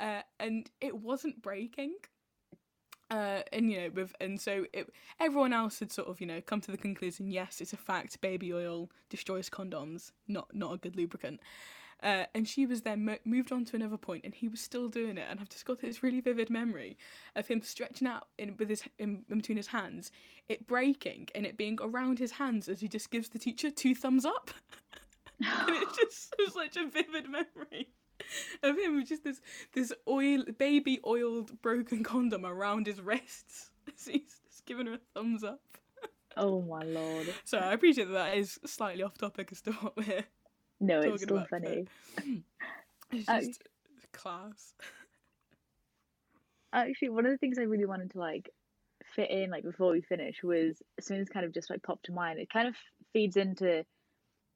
uh, 0.00 0.22
and 0.40 0.70
it 0.80 0.96
wasn't 0.96 1.42
breaking 1.42 1.94
uh, 3.10 3.40
and 3.52 3.70
you 3.70 3.80
know 3.80 3.90
with 3.94 4.14
and 4.20 4.40
so 4.40 4.66
it, 4.72 4.88
everyone 5.20 5.52
else 5.52 5.78
had 5.80 5.92
sort 5.92 6.08
of 6.08 6.20
you 6.20 6.26
know 6.26 6.40
come 6.40 6.60
to 6.60 6.70
the 6.70 6.76
conclusion 6.76 7.30
yes 7.30 7.60
it's 7.60 7.72
a 7.72 7.76
fact 7.76 8.20
baby 8.20 8.52
oil 8.52 8.90
destroys 9.10 9.50
condoms 9.50 10.12
not 10.28 10.48
not 10.54 10.74
a 10.74 10.76
good 10.78 10.96
lubricant. 10.96 11.40
Uh, 12.02 12.26
and 12.34 12.46
she 12.46 12.66
was 12.66 12.82
then 12.82 13.02
mo- 13.02 13.16
moved 13.24 13.50
on 13.50 13.64
to 13.64 13.76
another 13.76 13.96
point 13.96 14.24
and 14.24 14.34
he 14.34 14.46
was 14.46 14.60
still 14.60 14.88
doing 14.88 15.16
it 15.16 15.26
and 15.30 15.40
I've 15.40 15.48
just 15.48 15.64
got 15.64 15.80
this 15.80 16.02
really 16.02 16.20
vivid 16.20 16.50
memory 16.50 16.98
of 17.34 17.46
him 17.46 17.62
stretching 17.62 18.06
out 18.06 18.26
in 18.36 18.56
with 18.58 18.68
his 18.68 18.82
in, 18.98 19.24
in 19.30 19.38
between 19.38 19.56
his 19.56 19.68
hands 19.68 20.10
it 20.46 20.66
breaking 20.66 21.28
and 21.34 21.46
it 21.46 21.56
being 21.56 21.78
around 21.80 22.18
his 22.18 22.32
hands 22.32 22.68
as 22.68 22.80
he 22.80 22.88
just 22.88 23.10
gives 23.10 23.30
the 23.30 23.38
teacher 23.38 23.70
two 23.70 23.94
thumbs 23.94 24.24
up. 24.24 24.50
And 25.40 25.76
it 25.76 25.88
just 25.98 26.32
such 26.52 26.76
a 26.76 26.88
vivid 26.88 27.28
memory 27.28 27.88
of 28.62 28.78
him 28.78 28.96
with 28.96 29.08
just 29.08 29.24
this 29.24 29.40
this 29.72 29.92
oil 30.08 30.44
baby 30.58 31.00
oiled 31.06 31.60
broken 31.62 32.02
condom 32.02 32.44
around 32.44 32.86
his 32.86 33.00
wrists. 33.00 33.70
as 33.88 34.06
He's 34.06 34.40
just 34.46 34.66
giving 34.66 34.86
her 34.86 34.94
a 34.94 35.00
thumbs 35.14 35.44
up. 35.44 35.60
Oh 36.36 36.62
my 36.62 36.82
lord! 36.82 37.32
So 37.44 37.58
I 37.58 37.72
appreciate 37.72 38.06
that 38.06 38.14
that 38.14 38.36
is 38.36 38.58
slightly 38.66 39.02
off 39.02 39.16
topic 39.16 39.50
as 39.52 39.60
to 39.62 39.72
what 39.72 39.96
we're. 39.96 40.24
No, 40.80 41.00
it's 41.00 41.22
still 41.22 41.36
about, 41.36 41.50
funny. 41.50 41.86
It's 43.12 43.26
just 43.26 43.62
uh, 43.62 44.18
class. 44.18 44.72
Actually, 46.72 47.10
one 47.10 47.26
of 47.26 47.30
the 47.30 47.38
things 47.38 47.58
I 47.58 47.62
really 47.62 47.84
wanted 47.84 48.10
to 48.12 48.18
like 48.18 48.50
fit 49.14 49.30
in, 49.30 49.50
like 49.50 49.62
before 49.62 49.92
we 49.92 50.00
finish, 50.00 50.42
was 50.42 50.82
as 50.98 51.06
soon 51.06 51.20
as 51.20 51.28
kind 51.28 51.46
of 51.46 51.54
just 51.54 51.70
like 51.70 51.80
popped 51.84 52.06
to 52.06 52.12
mind. 52.12 52.40
It 52.40 52.50
kind 52.50 52.66
of 52.66 52.74
feeds 53.12 53.36
into 53.36 53.84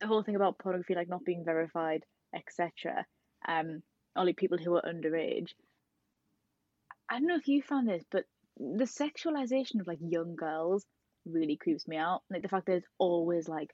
the 0.00 0.06
whole 0.08 0.24
thing 0.24 0.34
about 0.34 0.58
pornography, 0.58 0.96
like 0.96 1.08
not 1.08 1.24
being 1.24 1.44
verified, 1.44 2.02
etc 2.34 3.06
um, 3.46 3.82
only 4.16 4.32
people 4.32 4.58
who 4.58 4.76
are 4.76 4.82
underage. 4.82 5.50
I 7.08 7.18
don't 7.18 7.28
know 7.28 7.36
if 7.36 7.48
you 7.48 7.62
found 7.62 7.88
this, 7.88 8.04
but 8.10 8.24
the 8.58 8.84
sexualization 8.84 9.80
of 9.80 9.86
like 9.86 9.98
young 10.00 10.36
girls 10.36 10.84
really 11.24 11.56
creeps 11.56 11.86
me 11.86 11.96
out. 11.96 12.22
Like 12.30 12.42
the 12.42 12.48
fact 12.48 12.66
that 12.66 12.76
it's 12.76 12.88
always 12.98 13.48
like 13.48 13.70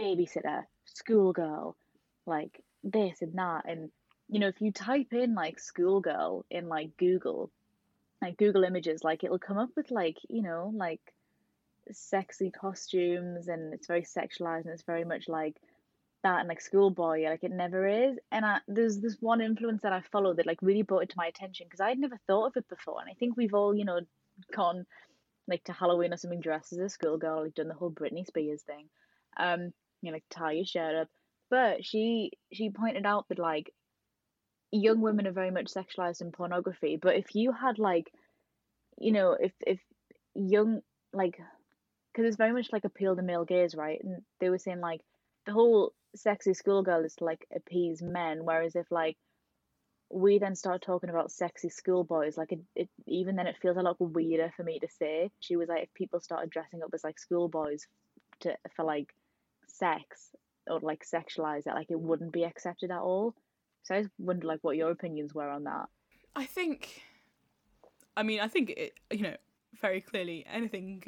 babysitter, 0.00 0.64
schoolgirl, 0.84 1.76
like 2.26 2.62
this 2.84 3.22
and 3.22 3.34
that. 3.34 3.62
And 3.66 3.90
you 4.28 4.40
know, 4.40 4.48
if 4.48 4.60
you 4.60 4.72
type 4.72 5.12
in 5.12 5.34
like 5.34 5.58
schoolgirl 5.58 6.44
in 6.50 6.68
like 6.68 6.96
Google, 6.96 7.50
like 8.20 8.36
Google 8.36 8.64
Images, 8.64 9.02
like 9.02 9.24
it'll 9.24 9.38
come 9.38 9.58
up 9.58 9.70
with 9.76 9.90
like, 9.90 10.18
you 10.28 10.42
know, 10.42 10.72
like 10.74 11.00
sexy 11.92 12.50
costumes 12.50 13.48
and 13.48 13.72
it's 13.72 13.86
very 13.86 14.02
sexualized 14.02 14.64
and 14.64 14.74
it's 14.74 14.82
very 14.82 15.04
much 15.04 15.28
like 15.28 15.56
that 16.22 16.40
and 16.40 16.48
like 16.48 16.60
schoolboy 16.60 17.22
like 17.24 17.44
it 17.44 17.52
never 17.52 17.86
is. 17.86 18.18
And 18.32 18.44
I, 18.44 18.58
there's 18.66 19.00
this 19.00 19.16
one 19.20 19.40
influence 19.40 19.82
that 19.82 19.92
i 19.92 20.02
follow 20.12 20.34
that 20.34 20.46
like 20.46 20.58
really 20.62 20.82
brought 20.82 21.04
it 21.04 21.10
to 21.10 21.16
my 21.16 21.26
attention 21.26 21.66
because 21.66 21.80
i'd 21.80 21.98
never 21.98 22.18
thought 22.26 22.46
of 22.46 22.56
it 22.56 22.68
before. 22.68 23.00
And 23.00 23.10
i 23.10 23.14
think 23.14 23.36
we've 23.36 23.54
all 23.54 23.74
you 23.74 23.84
know 23.84 24.00
gone 24.54 24.84
like 25.46 25.64
to 25.64 25.72
halloween 25.72 26.12
or 26.12 26.16
something 26.16 26.40
dressed 26.40 26.72
as 26.72 26.78
a 26.78 26.88
schoolgirl 26.88 27.44
like 27.44 27.54
done 27.54 27.68
the 27.68 27.74
whole 27.74 27.90
britney 27.90 28.26
spears 28.26 28.62
thing. 28.62 28.88
Um 29.38 29.72
you 30.02 30.10
know 30.10 30.12
like 30.12 30.24
tie 30.30 30.52
your 30.52 30.64
shirt 30.64 30.94
up. 30.94 31.08
But 31.50 31.84
she 31.84 32.32
she 32.52 32.70
pointed 32.70 33.06
out 33.06 33.26
that 33.28 33.38
like 33.38 33.72
young 34.70 35.00
women 35.00 35.26
are 35.26 35.32
very 35.32 35.50
much 35.50 35.66
sexualized 35.66 36.20
in 36.20 36.32
pornography. 36.32 36.98
But 37.00 37.16
if 37.16 37.34
you 37.34 37.52
had 37.52 37.78
like 37.78 38.10
you 38.98 39.12
know 39.12 39.32
if 39.32 39.52
if 39.66 39.80
young 40.34 40.80
like 41.12 41.38
because 42.12 42.26
it's 42.26 42.36
very 42.36 42.52
much 42.52 42.68
like 42.72 42.84
appeal 42.84 43.16
to 43.16 43.22
male 43.22 43.44
gaze 43.44 43.74
right? 43.74 44.00
And 44.02 44.22
they 44.40 44.50
were 44.50 44.58
saying 44.58 44.80
like 44.80 45.00
the 45.46 45.52
whole 45.52 45.94
sexy 46.14 46.54
schoolgirl 46.54 47.04
is 47.04 47.14
to 47.16 47.24
like 47.24 47.46
appease 47.54 48.02
men, 48.02 48.44
whereas 48.44 48.76
if 48.76 48.90
like 48.90 49.16
we 50.10 50.38
then 50.38 50.54
start 50.54 50.82
talking 50.82 51.10
about 51.10 51.30
sexy 51.30 51.68
schoolboys, 51.68 52.36
like 52.36 52.52
it, 52.52 52.60
it 52.74 52.88
even 53.06 53.36
then 53.36 53.46
it 53.46 53.58
feels 53.60 53.76
a 53.76 53.82
lot 53.82 53.96
weirder 54.00 54.52
for 54.56 54.62
me 54.62 54.78
to 54.78 54.88
say. 54.88 55.30
She 55.40 55.56
was 55.56 55.68
like 55.68 55.84
if 55.84 55.94
people 55.94 56.20
started 56.20 56.50
dressing 56.50 56.82
up 56.82 56.90
as 56.94 57.04
like 57.04 57.18
schoolboys 57.18 57.86
to 58.40 58.56
for 58.74 58.84
like 58.84 59.14
sex 59.66 60.30
or 60.66 60.80
like 60.80 61.04
sexualize 61.04 61.66
it, 61.66 61.74
like 61.74 61.90
it 61.90 62.00
wouldn't 62.00 62.32
be 62.32 62.44
accepted 62.44 62.90
at 62.90 63.00
all. 63.00 63.34
So 63.82 63.94
I 63.94 64.02
just 64.02 64.12
wonder 64.18 64.46
like 64.46 64.60
what 64.62 64.76
your 64.76 64.90
opinions 64.90 65.34
were 65.34 65.48
on 65.48 65.64
that. 65.64 65.86
I 66.34 66.46
think 66.46 67.02
I 68.16 68.22
mean 68.22 68.40
I 68.40 68.48
think 68.48 68.70
it 68.70 68.94
you 69.10 69.22
know, 69.22 69.36
very 69.80 70.00
clearly 70.00 70.46
anything 70.50 71.04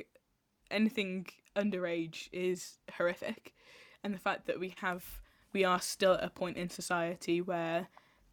anything 0.71 1.27
underage 1.57 2.29
is 2.33 2.79
horrific 2.97 3.55
and 4.03 4.15
the 4.15 4.19
fact 4.19 4.47
that 4.47 4.61
we 4.61 4.75
have 4.81 5.21
we 5.53 5.65
are 5.65 5.81
still 5.81 6.15
at 6.15 6.25
a 6.25 6.31
point 6.31 6.57
in 6.57 6.69
society 6.69 7.41
where 7.41 7.89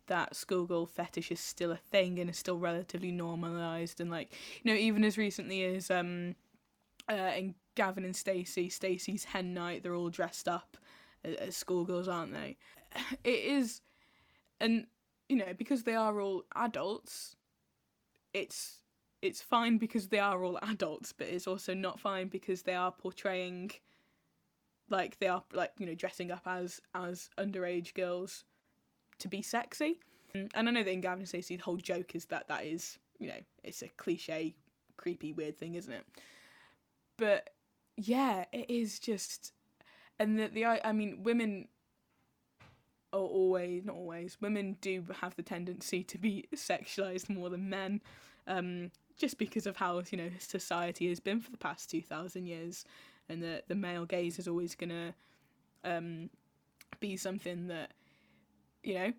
that 0.08 0.36
schoolgirl 0.36 0.86
fetish 0.86 1.32
is 1.32 1.40
still 1.40 1.72
a 1.72 1.78
thing 1.78 2.20
and 2.20 2.30
is 2.30 2.38
still 2.38 2.58
relatively 2.58 3.12
normalized 3.12 4.00
and 4.00 4.10
like 4.10 4.34
you 4.64 4.72
know 4.72 4.78
even 4.78 5.04
as 5.04 5.18
recently 5.18 5.64
as 5.64 5.92
um 5.92 6.36
uh 7.10 7.32
in 7.36 7.56
Gavin 7.76 8.06
and 8.06 8.16
Stacey 8.16 8.70
Stacey's 8.70 9.26
hen 9.26 9.54
night 9.54 9.84
they're 9.84 9.96
all 9.96 10.10
dressed 10.10 10.48
up 10.48 10.78
as, 11.24 11.36
as 11.36 11.56
schoolgirls 11.56 12.08
aren't 12.08 12.34
they? 12.34 12.58
It 13.24 13.44
is 13.44 13.82
and 14.60 14.88
you 15.30 15.38
know 15.38 15.54
because 15.58 15.84
they 15.84 15.96
are 15.96 16.20
all 16.20 16.46
adults 16.56 17.36
it's 18.34 18.82
it's 19.22 19.42
fine 19.42 19.78
because 19.78 20.08
they 20.08 20.20
are 20.20 20.44
all 20.44 20.60
adults, 20.62 21.14
but 21.14 21.28
it's 21.28 21.48
also 21.48 21.74
not 21.74 22.00
fine 22.00 22.28
because 22.28 22.64
they 22.64 22.76
are 22.76 22.92
portraying 22.92 23.72
like 24.90 25.20
they 25.20 25.28
are 25.28 25.44
like 25.54 25.72
you 25.78 25.86
know 25.86 25.96
dressing 25.96 26.32
up 26.32 26.44
as 26.46 26.82
as 26.94 27.30
underage 27.38 27.94
girls 27.94 28.44
to 29.20 29.28
be 29.28 29.42
sexy. 29.42 30.00
And 30.34 30.70
I 30.70 30.72
know 30.72 30.84
that 30.84 30.92
in 30.92 31.02
Gavin 31.02 31.20
and 31.20 31.28
Stacey, 31.28 31.56
the 31.56 31.64
whole 31.64 31.78
joke 31.78 32.14
is 32.14 32.26
that 32.26 32.48
that 32.48 32.66
is 32.66 33.00
you 33.20 33.28
know 33.28 33.40
it's 33.64 33.82
a 33.82 33.88
cliche, 33.90 34.56
creepy, 34.98 35.34
weird 35.34 35.58
thing, 35.58 35.76
isn't 35.76 35.94
it? 35.94 36.06
But 37.18 37.50
yeah, 37.96 38.46
it 38.54 38.70
is 38.70 39.00
just, 39.00 39.54
and 40.20 40.38
the 40.38 40.48
the 40.48 40.66
I 40.66 40.92
mean 40.92 41.24
women 41.24 41.68
are 43.14 43.20
always 43.20 43.86
not 43.86 43.96
always 43.96 44.38
women 44.42 44.78
do 44.82 45.04
have 45.22 45.36
the 45.36 45.42
tendency 45.44 46.04
to 46.04 46.18
be 46.18 46.46
sexualized 46.54 47.30
more 47.30 47.50
than 47.50 47.70
men 47.70 48.02
um, 48.48 48.92
just 49.18 49.38
because 49.38 49.66
of 49.66 49.78
how 49.78 50.02
you 50.10 50.18
know 50.18 50.30
society 50.40 51.08
has 51.10 51.20
been 51.20 51.40
for 51.40 51.52
the 51.52 51.58
past 51.58 51.90
2000 51.90 52.46
years 52.46 52.86
and 53.30 53.42
the 53.42 53.64
the 53.68 53.76
male 53.76 54.06
gaze 54.06 54.40
is 54.40 54.48
always 54.48 54.76
to 54.90 55.14
um, 55.84 56.30
be 57.00 57.18
something 57.18 57.68
that 57.68 57.92
you 58.84 58.94
know 58.94 59.14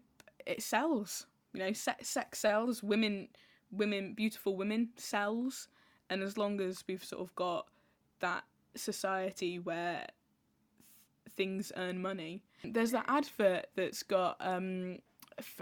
it 0.47 0.63
sells 0.63 1.27
you 1.53 1.61
know 1.61 1.73
sex, 1.73 2.09
sex 2.09 2.39
sells 2.39 2.83
women 2.83 3.29
women 3.71 4.15
beautiful 4.15 4.57
women 4.57 4.91
sells. 4.97 5.69
And 6.11 6.23
as 6.23 6.39
long 6.39 6.59
as 6.63 6.83
we've 6.89 7.05
sort 7.05 7.21
of 7.21 7.35
got 7.35 7.67
that 8.21 8.45
society 8.75 9.59
where 9.59 10.07
th- 10.07 11.37
things 11.37 11.71
earn 11.77 12.01
money 12.01 12.43
there's 12.65 12.93
that 12.93 13.05
advert 13.09 13.67
that's 13.77 14.03
got 14.03 14.37
um, 14.41 14.99
f- 15.39 15.61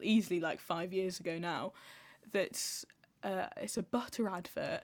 easily 0.00 0.40
like 0.40 0.60
five 0.60 0.94
years 0.94 1.20
ago 1.20 1.38
now 1.38 1.72
that's 2.32 2.86
uh, 3.22 3.46
it's 3.56 3.76
a 3.76 3.82
butter 3.82 4.28
advert. 4.28 4.82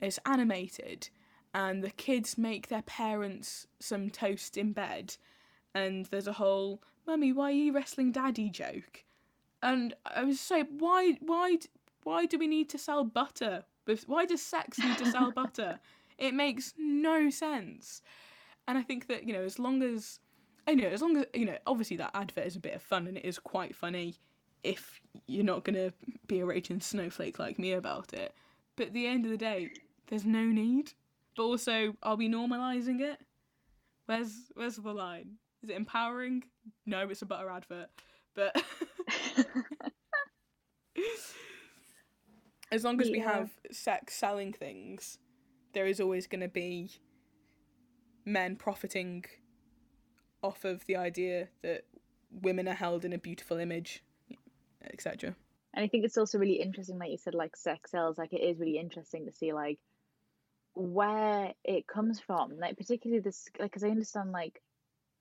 It's 0.00 0.18
animated 0.26 1.08
and 1.54 1.84
the 1.84 1.90
kids 1.90 2.36
make 2.36 2.68
their 2.68 2.82
parents 2.82 3.68
some 3.78 4.10
toast 4.10 4.58
in 4.58 4.72
bed. 4.72 5.16
And 5.72 6.06
there's 6.06 6.26
a 6.26 6.32
whole 6.34 6.82
mummy 7.06 7.32
why 7.32 7.50
are 7.50 7.52
you 7.52 7.72
wrestling 7.72 8.10
daddy 8.12 8.50
joke? 8.50 9.04
And 9.62 9.94
i 10.04 10.24
was 10.24 10.40
so 10.40 10.64
why 10.78 11.16
why 11.20 11.58
why 12.02 12.26
do 12.26 12.38
we 12.38 12.48
need 12.48 12.68
to 12.70 12.78
sell 12.78 13.04
butter? 13.04 13.64
Why 14.06 14.26
does 14.26 14.42
sex 14.42 14.78
need 14.78 14.98
to 14.98 15.10
sell 15.10 15.30
butter? 15.30 15.78
It 16.16 16.32
makes 16.32 16.74
no 16.78 17.28
sense. 17.28 18.00
And 18.68 18.78
i 18.78 18.82
think 18.82 19.08
that 19.08 19.24
you 19.24 19.32
know 19.32 19.42
as 19.42 19.58
long 19.58 19.82
as 19.82 20.20
I 20.66 20.74
know 20.74 20.86
as 20.86 21.02
long 21.02 21.16
as 21.16 21.26
you 21.34 21.46
know 21.46 21.58
obviously 21.66 21.96
that 21.96 22.12
advert 22.14 22.46
is 22.46 22.56
a 22.56 22.60
bit 22.60 22.74
of 22.74 22.82
fun 22.82 23.06
and 23.08 23.16
it 23.16 23.24
is 23.24 23.38
quite 23.38 23.74
funny 23.74 24.14
if 24.62 25.00
you're 25.26 25.44
not 25.44 25.64
gonna 25.64 25.92
be 26.28 26.38
a 26.40 26.46
raging 26.46 26.80
snowflake 26.80 27.38
like 27.38 27.58
me 27.58 27.72
about 27.72 28.12
it. 28.12 28.32
But 28.76 28.88
at 28.88 28.92
the 28.92 29.06
end 29.06 29.24
of 29.24 29.32
the 29.32 29.36
day 29.36 29.70
there's 30.06 30.24
no 30.24 30.44
need 30.44 30.92
but 31.36 31.42
also, 31.42 31.94
are 32.02 32.16
we 32.16 32.28
normalizing 32.28 33.00
it? 33.00 33.18
Where's 34.06 34.50
where's 34.54 34.76
the 34.76 34.92
line? 34.92 35.38
Is 35.62 35.70
it 35.70 35.76
empowering? 35.76 36.44
No, 36.86 37.08
it's 37.08 37.22
a 37.22 37.26
butter 37.26 37.48
advert. 37.48 37.88
But 38.34 38.54
as 42.72 42.84
long 42.84 43.00
as 43.00 43.10
we 43.10 43.20
have 43.20 43.50
sex 43.70 44.14
selling 44.14 44.52
things, 44.52 45.18
there 45.72 45.86
is 45.86 46.00
always 46.00 46.26
going 46.26 46.42
to 46.42 46.48
be 46.48 46.90
men 48.24 48.56
profiting 48.56 49.24
off 50.42 50.64
of 50.64 50.84
the 50.86 50.96
idea 50.96 51.48
that 51.62 51.84
women 52.42 52.68
are 52.68 52.74
held 52.74 53.04
in 53.04 53.12
a 53.12 53.18
beautiful 53.18 53.58
image, 53.58 54.02
etc. 54.92 55.34
And 55.72 55.84
I 55.84 55.88
think 55.88 56.04
it's 56.04 56.18
also 56.18 56.38
really 56.38 56.60
interesting, 56.60 56.98
like 56.98 57.10
you 57.10 57.18
said, 57.18 57.34
like 57.34 57.56
sex 57.56 57.90
sells. 57.90 58.18
Like 58.18 58.32
it 58.32 58.42
is 58.42 58.58
really 58.58 58.78
interesting 58.78 59.26
to 59.26 59.32
see, 59.32 59.52
like 59.52 59.78
where 60.74 61.52
it 61.64 61.86
comes 61.86 62.20
from 62.20 62.58
like 62.58 62.76
particularly 62.76 63.20
this 63.20 63.48
like 63.58 63.70
because 63.70 63.84
i 63.84 63.88
understand 63.88 64.32
like 64.32 64.60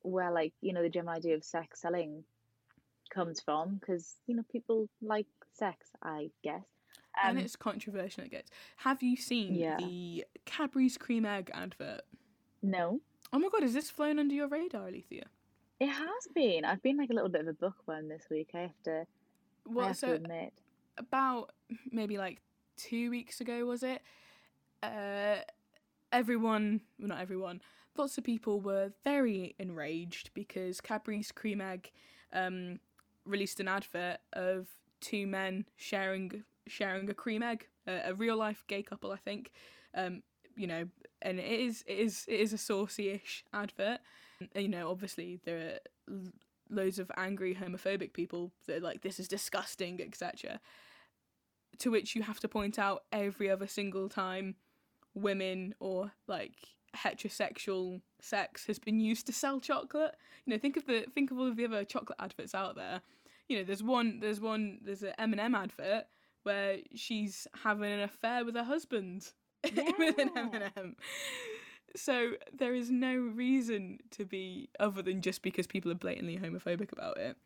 where 0.01 0.31
like 0.31 0.53
you 0.61 0.73
know 0.73 0.81
the 0.81 0.89
general 0.89 1.15
idea 1.15 1.35
of 1.35 1.43
sex 1.43 1.81
selling 1.81 2.23
comes 3.13 3.39
from 3.39 3.75
because 3.75 4.15
you 4.25 4.35
know 4.35 4.43
people 4.51 4.89
like 5.01 5.27
sex 5.53 5.89
i 6.01 6.29
guess. 6.43 6.63
Um, 7.23 7.37
and 7.37 7.39
it's 7.39 7.55
controversial 7.55 8.23
it 8.23 8.31
gets 8.31 8.49
have 8.77 9.03
you 9.03 9.15
seen 9.15 9.53
yeah. 9.53 9.77
the 9.77 10.25
cadbury's 10.45 10.97
cream 10.97 11.25
egg 11.25 11.51
advert? 11.53 12.01
No. 12.63 13.01
Oh 13.31 13.37
my 13.37 13.49
god 13.49 13.61
has 13.61 13.73
this 13.73 13.91
flown 13.91 14.17
under 14.17 14.33
your 14.33 14.47
radar 14.47 14.87
alethea? 14.87 15.25
It 15.79 15.89
has 15.89 16.27
been. 16.33 16.65
I've 16.65 16.81
been 16.81 16.97
like 16.97 17.11
a 17.11 17.13
little 17.13 17.29
bit 17.29 17.41
of 17.41 17.47
a 17.47 17.53
bookworm 17.53 18.07
this 18.09 18.23
week 18.31 18.49
i 18.55 18.61
have 18.61 18.83
to 18.85 19.05
well 19.67 19.85
I 19.85 19.87
have 19.89 19.97
so 19.97 20.07
to 20.07 20.13
admit. 20.13 20.53
about 20.97 21.51
maybe 21.91 22.17
like 22.17 22.41
two 22.77 23.11
weeks 23.11 23.41
ago 23.41 23.65
was 23.65 23.83
it 23.83 24.01
uh, 24.83 25.41
everyone, 26.11 26.81
well, 26.99 27.09
not 27.09 27.19
everyone, 27.19 27.61
lots 27.97 28.17
of 28.17 28.23
people 28.23 28.59
were 28.59 28.91
very 29.03 29.55
enraged 29.59 30.31
because 30.33 30.81
Cadbury's 30.81 31.31
Cream 31.31 31.61
Egg 31.61 31.91
um, 32.31 32.79
released 33.25 33.59
an 33.59 33.67
advert 33.67 34.17
of 34.33 34.67
two 35.01 35.27
men 35.27 35.65
sharing 35.75 36.43
sharing 36.67 37.09
a 37.09 37.13
cream 37.13 37.43
egg, 37.43 37.67
a, 37.87 38.09
a 38.09 38.13
real 38.13 38.37
life 38.37 38.63
gay 38.67 38.81
couple, 38.81 39.11
I 39.11 39.17
think. 39.17 39.51
Um, 39.93 40.23
you 40.55 40.67
know, 40.67 40.87
and 41.21 41.39
it 41.39 41.45
is 41.45 41.83
it 41.87 41.97
is 41.97 42.25
it 42.27 42.39
is 42.39 42.53
a 42.53 42.57
saucy-ish 42.57 43.43
advert. 43.53 43.99
And, 44.39 44.63
you 44.63 44.69
know, 44.69 44.89
obviously 44.89 45.39
there 45.45 45.79
are 46.07 46.13
loads 46.69 46.99
of 46.99 47.11
angry 47.17 47.55
homophobic 47.55 48.13
people 48.13 48.51
that 48.67 48.77
are 48.77 48.81
like 48.81 49.01
this 49.01 49.19
is 49.19 49.27
disgusting, 49.27 50.01
etc. 50.01 50.59
To 51.79 51.91
which 51.91 52.15
you 52.15 52.23
have 52.23 52.39
to 52.41 52.47
point 52.47 52.77
out 52.77 53.03
every 53.11 53.49
other 53.49 53.67
single 53.67 54.09
time 54.09 54.55
women 55.13 55.75
or 55.79 56.11
like 56.27 56.55
heterosexual 56.95 58.01
sex 58.21 58.65
has 58.67 58.79
been 58.79 58.99
used 58.99 59.25
to 59.27 59.33
sell 59.33 59.59
chocolate. 59.59 60.15
You 60.45 60.53
know, 60.53 60.59
think 60.59 60.77
of 60.77 60.85
the 60.85 61.05
think 61.13 61.31
of 61.31 61.39
all 61.39 61.47
of 61.47 61.55
the 61.55 61.65
other 61.65 61.83
chocolate 61.83 62.19
adverts 62.19 62.55
out 62.55 62.75
there. 62.75 63.01
You 63.47 63.57
know, 63.57 63.63
there's 63.63 63.83
one 63.83 64.19
there's 64.19 64.39
one 64.39 64.79
there's 64.83 65.03
an 65.03 65.13
M&M 65.17 65.55
advert 65.55 66.05
where 66.43 66.77
she's 66.95 67.47
having 67.63 67.91
an 67.91 68.01
affair 68.01 68.45
with 68.45 68.55
her 68.55 68.63
husband 68.63 69.31
yeah. 69.73 69.91
with 69.97 70.17
an 70.17 70.31
M&M. 70.35 70.95
So 71.95 72.33
there 72.51 72.73
is 72.73 72.89
no 72.89 73.15
reason 73.15 73.99
to 74.11 74.25
be 74.25 74.69
other 74.79 75.01
than 75.01 75.21
just 75.21 75.41
because 75.41 75.67
people 75.67 75.91
are 75.91 75.95
blatantly 75.95 76.37
homophobic 76.37 76.91
about 76.91 77.17
it 77.17 77.37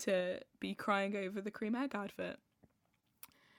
to 0.00 0.40
be 0.58 0.74
crying 0.74 1.16
over 1.16 1.40
the 1.40 1.50
cream 1.50 1.74
egg 1.74 1.94
advert. 1.94 2.36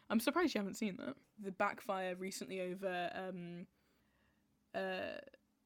I'm 0.10 0.20
surprised 0.20 0.54
you 0.54 0.60
haven't 0.60 0.76
seen 0.76 0.98
that. 0.98 1.16
The 1.44 1.52
backfire 1.52 2.16
recently 2.16 2.62
over 2.62 3.10
um 3.16 3.66
uh 4.76 5.20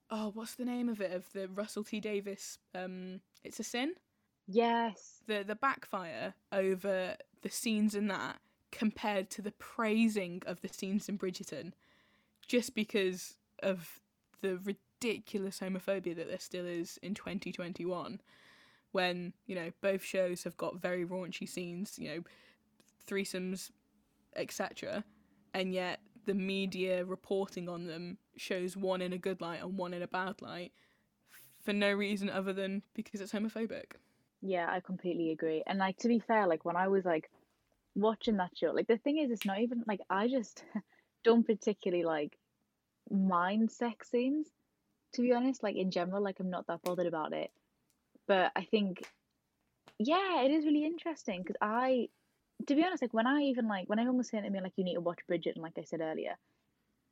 oh 0.09 0.31
what's 0.33 0.55
the 0.55 0.65
name 0.65 0.89
of 0.89 1.01
it 1.01 1.11
of 1.11 1.31
the 1.33 1.47
Russell 1.47 1.83
T 1.83 1.99
Davies? 1.99 2.57
um 2.73 3.21
it's 3.43 3.59
a 3.59 3.63
sin. 3.63 3.93
Yes. 4.47 5.21
The 5.27 5.43
the 5.43 5.55
backfire 5.55 6.33
over 6.51 7.15
the 7.41 7.49
scenes 7.49 7.95
in 7.95 8.07
that 8.07 8.39
compared 8.71 9.29
to 9.31 9.41
the 9.41 9.51
praising 9.51 10.41
of 10.45 10.61
the 10.61 10.67
scenes 10.67 11.07
in 11.07 11.17
Bridgerton, 11.17 11.71
just 12.47 12.75
because 12.75 13.37
of 13.63 13.99
the 14.41 14.57
ridiculous 14.57 15.59
homophobia 15.59 16.15
that 16.15 16.27
there 16.27 16.39
still 16.39 16.65
is 16.65 16.99
in 17.01 17.13
2021 17.13 18.21
when 18.91 19.33
you 19.45 19.55
know 19.55 19.71
both 19.81 20.03
shows 20.03 20.43
have 20.43 20.55
got 20.57 20.81
very 20.81 21.05
raunchy 21.05 21.47
scenes 21.47 21.97
you 21.99 22.07
know 22.07 22.23
threesomes 23.07 23.71
etc. 24.35 25.03
And 25.55 25.73
yet 25.73 26.01
the 26.25 26.33
media 26.33 27.05
reporting 27.05 27.69
on 27.69 27.87
them 27.87 28.17
shows 28.35 28.75
one 28.75 29.01
in 29.01 29.13
a 29.13 29.17
good 29.17 29.39
light 29.39 29.61
and 29.61 29.77
one 29.77 29.93
in 29.93 30.01
a 30.01 30.07
bad 30.07 30.41
light 30.41 30.73
for 31.63 31.71
no 31.71 31.93
reason 31.93 32.29
other 32.29 32.51
than 32.51 32.83
because 32.93 33.21
it's 33.21 33.31
homophobic. 33.31 33.93
Yeah, 34.41 34.67
I 34.69 34.81
completely 34.81 35.31
agree. 35.31 35.63
And 35.65 35.79
like 35.79 35.97
to 35.99 36.09
be 36.09 36.19
fair, 36.19 36.45
like 36.45 36.65
when 36.65 36.75
I 36.75 36.89
was 36.89 37.05
like 37.05 37.31
watching 37.95 38.35
that 38.37 38.51
show, 38.57 38.71
like 38.71 38.87
the 38.87 38.97
thing 38.97 39.17
is 39.17 39.31
it's 39.31 39.45
not 39.45 39.61
even 39.61 39.85
like 39.87 40.01
I 40.09 40.27
just 40.27 40.61
don't 41.23 41.47
particularly 41.47 42.03
like 42.03 42.37
mind 43.09 43.71
sex 43.71 44.11
scenes 44.11 44.47
to 45.13 45.21
be 45.21 45.31
honest 45.31 45.63
like 45.63 45.75
in 45.75 45.91
general 45.91 46.21
like 46.21 46.39
i'm 46.39 46.49
not 46.49 46.65
that 46.67 46.81
bothered 46.81 47.05
about 47.05 47.33
it 47.33 47.51
but 48.27 48.51
i 48.55 48.63
think 48.63 49.03
yeah 49.99 50.41
it 50.41 50.51
is 50.51 50.65
really 50.65 50.85
interesting 50.85 51.41
because 51.41 51.55
i 51.61 52.09
to 52.67 52.75
be 52.75 52.83
honest, 52.83 53.01
like 53.01 53.13
when 53.13 53.27
I 53.27 53.41
even 53.43 53.67
like 53.67 53.87
when 53.87 53.99
everyone 53.99 54.17
was 54.17 54.29
saying 54.29 54.43
to 54.43 54.49
me 54.49 54.61
like 54.61 54.73
you 54.75 54.83
need 54.83 54.95
to 54.95 55.01
watch 55.01 55.19
Bridget, 55.27 55.55
and 55.55 55.63
like 55.63 55.77
I 55.77 55.83
said 55.83 56.01
earlier, 56.01 56.35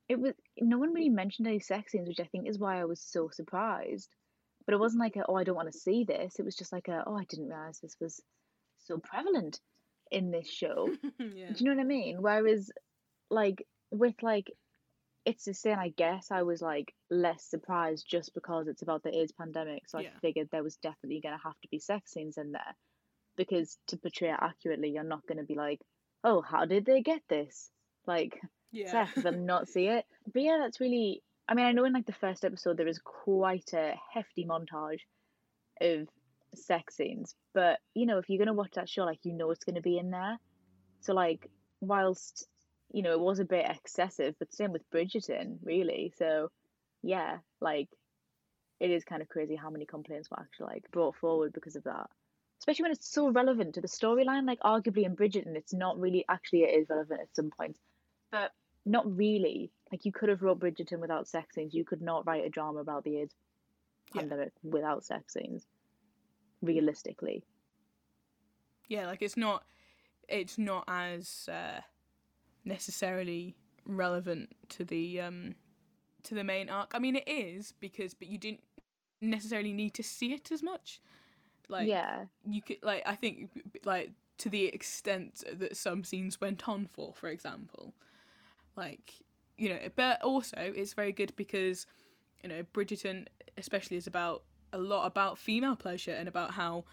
it 0.08 0.18
was 0.18 0.32
no 0.60 0.78
one 0.78 0.92
really 0.92 1.08
mentioned 1.08 1.46
any 1.46 1.60
sex 1.60 1.92
scenes, 1.92 2.08
which 2.08 2.20
I 2.20 2.28
think 2.30 2.48
is 2.48 2.58
why 2.58 2.80
I 2.80 2.84
was 2.84 3.00
so 3.00 3.28
surprised. 3.30 4.08
But 4.66 4.74
it 4.74 4.80
wasn't 4.80 5.02
like 5.02 5.16
a, 5.16 5.24
oh 5.28 5.36
I 5.36 5.44
don't 5.44 5.56
want 5.56 5.70
to 5.70 5.78
see 5.78 6.04
this. 6.04 6.38
It 6.38 6.44
was 6.44 6.56
just 6.56 6.72
like 6.72 6.88
a, 6.88 7.04
oh 7.06 7.16
I 7.16 7.24
didn't 7.24 7.48
realize 7.48 7.78
this 7.80 7.96
was 8.00 8.20
so 8.78 8.98
prevalent 8.98 9.60
in 10.10 10.30
this 10.30 10.48
show. 10.48 10.88
yeah. 11.18 11.52
Do 11.52 11.54
you 11.56 11.66
know 11.66 11.74
what 11.74 11.82
I 11.82 11.84
mean? 11.84 12.22
Whereas 12.22 12.70
like 13.30 13.66
with 13.90 14.14
like 14.22 14.50
it's 15.24 15.44
the 15.44 15.54
same 15.54 15.78
I 15.78 15.88
guess 15.88 16.30
I 16.30 16.42
was 16.42 16.60
like 16.60 16.94
less 17.10 17.44
surprised 17.44 18.06
just 18.08 18.34
because 18.34 18.68
it's 18.68 18.82
about 18.82 19.02
the 19.02 19.16
AIDS 19.16 19.32
pandemic. 19.32 19.88
So 19.88 19.98
yeah. 19.98 20.08
I 20.16 20.20
figured 20.20 20.48
there 20.50 20.62
was 20.62 20.76
definitely 20.76 21.20
gonna 21.20 21.40
have 21.42 21.60
to 21.62 21.68
be 21.70 21.78
sex 21.78 22.12
scenes 22.12 22.38
in 22.38 22.52
there 22.52 22.76
because 23.36 23.78
to 23.88 23.96
portray 23.96 24.30
it 24.30 24.38
accurately, 24.40 24.90
you're 24.90 25.04
not 25.04 25.26
going 25.26 25.38
to 25.38 25.44
be 25.44 25.54
like, 25.54 25.80
oh, 26.22 26.40
how 26.40 26.64
did 26.64 26.84
they 26.86 27.02
get 27.02 27.22
this? 27.28 27.70
Like, 28.06 28.40
Yeah. 28.72 28.90
sex 28.90 29.24
and 29.24 29.46
not 29.46 29.68
see 29.68 29.86
it. 29.88 30.04
But 30.32 30.42
yeah, 30.42 30.58
that's 30.60 30.80
really. 30.80 31.22
I 31.48 31.54
mean, 31.54 31.66
I 31.66 31.72
know 31.72 31.84
in 31.84 31.92
like 31.92 32.06
the 32.06 32.12
first 32.12 32.44
episode 32.44 32.76
there 32.76 32.88
is 32.88 32.98
quite 32.98 33.72
a 33.74 33.94
hefty 34.12 34.46
montage 34.46 35.00
of 35.80 36.08
sex 36.54 36.96
scenes, 36.96 37.34
but 37.52 37.78
you 37.94 38.06
know, 38.06 38.18
if 38.18 38.28
you're 38.28 38.38
gonna 38.38 38.54
watch 38.54 38.72
that 38.74 38.88
show, 38.88 39.04
like 39.04 39.18
you 39.24 39.34
know 39.34 39.50
it's 39.50 39.64
gonna 39.64 39.82
be 39.82 39.98
in 39.98 40.10
there. 40.10 40.38
So 41.00 41.12
like, 41.12 41.50
whilst 41.80 42.46
you 42.92 43.02
know 43.02 43.12
it 43.12 43.20
was 43.20 43.40
a 43.40 43.44
bit 43.44 43.66
excessive, 43.68 44.34
but 44.38 44.52
same 44.54 44.72
with 44.72 44.88
Bridgerton, 44.90 45.58
really. 45.62 46.12
So 46.16 46.50
yeah, 47.02 47.38
like 47.60 47.88
it 48.80 48.90
is 48.90 49.04
kind 49.04 49.20
of 49.22 49.28
crazy 49.28 49.54
how 49.56 49.70
many 49.70 49.84
complaints 49.86 50.30
were 50.30 50.40
actually 50.40 50.66
like 50.74 50.90
brought 50.90 51.14
forward 51.16 51.52
because 51.52 51.76
of 51.76 51.84
that. 51.84 52.08
Especially 52.64 52.84
when 52.84 52.92
it's 52.92 53.12
so 53.12 53.28
relevant 53.30 53.74
to 53.74 53.82
the 53.82 53.88
storyline. 53.88 54.46
Like 54.46 54.60
arguably 54.60 55.04
in 55.04 55.14
Bridgerton, 55.14 55.54
it's 55.54 55.74
not 55.74 56.00
really 56.00 56.24
actually 56.30 56.62
it 56.62 56.80
is 56.80 56.88
relevant 56.88 57.20
at 57.20 57.36
some 57.36 57.50
points, 57.50 57.78
but 58.32 58.52
not 58.86 59.04
really. 59.14 59.70
Like 59.92 60.06
you 60.06 60.12
could 60.12 60.30
have 60.30 60.42
wrote 60.42 60.60
Bridgerton 60.60 60.98
without 61.00 61.28
sex 61.28 61.54
scenes. 61.54 61.74
You 61.74 61.84
could 61.84 62.00
not 62.00 62.26
write 62.26 62.46
a 62.46 62.48
drama 62.48 62.80
about 62.80 63.04
the 63.04 63.18
AIDS 63.18 63.34
Yeah. 64.14 64.22
pandemic 64.22 64.52
without 64.62 65.04
sex 65.04 65.34
scenes. 65.34 65.66
Realistically, 66.62 67.44
yeah 68.88 69.06
like 69.06 69.22
it's 69.22 69.36
not 69.36 69.64
it's 70.28 70.58
not 70.58 70.84
as 70.88 71.48
uh, 71.52 71.80
necessarily 72.64 73.54
relevant 73.84 74.54
to 74.70 74.84
the 74.84 75.20
um 75.20 75.54
to 76.22 76.34
the 76.34 76.44
main 76.44 76.70
arc 76.70 76.92
i 76.94 76.98
mean 76.98 77.16
it 77.16 77.28
is 77.28 77.74
because 77.80 78.14
but 78.14 78.28
you 78.28 78.38
didn't 78.38 78.62
necessarily 79.20 79.72
need 79.72 79.94
to 79.94 80.02
see 80.02 80.32
it 80.32 80.50
as 80.50 80.62
much 80.62 81.00
like 81.68 81.88
yeah, 81.88 82.24
you 82.48 82.62
could 82.62 82.78
like 82.82 83.02
i 83.06 83.14
think 83.14 83.50
like 83.84 84.10
to 84.38 84.48
the 84.48 84.66
extent 84.66 85.44
that 85.52 85.76
some 85.76 86.04
scenes 86.04 86.40
went 86.40 86.68
on 86.68 86.88
for 86.92 87.12
for 87.14 87.28
example 87.28 87.94
like 88.76 89.14
you 89.56 89.68
know 89.68 89.78
but 89.96 90.20
also 90.22 90.56
it's 90.58 90.94
very 90.94 91.12
good 91.12 91.32
because 91.36 91.86
you 92.42 92.48
know 92.48 92.62
bridgerton 92.74 93.26
especially 93.56 93.96
is 93.96 94.06
about 94.06 94.42
a 94.72 94.78
lot 94.78 95.06
about 95.06 95.38
female 95.38 95.76
pleasure 95.76 96.12
and 96.12 96.28
about 96.28 96.52
how 96.52 96.84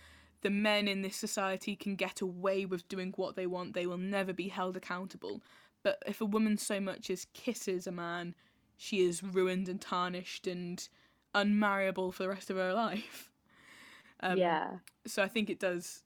the 0.41 0.49
men 0.49 0.87
in 0.87 1.01
this 1.01 1.15
society 1.15 1.75
can 1.75 1.95
get 1.95 2.21
away 2.21 2.65
with 2.65 2.87
doing 2.87 3.13
what 3.15 3.35
they 3.35 3.47
want 3.47 3.73
they 3.73 3.87
will 3.87 3.97
never 3.97 4.33
be 4.33 4.47
held 4.47 4.77
accountable. 4.77 5.41
But 5.83 6.01
if 6.05 6.21
a 6.21 6.25
woman 6.25 6.57
so 6.57 6.79
much 6.79 7.09
as 7.09 7.25
kisses 7.33 7.87
a 7.87 7.91
man 7.91 8.35
she 8.77 9.01
is 9.01 9.23
ruined 9.23 9.67
and 9.67 9.81
tarnished 9.81 10.45
and 10.45 10.87
unmarriable 11.33 12.11
for 12.11 12.23
the 12.23 12.29
rest 12.29 12.49
of 12.49 12.57
her 12.57 12.73
life 12.73 13.30
um, 14.21 14.37
yeah, 14.37 14.67
so 15.05 15.23
I 15.23 15.27
think 15.27 15.49
it 15.49 15.59
does, 15.59 16.03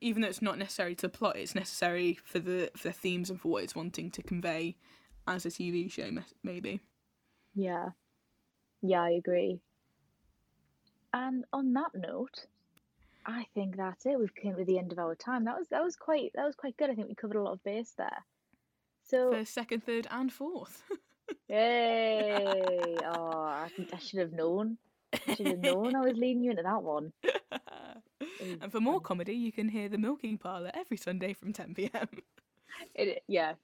even 0.00 0.22
though 0.22 0.28
it's 0.28 0.42
not 0.42 0.58
necessary 0.58 0.94
to 0.96 1.02
the 1.02 1.08
plot, 1.08 1.36
it's 1.36 1.54
necessary 1.54 2.18
for 2.24 2.38
the 2.38 2.70
for 2.76 2.88
the 2.88 2.92
themes 2.94 3.30
and 3.30 3.40
for 3.40 3.48
what 3.48 3.64
it's 3.64 3.74
wanting 3.74 4.10
to 4.12 4.22
convey 4.22 4.76
as 5.26 5.46
a 5.46 5.50
TV 5.50 5.90
show, 5.90 6.10
maybe. 6.42 6.80
yeah, 7.54 7.90
yeah. 8.82 9.02
I 9.02 9.10
agree. 9.10 9.60
And 11.12 11.44
on 11.52 11.72
that 11.72 11.90
note, 11.94 12.46
I 13.26 13.46
think 13.54 13.76
that's 13.76 14.06
it. 14.06 14.18
We've 14.18 14.34
came 14.34 14.56
to 14.56 14.64
the 14.64 14.78
end 14.78 14.92
of 14.92 14.98
our 14.98 15.14
time. 15.14 15.44
That 15.44 15.58
was 15.58 15.68
that 15.70 15.82
was 15.82 15.96
quite 15.96 16.32
that 16.34 16.46
was 16.46 16.56
quite 16.56 16.76
good. 16.76 16.90
I 16.90 16.94
think 16.94 17.08
we 17.08 17.14
covered 17.14 17.36
a 17.36 17.42
lot 17.42 17.52
of 17.52 17.64
base 17.64 17.92
there. 17.96 18.24
So 19.04 19.32
For 19.32 19.44
second, 19.44 19.84
third, 19.84 20.06
and 20.10 20.32
fourth. 20.32 20.82
Yay! 21.48 22.96
Oh, 23.04 23.42
I, 23.42 23.68
think 23.76 23.90
I 23.92 23.98
should 23.98 24.20
have 24.20 24.32
known. 24.32 24.78
I 25.12 25.34
should 25.34 25.46
have 25.46 25.58
known 25.58 25.94
I 25.96 26.00
was 26.00 26.16
leading 26.16 26.44
you 26.44 26.50
into 26.52 26.62
that 26.62 26.82
one. 26.82 27.12
and 28.60 28.72
for 28.72 28.80
more 28.80 29.00
comedy, 29.00 29.34
you 29.34 29.52
can 29.52 29.68
hear 29.68 29.88
the 29.88 29.98
Milking 29.98 30.38
Parlour 30.38 30.70
every 30.74 30.96
Sunday 30.96 31.32
from 31.32 31.52
10 31.52 31.74
pm. 31.74 32.08
It, 32.94 33.22
yeah, 33.28 33.54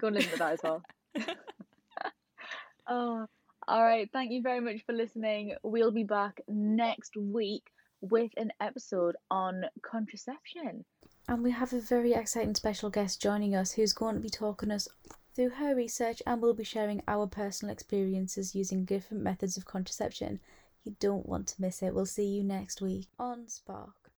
go 0.00 0.08
and 0.08 0.16
listen 0.16 0.32
to 0.32 0.38
that 0.38 0.52
as 0.52 0.60
well. 0.62 0.82
oh, 2.88 3.26
all 3.68 3.82
right. 3.82 4.08
Thank 4.12 4.32
you 4.32 4.42
very 4.42 4.60
much 4.60 4.84
for 4.84 4.92
listening. 4.92 5.54
We'll 5.62 5.90
be 5.90 6.04
back 6.04 6.40
next 6.48 7.16
week 7.16 7.64
with 8.00 8.30
an 8.36 8.52
episode 8.60 9.16
on 9.30 9.64
contraception. 9.82 10.84
And 11.28 11.42
we 11.42 11.50
have 11.50 11.72
a 11.72 11.80
very 11.80 12.12
exciting 12.12 12.54
special 12.54 12.90
guest 12.90 13.20
joining 13.20 13.56
us 13.56 13.72
who's 13.72 13.92
going 13.92 14.14
to 14.14 14.20
be 14.20 14.30
talking 14.30 14.70
us 14.70 14.86
through 15.34 15.50
her 15.50 15.74
research 15.74 16.22
and 16.26 16.40
we'll 16.40 16.54
be 16.54 16.64
sharing 16.64 17.02
our 17.08 17.26
personal 17.26 17.72
experiences 17.72 18.54
using 18.54 18.84
different 18.84 19.22
methods 19.22 19.56
of 19.56 19.64
contraception. 19.64 20.38
You 20.86 20.94
don't 21.00 21.26
want 21.26 21.48
to 21.48 21.60
miss 21.60 21.82
it. 21.82 21.92
We'll 21.94 22.06
see 22.06 22.26
you 22.26 22.44
next 22.44 22.80
week 22.80 23.08
on 23.18 23.48
Spark. 23.48 24.05